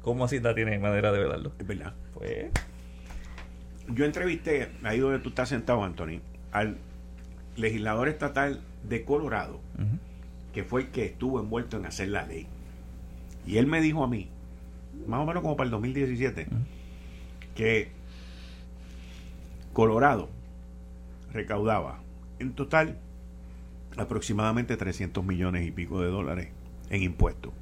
¿cómo 0.00 0.24
Hacienda 0.24 0.54
tiene 0.54 0.78
manera 0.78 1.12
de 1.12 1.18
velarlo? 1.18 1.52
Es 1.58 1.66
verdad. 1.66 1.92
Pues. 2.14 2.46
Yo 3.88 4.04
entrevisté, 4.04 4.70
ahí 4.84 5.00
donde 5.00 5.18
tú 5.18 5.30
estás 5.30 5.48
sentado, 5.48 5.82
Anthony, 5.82 6.20
al 6.52 6.78
legislador 7.56 8.08
estatal 8.08 8.60
de 8.84 9.04
Colorado, 9.04 9.60
que 10.54 10.62
fue 10.62 10.82
el 10.82 10.88
que 10.90 11.04
estuvo 11.06 11.40
envuelto 11.40 11.76
en 11.76 11.86
hacer 11.86 12.08
la 12.08 12.24
ley. 12.24 12.46
Y 13.44 13.58
él 13.58 13.66
me 13.66 13.80
dijo 13.80 14.04
a 14.04 14.08
mí, 14.08 14.28
más 15.06 15.20
o 15.20 15.26
menos 15.26 15.42
como 15.42 15.56
para 15.56 15.66
el 15.66 15.72
2017, 15.72 16.46
que 17.56 17.90
Colorado 19.72 20.28
recaudaba 21.32 22.00
en 22.38 22.52
total 22.52 22.98
aproximadamente 23.96 24.76
300 24.76 25.24
millones 25.24 25.66
y 25.66 25.70
pico 25.70 26.00
de 26.00 26.08
dólares 26.08 26.48
en 26.90 27.02
impuestos 27.02 27.52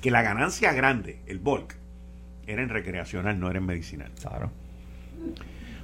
que 0.00 0.10
la 0.10 0.22
ganancia 0.22 0.72
grande, 0.72 1.20
el 1.26 1.38
bulk, 1.38 1.76
era 2.46 2.62
en 2.62 2.68
recreacional, 2.68 3.38
no 3.38 3.50
era 3.50 3.58
en 3.58 3.66
medicinal. 3.66 4.10
Claro. 4.20 4.50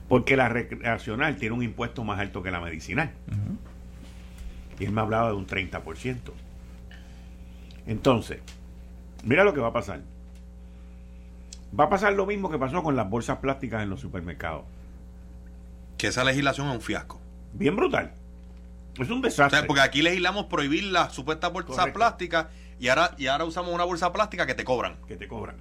Porque 0.09 0.37
la 0.37 0.49
recreacional 0.49 1.37
tiene 1.37 1.55
un 1.55 1.63
impuesto 1.63 2.03
más 2.05 2.19
alto 2.19 2.43
que 2.43 2.51
la 2.51 2.61
medicinal. 2.61 3.11
Y 4.79 4.85
él 4.85 4.93
me 4.93 5.01
hablaba 5.01 5.29
de 5.29 5.35
un 5.35 5.47
30%. 5.47 6.17
Entonces, 7.87 8.41
mira 9.25 9.45
lo 9.45 9.53
que 9.53 9.61
va 9.61 9.69
a 9.69 9.73
pasar. 9.73 10.01
Va 11.79 11.85
a 11.85 11.89
pasar 11.89 12.13
lo 12.13 12.27
mismo 12.27 12.51
que 12.51 12.59
pasó 12.59 12.83
con 12.83 12.97
las 12.97 13.09
bolsas 13.09 13.39
plásticas 13.39 13.83
en 13.83 13.91
los 13.91 14.01
supermercados. 14.01 14.65
Que 15.99 16.09
esa 16.09 16.25
legislación 16.25 16.69
es 16.69 16.75
un 16.75 16.81
fiasco. 16.81 17.21
Bien 17.53 17.75
brutal. 17.77 18.13
Es 18.99 19.11
un 19.11 19.21
desastre. 19.21 19.65
porque 19.65 19.83
aquí 19.83 20.03
legislamos 20.03 20.47
prohibir 20.47 20.85
las 20.85 21.13
supuestas 21.13 21.53
bolsas 21.53 21.91
plásticas 21.91 22.47
y 22.79 22.89
ahora, 22.89 23.13
y 23.19 23.27
ahora 23.27 23.45
usamos 23.45 23.75
una 23.75 23.85
bolsa 23.85 24.13
plástica 24.13 24.47
que 24.47 24.55
te 24.55 24.65
cobran. 24.65 24.97
Que 25.07 25.17
te 25.17 25.29
cobran. 25.29 25.57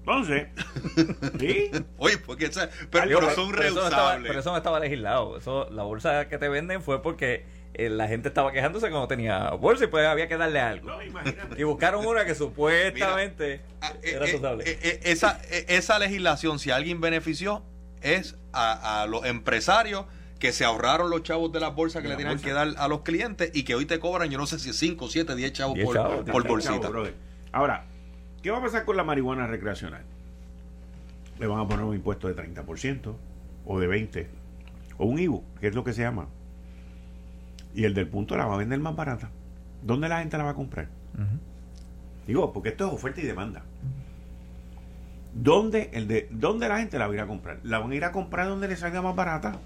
Entonces, 0.00 0.48
¿sí? 1.38 1.70
Oye, 1.98 2.16
porque 2.18 2.50
pero, 2.90 3.30
son 3.34 3.52
reusables. 3.52 4.26
pero 4.26 4.40
eso 4.40 4.50
no 4.50 4.56
estaba 4.56 4.80
legislado. 4.80 5.36
Eso, 5.36 5.68
la 5.70 5.82
bolsa 5.82 6.28
que 6.28 6.38
te 6.38 6.48
venden 6.48 6.82
fue 6.82 7.02
porque 7.02 7.44
eh, 7.74 7.90
la 7.90 8.08
gente 8.08 8.28
estaba 8.28 8.52
quejándose 8.52 8.90
cuando 8.90 9.06
tenía 9.08 9.50
bolsa 9.50 9.84
y 9.84 9.86
pues 9.86 10.06
había 10.06 10.28
que 10.28 10.36
darle 10.36 10.60
algo. 10.60 10.90
y 11.56 11.62
buscaron 11.62 12.04
una 12.04 12.24
que 12.24 12.34
supuestamente 12.34 13.60
ah, 13.80 13.92
era 14.02 14.26
eh, 14.26 14.62
eh, 14.64 15.00
esa, 15.04 15.40
esa 15.50 15.98
legislación, 15.98 16.58
si 16.58 16.70
alguien 16.70 17.00
benefició, 17.00 17.62
es 18.02 18.36
a, 18.52 19.02
a 19.02 19.06
los 19.06 19.24
empresarios 19.26 20.06
que 20.38 20.52
se 20.52 20.64
ahorraron 20.64 21.10
los 21.10 21.22
chavos 21.22 21.52
de 21.52 21.60
las 21.60 21.74
bolsas 21.74 22.02
que 22.02 22.08
le 22.08 22.16
tenían 22.16 22.38
que 22.38 22.52
dar 22.52 22.74
a 22.76 22.88
los 22.88 23.00
clientes 23.00 23.50
y 23.54 23.64
que 23.64 23.74
hoy 23.74 23.86
te 23.86 23.98
cobran, 23.98 24.30
yo 24.30 24.38
no 24.38 24.46
sé 24.46 24.58
si 24.58 24.72
5, 24.72 25.08
7, 25.08 25.34
10 25.34 25.52
chavos 25.52 25.78
por, 25.78 26.24
por 26.24 26.46
bolsita. 26.46 26.90
Ahora, 27.52 27.86
¿qué 28.42 28.50
va 28.50 28.58
a 28.58 28.62
pasar 28.62 28.84
con 28.84 28.96
la 28.96 29.04
marihuana 29.04 29.46
recreacional? 29.46 30.02
Le 31.38 31.46
van 31.46 31.60
a 31.60 31.68
poner 31.68 31.84
un 31.84 31.94
impuesto 31.94 32.28
de 32.28 32.36
30% 32.36 33.14
o 33.66 33.80
de 33.80 33.88
20% 33.88 34.26
o 34.98 35.06
un 35.06 35.18
IBU, 35.18 35.44
que 35.60 35.68
es 35.68 35.74
lo 35.74 35.84
que 35.84 35.92
se 35.92 36.02
llama. 36.02 36.28
Y 37.78 37.84
el 37.84 37.94
del 37.94 38.08
punto 38.08 38.36
la 38.36 38.44
va 38.44 38.54
a 38.54 38.58
vender 38.58 38.80
más 38.80 38.96
barata. 38.96 39.30
¿Dónde 39.84 40.08
la 40.08 40.18
gente 40.18 40.36
la 40.36 40.42
va 40.42 40.50
a 40.50 40.54
comprar? 40.54 40.88
Digo, 42.26 42.52
porque 42.52 42.70
esto 42.70 42.88
es 42.88 42.92
oferta 42.92 43.20
y 43.20 43.24
demanda. 43.24 43.62
¿Dónde, 45.32 45.88
el 45.92 46.08
de, 46.08 46.26
¿Dónde 46.32 46.68
la 46.68 46.78
gente 46.78 46.98
la 46.98 47.06
va 47.06 47.12
a 47.12 47.14
ir 47.14 47.20
a 47.20 47.28
comprar? 47.28 47.60
La 47.62 47.78
van 47.78 47.92
a 47.92 47.94
ir 47.94 48.04
a 48.04 48.10
comprar 48.10 48.48
donde 48.48 48.66
le 48.66 48.74
salga 48.74 49.00
más 49.00 49.14
barata. 49.14 49.60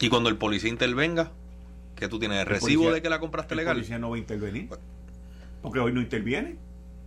Y 0.00 0.08
cuando 0.08 0.28
el 0.28 0.36
policía 0.36 0.68
intervenga, 0.68 1.30
que 1.94 2.08
tú 2.08 2.18
tienes 2.18 2.40
el, 2.40 2.46
recibo 2.46 2.90
de 2.90 3.00
que 3.00 3.08
la 3.08 3.20
compraste 3.20 3.54
legal. 3.54 3.76
El 3.76 3.82
policía 3.82 4.00
no 4.00 4.10
va 4.10 4.16
a 4.16 4.18
intervenir. 4.18 4.68
Porque 5.62 5.78
hoy 5.78 5.92
no 5.92 6.00
interviene. 6.00 6.56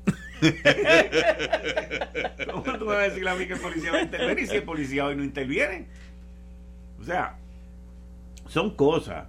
¿Cómo 2.49 2.63
tú 2.63 2.85
me 2.85 2.93
vas 2.93 2.99
a 2.99 3.09
decir 3.09 3.27
a 3.27 3.35
mí 3.35 3.47
que 3.47 3.53
el 3.55 3.59
policía 3.59 3.91
va 3.91 3.97
a 3.97 4.03
intervenir 4.03 4.47
si 4.47 4.55
el 4.55 4.63
policía 4.63 5.07
hoy 5.07 5.17
no 5.17 5.25
interviene? 5.25 5.87
O 7.01 7.03
sea, 7.03 7.37
son 8.49 8.71
cosas. 8.71 9.27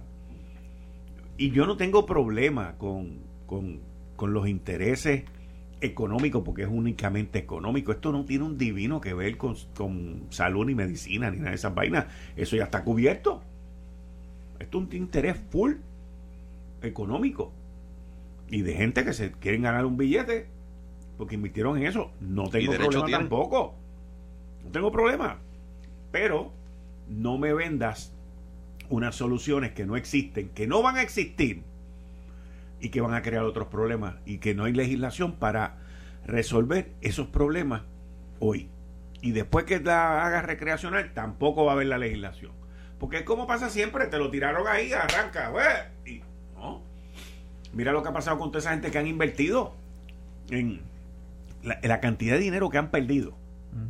Y 1.37 1.51
yo 1.51 1.65
no 1.65 1.77
tengo 1.77 2.05
problema 2.05 2.77
con, 2.77 3.19
con, 3.45 3.79
con 4.15 4.33
los 4.33 4.47
intereses 4.47 5.23
económicos, 5.79 6.43
porque 6.43 6.63
es 6.63 6.69
únicamente 6.69 7.39
económico. 7.39 7.91
Esto 7.91 8.11
no 8.11 8.25
tiene 8.25 8.45
un 8.45 8.57
divino 8.57 8.99
que 8.99 9.13
ver 9.13 9.37
con, 9.37 9.55
con 9.75 10.25
salud 10.29 10.65
ni 10.65 10.75
medicina 10.75 11.29
ni 11.29 11.37
nada 11.37 11.51
de 11.51 11.55
esas 11.55 11.73
vainas. 11.73 12.07
Eso 12.35 12.55
ya 12.55 12.63
está 12.63 12.83
cubierto. 12.83 13.41
Esto 14.59 14.79
es 14.79 14.83
un 14.85 14.95
interés 14.95 15.37
full 15.49 15.73
económico 16.81 17.51
y 18.49 18.61
de 18.61 18.73
gente 18.73 19.05
que 19.05 19.13
se 19.13 19.31
quieren 19.31 19.61
ganar 19.61 19.85
un 19.85 19.97
billete 19.97 20.47
porque 21.17 21.35
invirtieron 21.35 21.77
en 21.77 21.85
eso. 21.85 22.11
No 22.19 22.49
tengo 22.49 22.73
problema 22.73 23.07
tampoco. 23.07 23.75
No 24.63 24.71
tengo 24.71 24.91
problema. 24.91 25.39
Pero 26.11 26.51
no 27.07 27.37
me 27.37 27.53
vendas 27.53 28.15
unas 28.91 29.15
soluciones 29.15 29.71
que 29.71 29.85
no 29.85 29.95
existen, 29.95 30.49
que 30.49 30.67
no 30.67 30.83
van 30.83 30.97
a 30.97 31.01
existir 31.01 31.63
y 32.81 32.89
que 32.89 32.99
van 32.99 33.13
a 33.13 33.21
crear 33.21 33.45
otros 33.45 33.67
problemas 33.67 34.15
y 34.25 34.39
que 34.39 34.53
no 34.53 34.65
hay 34.65 34.73
legislación 34.73 35.37
para 35.37 35.77
resolver 36.25 36.91
esos 37.01 37.27
problemas 37.27 37.83
hoy. 38.39 38.69
Y 39.21 39.31
después 39.31 39.65
que 39.65 39.79
la 39.79 40.25
haga 40.25 40.41
recreacional, 40.41 41.13
tampoco 41.13 41.63
va 41.63 41.71
a 41.71 41.75
haber 41.75 41.87
la 41.87 41.97
legislación. 41.97 42.51
Porque 42.99 43.17
es 43.17 43.23
como 43.23 43.47
pasa 43.47 43.69
siempre, 43.69 44.07
te 44.07 44.17
lo 44.17 44.29
tiraron 44.29 44.67
ahí, 44.67 44.91
arranca, 44.91 45.49
güey. 45.49 45.65
Y, 46.05 46.21
no. 46.55 46.83
Mira 47.73 47.93
lo 47.93 48.03
que 48.03 48.09
ha 48.09 48.13
pasado 48.13 48.37
con 48.37 48.51
toda 48.51 48.59
esa 48.59 48.71
gente 48.71 48.91
que 48.91 48.97
han 48.97 49.07
invertido 49.07 49.73
en 50.49 50.81
la, 51.63 52.01
cantidad 52.01 52.33
de 52.33 52.41
dinero 52.41 52.69
que 52.69 52.77
han 52.77 52.91
perdido. 52.91 53.37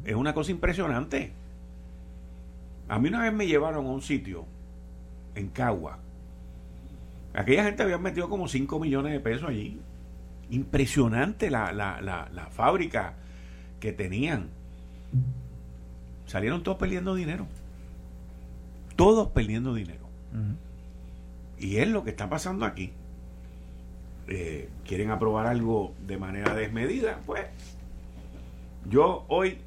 Es 0.06 0.16
una 0.16 0.36
cosa 0.36 0.52
impresionante. 0.52 1.34
A 2.88 3.00
mí 3.00 3.10
una 3.10 3.24
vez 3.24 3.34
me 3.34 3.48
llevaron 3.48 3.88
a 3.88 3.90
un 3.90 4.02
sitio 4.02 4.46
en 5.36 5.50
Cagua. 5.50 6.00
Aquella 7.34 7.64
gente 7.64 7.84
había 7.84 7.98
metido 7.98 8.30
como 8.30 8.48
5 8.48 8.80
millones 8.80 9.14
de 9.14 9.20
pesos 9.20 9.50
allí. 9.50 9.80
Impresionante 10.50 11.50
la, 11.50 11.72
la, 11.72 12.02
la, 12.02 12.30
la 12.34 12.48
fábrica 12.48 13.16
que 13.80 13.94
tenían. 13.94 14.50
Salieron 16.26 16.64
todos 16.64 16.78
perdiendo 16.78 17.16
dinero 17.16 17.48
todos 19.02 19.30
perdiendo 19.30 19.74
dinero. 19.74 20.08
Y 21.58 21.78
es 21.78 21.88
lo 21.88 22.04
que 22.04 22.12
está 22.12 22.30
pasando 22.30 22.66
aquí. 22.66 22.94
Eh, 24.28 24.70
quieren 24.86 25.10
aprobar 25.10 25.48
algo 25.48 25.96
de 26.06 26.20
manera 26.20 26.54
desmedida, 26.54 27.20
pues 27.26 27.48
yo 28.88 29.26
hoy 29.28 29.58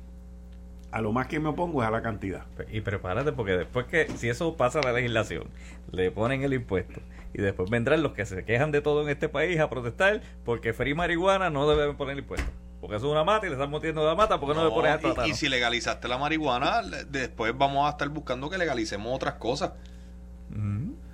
a 0.95 1.01
lo 1.01 1.11
más 1.11 1.27
que 1.27 1.41
me 1.41 1.49
opongo 1.49 1.83
es 1.83 1.89
a 1.89 1.91
la 1.91 2.03
cantidad. 2.03 2.45
Y 2.71 2.81
prepárate 2.81 3.33
porque 3.33 3.57
después 3.57 3.87
que, 3.87 4.07
si 4.17 4.29
eso 4.29 4.57
pasa 4.57 4.79
a 4.79 4.83
la 4.83 4.93
legislación, 4.93 5.49
le 5.91 6.13
ponen 6.13 6.45
el 6.45 6.55
impuesto 6.55 7.01
y 7.35 7.43
después 7.43 7.69
vendrán 7.69 8.01
los 8.01 8.13
que 8.13 8.25
se 8.25 8.45
quejan 8.45 8.71
de 8.71 8.81
todo 8.81 9.03
en 9.03 9.09
este 9.09 9.29
país 9.29 9.59
a 9.59 9.69
protestar 9.69 10.23
porque 10.45 10.73
free 10.73 10.95
marihuana 10.95 11.51
no 11.51 11.69
deben 11.69 11.97
poner 11.97 12.17
impuesto. 12.17 12.49
Porque 12.81 12.95
eso 12.95 13.07
es 13.07 13.11
una 13.11 13.25
mata 13.25 13.45
y 13.45 13.49
le 13.49 13.57
están 13.57 13.73
metiendo 13.73 14.07
la 14.07 14.15
mata, 14.15 14.39
porque 14.39 14.55
no, 14.55 14.65
le 14.65 14.71
pones 14.71 14.93
a 14.93 14.99
tratar? 15.01 15.27
Y, 15.27 15.33
y, 15.33 15.35
si 15.35 15.49
legalizaste 15.49 16.07
la 16.07 16.17
marihuana, 16.17 16.83
después 17.11 17.59
vamos 17.59 17.89
a 17.89 17.91
estar 17.91 18.09
buscando 18.11 18.49
que 18.49 18.57
legalicemos 18.57 19.13
otras 19.13 19.35
cosas. 19.35 19.73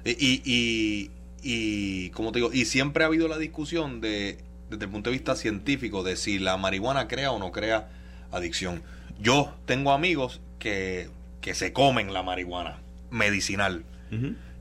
y, 0.04 0.42
y, 0.44 1.10
y, 1.42 2.10
como 2.10 2.32
te 2.32 2.40
digo, 2.40 2.52
y 2.52 2.66
siempre 2.66 3.04
ha 3.04 3.06
habido 3.06 3.28
la 3.28 3.38
discusión 3.38 4.02
de, 4.02 4.44
desde 4.68 4.84
el 4.84 4.90
punto 4.90 5.08
de 5.08 5.16
vista 5.16 5.36
científico, 5.36 6.02
de 6.02 6.16
si 6.16 6.38
la 6.38 6.58
marihuana 6.58 7.08
crea 7.08 7.32
o 7.32 7.38
no 7.38 7.50
crea 7.50 7.88
adicción. 8.30 8.82
Yo 9.20 9.54
tengo 9.66 9.92
amigos 9.92 10.40
que, 10.58 11.08
que 11.40 11.54
se 11.54 11.72
comen 11.72 12.12
la 12.12 12.22
marihuana 12.22 12.78
medicinal. 13.10 13.84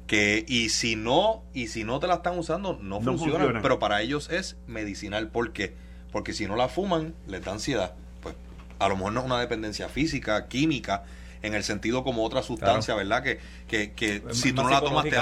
que 0.08 0.44
y 0.48 0.70
si 0.70 0.96
no 0.96 1.44
y 1.54 1.68
si 1.68 1.84
no 1.84 2.00
te 2.00 2.08
la 2.08 2.16
están 2.16 2.38
usando 2.38 2.80
no, 2.82 3.02
funciona, 3.02 3.62
pero 3.62 3.80
para 3.80 4.02
ellos 4.02 4.30
es 4.30 4.58
medicinal. 4.68 5.30
Porque 5.30 5.74
porque 6.12 6.34
si 6.34 6.48
no 6.48 6.56
la 6.56 6.68
fuman 6.68 7.14
les 7.28 7.44
da 7.44 7.52
ansiedad. 7.52 7.94
Pues 8.22 8.36
a 8.80 8.88
lo 8.88 8.96
mejor 8.96 9.14
no 9.14 9.20
es 9.22 9.26
una 9.26 9.40
dependencia 9.40 9.90
física 9.90 10.48
química 10.48 11.04
en 11.42 11.54
el 11.54 11.64
sentido 11.64 12.04
como 12.04 12.26
otra 12.26 12.44
sustancia, 12.44 12.96
¿verdad? 12.96 13.24
Que, 13.24 13.40
que, 13.68 13.94
que 13.94 14.24
si 14.32 14.52
tú 14.52 14.64
no 14.64 14.70
la 14.70 14.82
tomas 14.82 15.06
te 15.06 15.16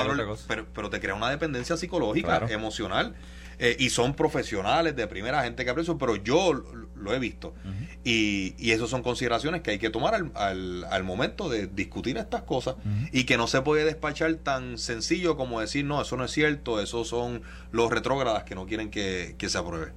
pero, 0.48 0.66
pero 0.74 0.90
te 0.90 1.00
crea 1.00 1.14
una 1.14 1.30
dependencia 1.30 1.78
psicológica, 1.78 2.48
emocional. 2.50 3.16
Eh, 3.60 3.76
y 3.80 3.90
son 3.90 4.14
profesionales 4.14 4.96
de 4.96 5.08
primera 5.08 5.44
gente 5.44 5.66
que 5.66 5.72
aprecio, 5.72 5.98
pero 5.98 6.16
yo 6.16 6.54
lo, 6.54 7.14
he 7.14 7.18
visto. 7.18 7.56
y, 8.04 8.54
y 8.60 8.72
esas 8.72 8.90
son 8.90 9.02
consideraciones 9.02 9.62
que 9.62 9.72
hay 9.72 9.80
que 9.80 9.90
tomar 9.90 10.14
al, 10.14 10.84
al, 10.84 11.04
momento 11.04 11.50
de 11.50 11.66
discutir 11.66 12.18
estas 12.18 12.44
cosas 12.44 12.76
y 13.12 13.24
que 13.24 13.36
no 13.36 13.48
se 13.48 13.62
puede 13.64 13.84
despachar 13.84 14.36
tan 14.36 14.78
sencillo 14.78 15.38
como 15.38 15.60
decir, 15.60 15.86
no, 15.86 16.00
eso 16.02 16.18
no 16.18 16.26
es 16.26 16.32
cierto, 16.32 16.80
esos 16.80 17.08
son 17.08 17.42
los 17.72 17.90
retrógradas 17.90 18.44
que 18.44 18.54
no 18.54 18.68
quieren 18.68 18.92
que, 18.92 19.36
se 19.40 19.58
apruebe. 19.58 19.92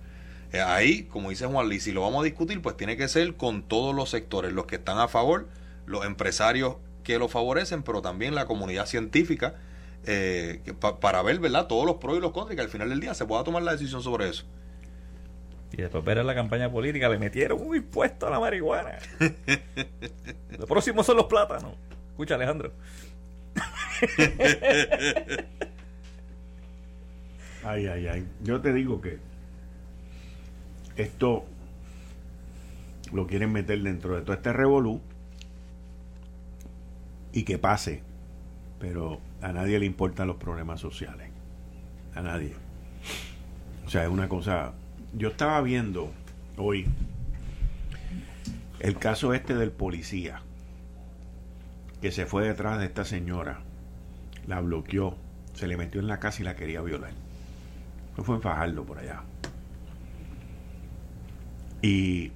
Eh, 0.53 0.61
ahí, 0.63 1.03
como 1.03 1.29
dice 1.29 1.45
Juan 1.45 1.69
Luis, 1.69 1.83
si 1.83 1.93
lo 1.93 2.01
vamos 2.01 2.23
a 2.23 2.25
discutir, 2.25 2.63
pues 2.63 2.79
tiene 2.79 2.97
que 2.97 3.09
ser 3.09 3.35
con 3.35 3.63
todos 3.63 3.95
los 3.95 4.09
sectores, 4.09 4.55
los 4.55 4.65
que 4.65 4.77
están 4.77 4.99
a 4.99 5.09
favor, 5.09 5.49
los 5.85 6.07
empresarios 6.07 6.77
que 7.05 7.19
lo 7.19 7.29
favorecen, 7.29 7.83
pero 7.83 8.01
también 8.01 8.35
la 8.35 8.47
comunidad 8.47 8.87
científica 8.87 9.57
eh, 10.07 10.61
para 11.01 11.23
ver, 11.23 11.39
¿verdad? 11.39 11.67
Todos 11.67 11.87
los 11.87 11.97
pros 11.97 12.17
y 12.19 12.21
los 12.21 12.33
contras 12.33 12.55
y 12.55 12.57
que 12.57 12.63
al 12.63 12.69
final 12.69 12.89
del 12.89 13.01
día 13.01 13.15
se 13.15 13.27
pueda 13.27 13.45
tomar 13.45 13.63
la 13.63 13.73
decisión 13.73 14.03
sobre 14.03 14.29
eso. 14.29 14.45
Y 15.73 15.77
después 15.77 16.05
ver 16.05 16.19
en 16.19 16.27
la 16.27 16.35
campaña 16.35 16.71
política 16.71 17.09
le 17.09 17.19
metieron 17.19 17.61
un 17.61 17.77
impuesto 17.77 18.27
a 18.27 18.31
la 18.31 18.41
marihuana. 18.41 18.99
Lo 20.59 20.67
próximo 20.67 21.05
son 21.05 21.17
los 21.17 21.27
plátanos. 21.27 21.75
Escucha, 22.11 22.35
Alejandro. 22.35 22.73
ay, 27.65 27.87
ay, 27.87 28.07
ay. 28.09 28.27
Yo 28.43 28.61
te 28.61 28.73
digo 28.73 29.01
que 29.01 29.19
esto 30.97 31.45
lo 33.13 33.27
quieren 33.27 33.53
meter 33.53 33.81
dentro 33.81 34.17
de 34.17 34.23
todo 34.23 34.35
este 34.35 34.53
revolú 34.53 35.01
y 37.33 37.45
que 37.45 37.59
pase. 37.59 38.03
Pero 38.81 39.21
a 39.41 39.53
nadie 39.53 39.79
le 39.79 39.87
importan 39.87 40.27
los 40.27 40.37
problemas 40.37 40.81
sociales. 40.81 41.31
A 42.15 42.23
nadie. 42.23 42.55
O 43.87 43.91
sea, 43.91 44.03
es 44.03 44.09
una 44.09 44.29
cosa. 44.29 44.73
Yo 45.13 45.29
estaba 45.29 45.61
viendo 45.61 46.11
hoy 46.57 46.87
el 48.81 48.97
caso 48.99 49.35
este 49.35 49.55
del 49.55 49.71
policía 49.71 50.43
que 52.01 52.11
se 52.11 52.25
fue 52.25 52.47
detrás 52.47 52.79
de 52.79 52.87
esta 52.87 53.05
señora, 53.05 53.61
la 54.47 54.61
bloqueó, 54.61 55.17
se 55.53 55.67
le 55.67 55.77
metió 55.77 56.01
en 56.01 56.07
la 56.07 56.19
casa 56.19 56.41
y 56.41 56.45
la 56.45 56.57
quería 56.57 56.81
violar. 56.81 57.11
Eso 58.15 58.25
fue 58.25 58.37
en 58.37 58.43
Fajardo 58.43 58.85
por 58.85 58.99
allá. 58.99 59.23
Y 61.83 62.33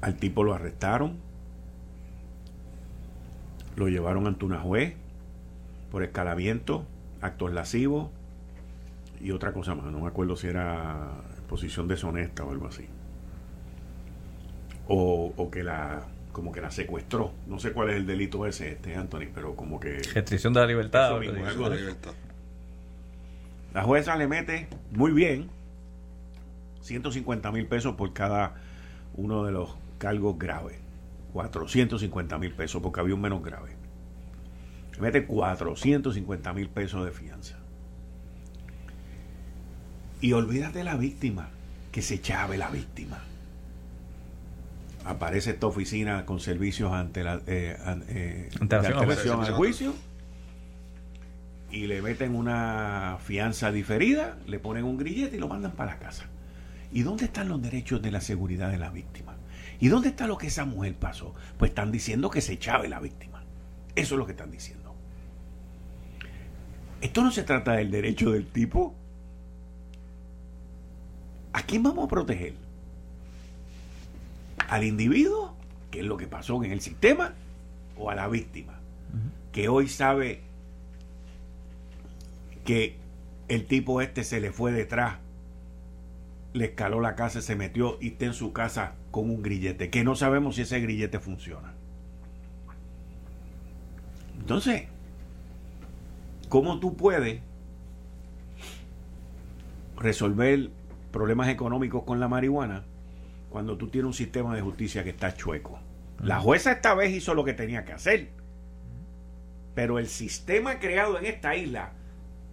al 0.00 0.16
tipo 0.16 0.44
lo 0.44 0.54
arrestaron, 0.54 1.18
lo 3.76 3.88
llevaron 3.88 4.26
ante 4.26 4.44
una 4.44 4.60
juez 4.60 4.94
por 5.90 6.02
escalamiento, 6.02 6.86
actos 7.20 7.52
lascivos 7.52 8.10
y 9.20 9.30
otra 9.30 9.52
cosa 9.52 9.74
más. 9.74 9.86
No 9.86 10.00
me 10.00 10.08
acuerdo 10.08 10.36
si 10.36 10.48
era 10.48 11.10
posición 11.48 11.88
deshonesta 11.88 12.44
o 12.44 12.50
algo 12.50 12.66
así. 12.66 12.86
O, 14.88 15.50
que 15.50 15.62
la 15.62 16.02
como 16.32 16.50
que 16.50 16.60
la 16.60 16.70
secuestró. 16.70 17.32
No 17.46 17.58
sé 17.58 17.72
cuál 17.72 17.90
es 17.90 17.96
el 17.96 18.06
delito 18.06 18.46
ese, 18.46 18.72
este 18.72 18.96
Anthony, 18.96 19.28
pero 19.34 19.54
como 19.54 19.78
que. 19.78 20.00
Restricción 20.14 20.54
de 20.54 20.60
la 20.60 20.66
libertad. 20.66 21.10
La 23.74 23.82
jueza 23.84 24.16
le 24.16 24.26
mete 24.26 24.68
muy 24.90 25.12
bien 25.12 25.48
150 26.82 27.52
mil 27.52 27.66
pesos 27.66 27.94
por 27.94 28.12
cada 28.12 28.54
uno 29.14 29.44
de 29.44 29.52
los 29.52 29.76
cargos 29.98 30.38
graves. 30.38 30.81
450 31.32 32.38
mil 32.38 32.52
pesos 32.52 32.82
porque 32.82 33.00
había 33.00 33.14
un 33.14 33.20
menos 33.20 33.42
grave. 33.42 33.70
Se 34.94 35.00
mete 35.00 35.26
450 35.26 36.52
mil 36.52 36.68
pesos 36.68 37.04
de 37.04 37.10
fianza. 37.10 37.56
Y 40.20 40.32
olvídate 40.34 40.78
de 40.78 40.84
la 40.84 40.96
víctima, 40.96 41.48
que 41.90 42.02
se 42.02 42.20
chave 42.20 42.58
la 42.58 42.70
víctima. 42.70 43.18
Aparece 45.04 45.50
esta 45.50 45.66
oficina 45.66 46.24
con 46.26 46.38
servicios 46.38 46.92
ante 46.92 47.24
la 47.24 47.40
eh, 47.46 47.76
eh 48.08 48.50
al 48.70 49.52
juicio 49.54 49.94
y 51.72 51.86
le 51.86 52.02
meten 52.02 52.36
una 52.36 53.18
fianza 53.24 53.72
diferida, 53.72 54.36
le 54.46 54.60
ponen 54.60 54.84
un 54.84 54.98
grillete 54.98 55.36
y 55.36 55.40
lo 55.40 55.48
mandan 55.48 55.72
para 55.72 55.94
la 55.94 55.98
casa. 55.98 56.26
¿Y 56.92 57.02
dónde 57.02 57.24
están 57.24 57.48
los 57.48 57.60
derechos 57.60 58.02
de 58.02 58.10
la 58.12 58.20
seguridad 58.20 58.70
de 58.70 58.78
la 58.78 58.90
víctima? 58.90 59.31
¿Y 59.82 59.88
dónde 59.88 60.10
está 60.10 60.28
lo 60.28 60.38
que 60.38 60.46
esa 60.46 60.64
mujer 60.64 60.94
pasó? 60.94 61.34
Pues 61.58 61.72
están 61.72 61.90
diciendo 61.90 62.30
que 62.30 62.40
se 62.40 62.56
chave 62.56 62.88
la 62.88 63.00
víctima. 63.00 63.42
Eso 63.96 64.14
es 64.14 64.18
lo 64.20 64.26
que 64.26 64.30
están 64.30 64.52
diciendo. 64.52 64.94
Esto 67.00 67.20
no 67.24 67.32
se 67.32 67.42
trata 67.42 67.72
del 67.72 67.90
derecho 67.90 68.30
del 68.30 68.46
tipo. 68.46 68.94
¿A 71.52 71.64
quién 71.64 71.82
vamos 71.82 72.04
a 72.04 72.08
proteger? 72.08 72.54
¿Al 74.68 74.84
individuo, 74.84 75.56
que 75.90 75.98
es 75.98 76.06
lo 76.06 76.16
que 76.16 76.28
pasó 76.28 76.62
en 76.62 76.70
el 76.70 76.80
sistema, 76.80 77.34
o 77.98 78.08
a 78.08 78.14
la 78.14 78.28
víctima, 78.28 78.78
que 79.50 79.68
hoy 79.68 79.88
sabe 79.88 80.42
que 82.64 82.98
el 83.48 83.66
tipo 83.66 84.00
este 84.00 84.22
se 84.22 84.40
le 84.40 84.52
fue 84.52 84.70
detrás, 84.70 85.18
le 86.52 86.66
escaló 86.66 87.00
la 87.00 87.14
casa, 87.14 87.40
se 87.40 87.56
metió 87.56 87.98
y 88.00 88.08
está 88.08 88.26
en 88.26 88.34
su 88.34 88.52
casa 88.52 88.94
con 89.10 89.30
un 89.30 89.42
grillete, 89.42 89.90
que 89.90 90.04
no 90.04 90.14
sabemos 90.14 90.56
si 90.56 90.62
ese 90.62 90.80
grillete 90.80 91.18
funciona. 91.18 91.74
Entonces, 94.38 94.84
¿cómo 96.48 96.80
tú 96.80 96.96
puedes 96.96 97.40
resolver 99.96 100.70
problemas 101.10 101.48
económicos 101.48 102.02
con 102.04 102.20
la 102.20 102.28
marihuana 102.28 102.84
cuando 103.50 103.76
tú 103.76 103.88
tienes 103.88 104.06
un 104.08 104.14
sistema 104.14 104.54
de 104.54 104.62
justicia 104.62 105.04
que 105.04 105.10
está 105.10 105.34
chueco? 105.34 105.78
La 106.20 106.40
jueza 106.40 106.72
esta 106.72 106.94
vez 106.94 107.12
hizo 107.12 107.34
lo 107.34 107.44
que 107.44 107.54
tenía 107.54 107.84
que 107.84 107.92
hacer, 107.92 108.30
pero 109.74 109.98
el 109.98 110.08
sistema 110.08 110.78
creado 110.78 111.18
en 111.18 111.26
esta 111.26 111.56
isla 111.56 111.92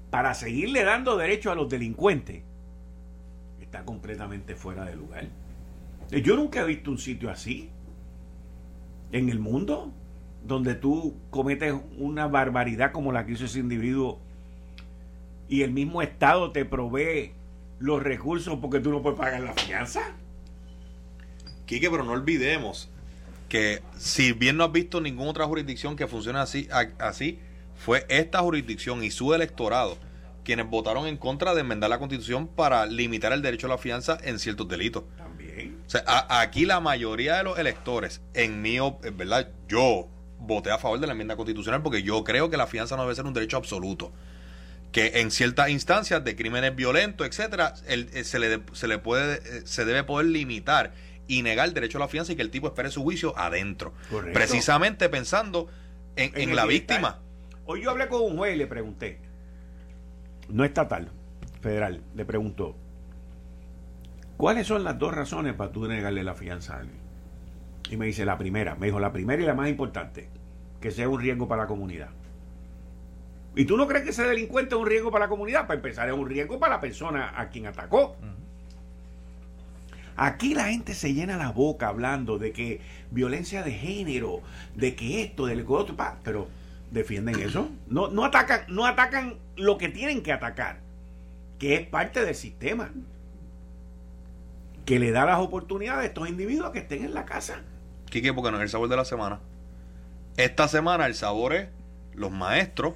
para 0.09 0.33
seguirle 0.33 0.83
dando 0.83 1.17
derecho 1.17 1.51
a 1.51 1.55
los 1.55 1.69
delincuentes 1.69 2.43
está 3.69 3.85
completamente 3.85 4.55
fuera 4.55 4.83
de 4.83 4.95
lugar. 4.95 5.27
Yo 6.09 6.35
nunca 6.35 6.61
he 6.61 6.65
visto 6.65 6.89
un 6.89 6.97
sitio 6.97 7.29
así 7.29 7.69
en 9.11 9.29
el 9.29 9.37
mundo 9.37 9.93
donde 10.43 10.73
tú 10.73 11.15
cometes 11.29 11.75
una 11.99 12.25
barbaridad 12.25 12.91
como 12.91 13.11
la 13.11 13.27
que 13.27 13.33
hizo 13.33 13.45
ese 13.45 13.59
individuo 13.59 14.19
y 15.47 15.61
el 15.61 15.71
mismo 15.71 16.01
Estado 16.01 16.51
te 16.51 16.65
provee 16.65 17.33
los 17.77 18.01
recursos 18.01 18.57
porque 18.59 18.79
tú 18.79 18.89
no 18.89 19.03
puedes 19.03 19.19
pagar 19.19 19.41
la 19.41 19.53
fianza. 19.53 20.15
Quique, 21.67 21.91
pero 21.91 22.03
no 22.03 22.13
olvidemos 22.13 22.89
que 23.49 23.83
si 23.97 24.33
bien 24.33 24.57
no 24.57 24.63
has 24.63 24.71
visto 24.71 24.99
ninguna 24.99 25.29
otra 25.29 25.45
jurisdicción 25.45 25.95
que 25.95 26.07
funcione 26.07 26.39
así, 26.39 26.67
así 26.97 27.39
fue 27.75 28.07
esta 28.09 28.39
jurisdicción 28.39 29.03
y 29.03 29.11
su 29.11 29.31
electorado 29.35 30.08
quienes 30.43 30.69
votaron 30.69 31.07
en 31.07 31.17
contra 31.17 31.53
de 31.53 31.61
enmendar 31.61 31.89
la 31.89 31.99
constitución 31.99 32.47
para 32.47 32.85
limitar 32.85 33.33
el 33.33 33.41
derecho 33.41 33.67
a 33.67 33.71
la 33.71 33.77
fianza 33.77 34.17
en 34.23 34.39
ciertos 34.39 34.67
delitos. 34.67 35.03
O 35.85 35.89
sea, 35.89 36.03
aquí 36.29 36.65
la 36.65 36.79
mayoría 36.79 37.37
de 37.37 37.43
los 37.43 37.59
electores, 37.59 38.21
en 38.33 38.61
mi, 38.61 38.77
¿verdad? 39.13 39.49
Yo 39.67 40.07
voté 40.39 40.71
a 40.71 40.77
favor 40.77 40.99
de 40.99 41.07
la 41.07 41.13
enmienda 41.13 41.35
constitucional 41.35 41.81
porque 41.81 42.03
yo 42.03 42.23
creo 42.23 42.49
que 42.49 42.57
la 42.57 42.67
fianza 42.67 42.95
no 42.95 43.03
debe 43.03 43.15
ser 43.15 43.25
un 43.25 43.33
derecho 43.33 43.57
absoluto. 43.57 44.11
Que 44.91 45.21
en 45.21 45.29
ciertas 45.29 45.69
instancias 45.69 46.23
de 46.23 46.35
crímenes 46.35 46.75
violentos, 46.75 47.27
etcétera, 47.27 47.73
eh, 47.87 48.23
se, 48.23 48.39
le, 48.39 48.61
se 48.73 48.87
le 48.87 48.97
puede, 48.97 49.35
eh, 49.35 49.61
se 49.65 49.85
debe 49.85 50.03
poder 50.03 50.27
limitar 50.27 50.93
y 51.27 51.43
negar 51.43 51.67
el 51.67 51.73
derecho 51.75 51.99
a 51.99 52.01
la 52.01 52.07
fianza 52.07 52.33
y 52.33 52.35
que 52.35 52.41
el 52.41 52.49
tipo 52.49 52.67
espere 52.67 52.89
su 52.89 53.03
juicio 53.03 53.37
adentro. 53.37 53.93
Precisamente 54.33 55.09
pensando 55.09 55.69
en, 56.15 56.55
la 56.55 56.65
víctima. 56.65 57.19
Hoy 57.65 57.83
yo 57.83 57.91
hablé 57.91 58.07
con 58.07 58.21
un 58.21 58.35
juez 58.35 58.55
y 58.55 58.57
le 58.57 58.67
pregunté, 58.67 59.19
no 60.49 60.63
estatal, 60.65 61.09
federal, 61.61 62.01
le 62.15 62.25
preguntó, 62.25 62.75
¿cuáles 64.37 64.67
son 64.67 64.83
las 64.83 64.97
dos 64.97 65.13
razones 65.13 65.53
para 65.53 65.71
tú 65.71 65.87
negarle 65.87 66.23
la 66.23 66.35
fianza 66.35 66.75
a 66.75 66.79
alguien? 66.79 66.99
Y 67.89 67.97
me 67.97 68.05
dice 68.05 68.25
la 68.25 68.37
primera, 68.37 68.75
me 68.75 68.87
dijo 68.87 68.99
la 68.99 69.11
primera 69.11 69.41
y 69.41 69.45
la 69.45 69.53
más 69.53 69.69
importante, 69.69 70.29
que 70.79 70.91
sea 70.91 71.09
un 71.09 71.19
riesgo 71.19 71.47
para 71.47 71.63
la 71.63 71.67
comunidad. 71.67 72.09
¿Y 73.55 73.65
tú 73.65 73.77
no 73.77 73.87
crees 73.87 74.03
que 74.03 74.11
ese 74.11 74.23
delincuente 74.23 74.75
es 74.75 74.81
un 74.81 74.87
riesgo 74.87 75.11
para 75.11 75.25
la 75.25 75.29
comunidad? 75.29 75.61
Para 75.61 75.75
empezar, 75.75 76.07
es 76.07 76.13
un 76.13 76.29
riesgo 76.29 76.59
para 76.59 76.75
la 76.75 76.81
persona 76.81 77.33
a 77.35 77.49
quien 77.49 77.65
atacó. 77.65 78.15
Aquí 80.15 80.53
la 80.53 80.65
gente 80.65 80.93
se 80.93 81.13
llena 81.13 81.37
la 81.37 81.51
boca 81.51 81.87
hablando 81.87 82.37
de 82.37 82.51
que 82.51 82.81
violencia 83.09 83.63
de 83.63 83.71
género, 83.71 84.41
de 84.75 84.95
que 84.95 85.23
esto, 85.23 85.45
del 85.45 85.65
otro, 85.67 85.95
pero 86.23 86.47
defienden 86.91 87.39
eso. 87.39 87.69
No, 87.87 88.07
no, 88.07 88.25
atacan, 88.25 88.61
no 88.67 88.85
atacan 88.85 89.37
lo 89.55 89.77
que 89.77 89.89
tienen 89.89 90.23
que 90.23 90.31
atacar, 90.31 90.79
que 91.57 91.75
es 91.75 91.87
parte 91.87 92.23
del 92.23 92.35
sistema, 92.35 92.91
que 94.85 94.99
le 94.99 95.11
da 95.11 95.25
las 95.25 95.39
oportunidades 95.39 96.03
a 96.03 96.05
estos 96.05 96.29
individuos 96.29 96.71
que 96.71 96.79
estén 96.79 97.03
en 97.03 97.13
la 97.13 97.25
casa. 97.25 97.61
Quique, 98.09 98.33
porque 98.33 98.51
no 98.51 98.57
es 98.57 98.63
el 98.63 98.69
sabor 98.69 98.89
de 98.89 98.95
la 98.95 99.05
semana. 99.05 99.39
Esta 100.37 100.67
semana 100.67 101.05
el 101.05 101.15
sabor 101.15 101.53
es 101.53 101.69
los 102.13 102.31
maestros 102.31 102.93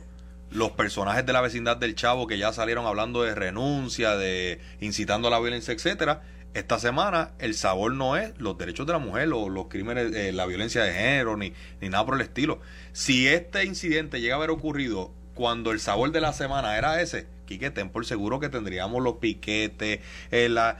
los 0.54 0.72
personajes 0.72 1.26
de 1.26 1.34
la 1.34 1.42
vecindad 1.42 1.78
del 1.78 1.96
Chavo 1.96 2.28
que 2.28 2.38
ya 2.38 2.54
salieron 2.54 2.86
hablando 2.86 3.24
de 3.24 3.34
renuncia, 3.34 4.16
de 4.16 4.62
incitando 4.80 5.28
a 5.28 5.32
la 5.32 5.40
violencia, 5.40 5.74
etcétera. 5.74 6.22
Esta 6.54 6.78
semana 6.78 7.32
el 7.40 7.56
sabor 7.56 7.94
no 7.94 8.16
es 8.16 8.38
los 8.38 8.58
derechos 8.58 8.86
de 8.86 8.94
la 8.94 9.00
mujer 9.00 9.30
o 9.34 9.50
los 9.50 9.68
crímenes, 9.68 10.14
eh, 10.14 10.32
la 10.32 10.46
violencia 10.46 10.84
de 10.84 10.94
género, 10.94 11.36
ni, 11.36 11.54
ni 11.82 11.90
nada 11.90 12.06
por 12.06 12.16
el 12.16 12.22
estilo. 12.22 12.60
Si 12.92 13.28
este 13.28 13.66
incidente 13.66 14.22
llega 14.22 14.36
a 14.36 14.38
haber 14.38 14.52
ocurrido 14.52 15.12
cuando 15.34 15.72
el 15.72 15.80
sabor 15.80 16.12
de 16.12 16.22
la 16.22 16.34
semana 16.34 16.78
era 16.78 17.02
ese, 17.02 17.28
Quique, 17.46 17.72
ten 17.72 17.90
por 17.90 18.06
seguro 18.06 18.40
que 18.40 18.50
tendríamos 18.50 19.02
los 19.04 19.16
piquetes, 19.16 20.00
eh, 20.32 20.50
las 20.50 20.78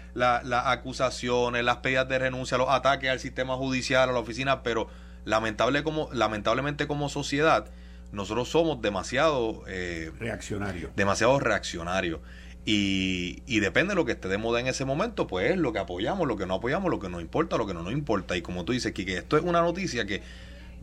acusaciones, 0.66 1.64
las 1.64 1.78
pedidas 1.78 2.08
de 2.08 2.20
renuncia, 2.20 2.58
los 2.58 2.70
ataques 2.70 3.10
al 3.10 3.20
sistema 3.20 3.56
judicial, 3.56 4.10
a 4.10 4.14
la 4.14 4.20
oficina, 4.20 4.64
pero 4.64 4.88
lamentable 5.26 5.84
como, 5.84 6.10
lamentablemente 6.14 6.88
como 6.88 7.10
sociedad, 7.10 7.70
nosotros 8.12 8.50
somos 8.50 8.82
demasiado 8.82 9.64
eh, 9.68 10.12
reaccionarios. 10.20 10.96
Demasiado 10.96 11.40
reaccionarios. 11.40 12.20
Y, 12.66 13.44
y, 13.46 13.60
depende 13.60 13.92
de 13.92 13.96
lo 13.96 14.06
que 14.06 14.14
esté 14.14 14.30
de 14.30 14.38
moda 14.38 14.62
en 14.62 14.68
ese 14.68 14.86
momento, 14.86 15.28
pues 15.28 15.52
es 15.52 15.58
lo 15.58 15.74
que 15.74 15.80
apoyamos, 15.80 16.28
lo 16.28 16.38
que 16.38 16.46
no 16.46 16.56
apoyamos, 16.56 16.90
lo 16.90 17.00
que 17.00 17.10
nos 17.10 17.22
importa, 17.22 17.58
lo 17.58 17.68
que 17.68 17.74
no 17.74 17.84
nos 17.84 17.92
importa. 17.92 18.38
Y 18.38 18.42
como 18.42 18.64
tú 18.64 18.72
dices, 18.72 18.94
que 18.94 19.18
esto 19.18 19.36
es 19.36 19.44
una 19.44 19.62
noticia 19.62 20.06
que 20.06 20.22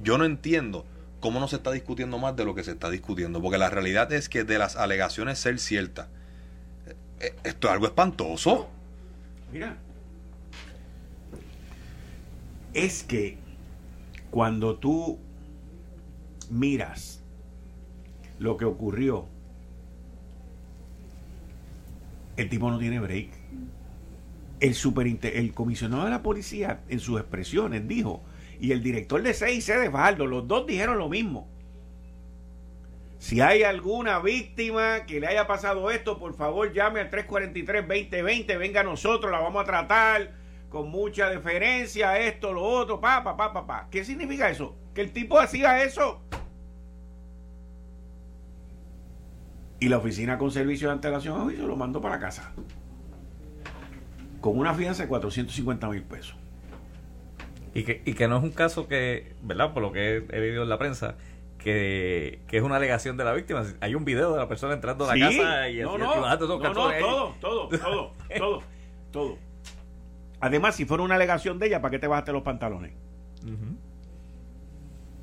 yo 0.02 0.18
no 0.18 0.26
entiendo 0.26 0.84
cómo 1.20 1.40
no 1.40 1.48
se 1.48 1.56
está 1.56 1.70
discutiendo 1.70 2.18
más 2.18 2.36
de 2.36 2.44
lo 2.44 2.54
que 2.54 2.64
se 2.64 2.72
está 2.72 2.90
discutiendo. 2.90 3.40
Porque 3.40 3.56
la 3.56 3.70
realidad 3.70 4.12
es 4.12 4.28
que 4.28 4.44
de 4.44 4.58
las 4.58 4.76
alegaciones 4.76 5.38
ser 5.38 5.58
ciertas, 5.58 6.08
eh, 6.86 6.96
eh, 7.20 7.34
esto 7.44 7.68
es 7.68 7.72
algo 7.72 7.86
espantoso. 7.86 8.68
Mira, 9.50 9.78
es 12.74 13.02
que 13.02 13.38
cuando 14.30 14.76
tú 14.76 15.18
miras 16.50 17.20
lo 18.38 18.56
que 18.56 18.64
ocurrió, 18.64 19.26
el 22.40 22.48
tipo 22.48 22.70
no 22.70 22.78
tiene 22.78 23.00
break. 23.00 23.28
El, 24.60 24.76
el 25.22 25.54
comisionado 25.54 26.04
de 26.04 26.10
la 26.10 26.22
policía, 26.22 26.80
en 26.88 27.00
sus 27.00 27.20
expresiones, 27.20 27.86
dijo, 27.86 28.22
y 28.60 28.72
el 28.72 28.82
director 28.82 29.22
de 29.22 29.32
CIC 29.32 29.78
de 29.78 29.90
Fajardo, 29.90 30.26
los 30.26 30.46
dos 30.46 30.66
dijeron 30.66 30.98
lo 30.98 31.08
mismo. 31.08 31.48
Si 33.18 33.40
hay 33.40 33.62
alguna 33.62 34.18
víctima 34.20 35.04
que 35.06 35.20
le 35.20 35.26
haya 35.26 35.46
pasado 35.46 35.90
esto, 35.90 36.18
por 36.18 36.34
favor 36.34 36.72
llame 36.72 37.00
al 37.00 37.10
343-2020, 37.10 38.58
venga 38.58 38.80
a 38.80 38.84
nosotros, 38.84 39.30
la 39.30 39.40
vamos 39.40 39.62
a 39.62 39.66
tratar 39.66 40.32
con 40.70 40.90
mucha 40.90 41.28
deferencia, 41.28 42.18
esto, 42.18 42.52
lo 42.52 42.62
otro, 42.62 43.00
pa, 43.00 43.22
pa, 43.22 43.36
pa, 43.36 43.52
pa, 43.52 43.66
pa. 43.66 43.88
¿Qué 43.90 44.04
significa 44.04 44.48
eso? 44.48 44.76
Que 44.94 45.02
el 45.02 45.12
tipo 45.12 45.38
hacía 45.38 45.82
eso 45.82 46.22
Y 49.80 49.88
la 49.88 49.96
oficina 49.96 50.36
con 50.36 50.50
servicio 50.50 50.88
de 50.88 50.94
antelación 50.94 51.40
a 51.40 51.44
juicio 51.44 51.66
lo 51.66 51.74
mandó 51.74 52.02
para 52.02 52.20
casa. 52.20 52.52
Con 54.42 54.58
una 54.58 54.74
fianza 54.74 55.04
de 55.04 55.08
450 55.08 55.88
mil 55.88 56.02
pesos. 56.02 56.36
Y 57.72 57.84
que, 57.84 58.02
y 58.04 58.12
que 58.12 58.28
no 58.28 58.36
es 58.36 58.42
un 58.42 58.50
caso 58.50 58.88
que, 58.88 59.34
¿verdad? 59.42 59.72
Por 59.72 59.82
lo 59.82 59.92
que 59.92 60.24
he, 60.28 60.40
leído 60.40 60.64
en 60.64 60.68
la 60.68 60.78
prensa, 60.78 61.14
que, 61.56 62.40
es 62.50 62.62
una 62.62 62.76
alegación 62.76 63.16
de 63.16 63.24
la 63.24 63.32
víctima. 63.32 63.64
Hay 63.80 63.94
un 63.94 64.04
video 64.04 64.32
de 64.32 64.38
la 64.38 64.48
persona 64.48 64.74
entrando 64.74 65.08
a 65.08 65.16
la 65.16 65.28
casa 65.28 65.68
y 65.70 65.78
no, 65.78 65.96
no, 65.96 66.16
no, 66.16 66.38
todo, 66.38 66.58
todo, 66.58 67.32
todo, 67.40 68.12
todo, 68.38 68.62
todo, 69.10 69.38
Además, 70.40 70.74
si 70.74 70.84
fuera 70.84 71.02
una 71.02 71.14
alegación 71.14 71.58
de 71.58 71.68
ella, 71.68 71.80
¿para 71.80 71.92
qué 71.92 71.98
te 71.98 72.06
bajaste 72.06 72.32
los 72.32 72.42
pantalones? 72.42 72.92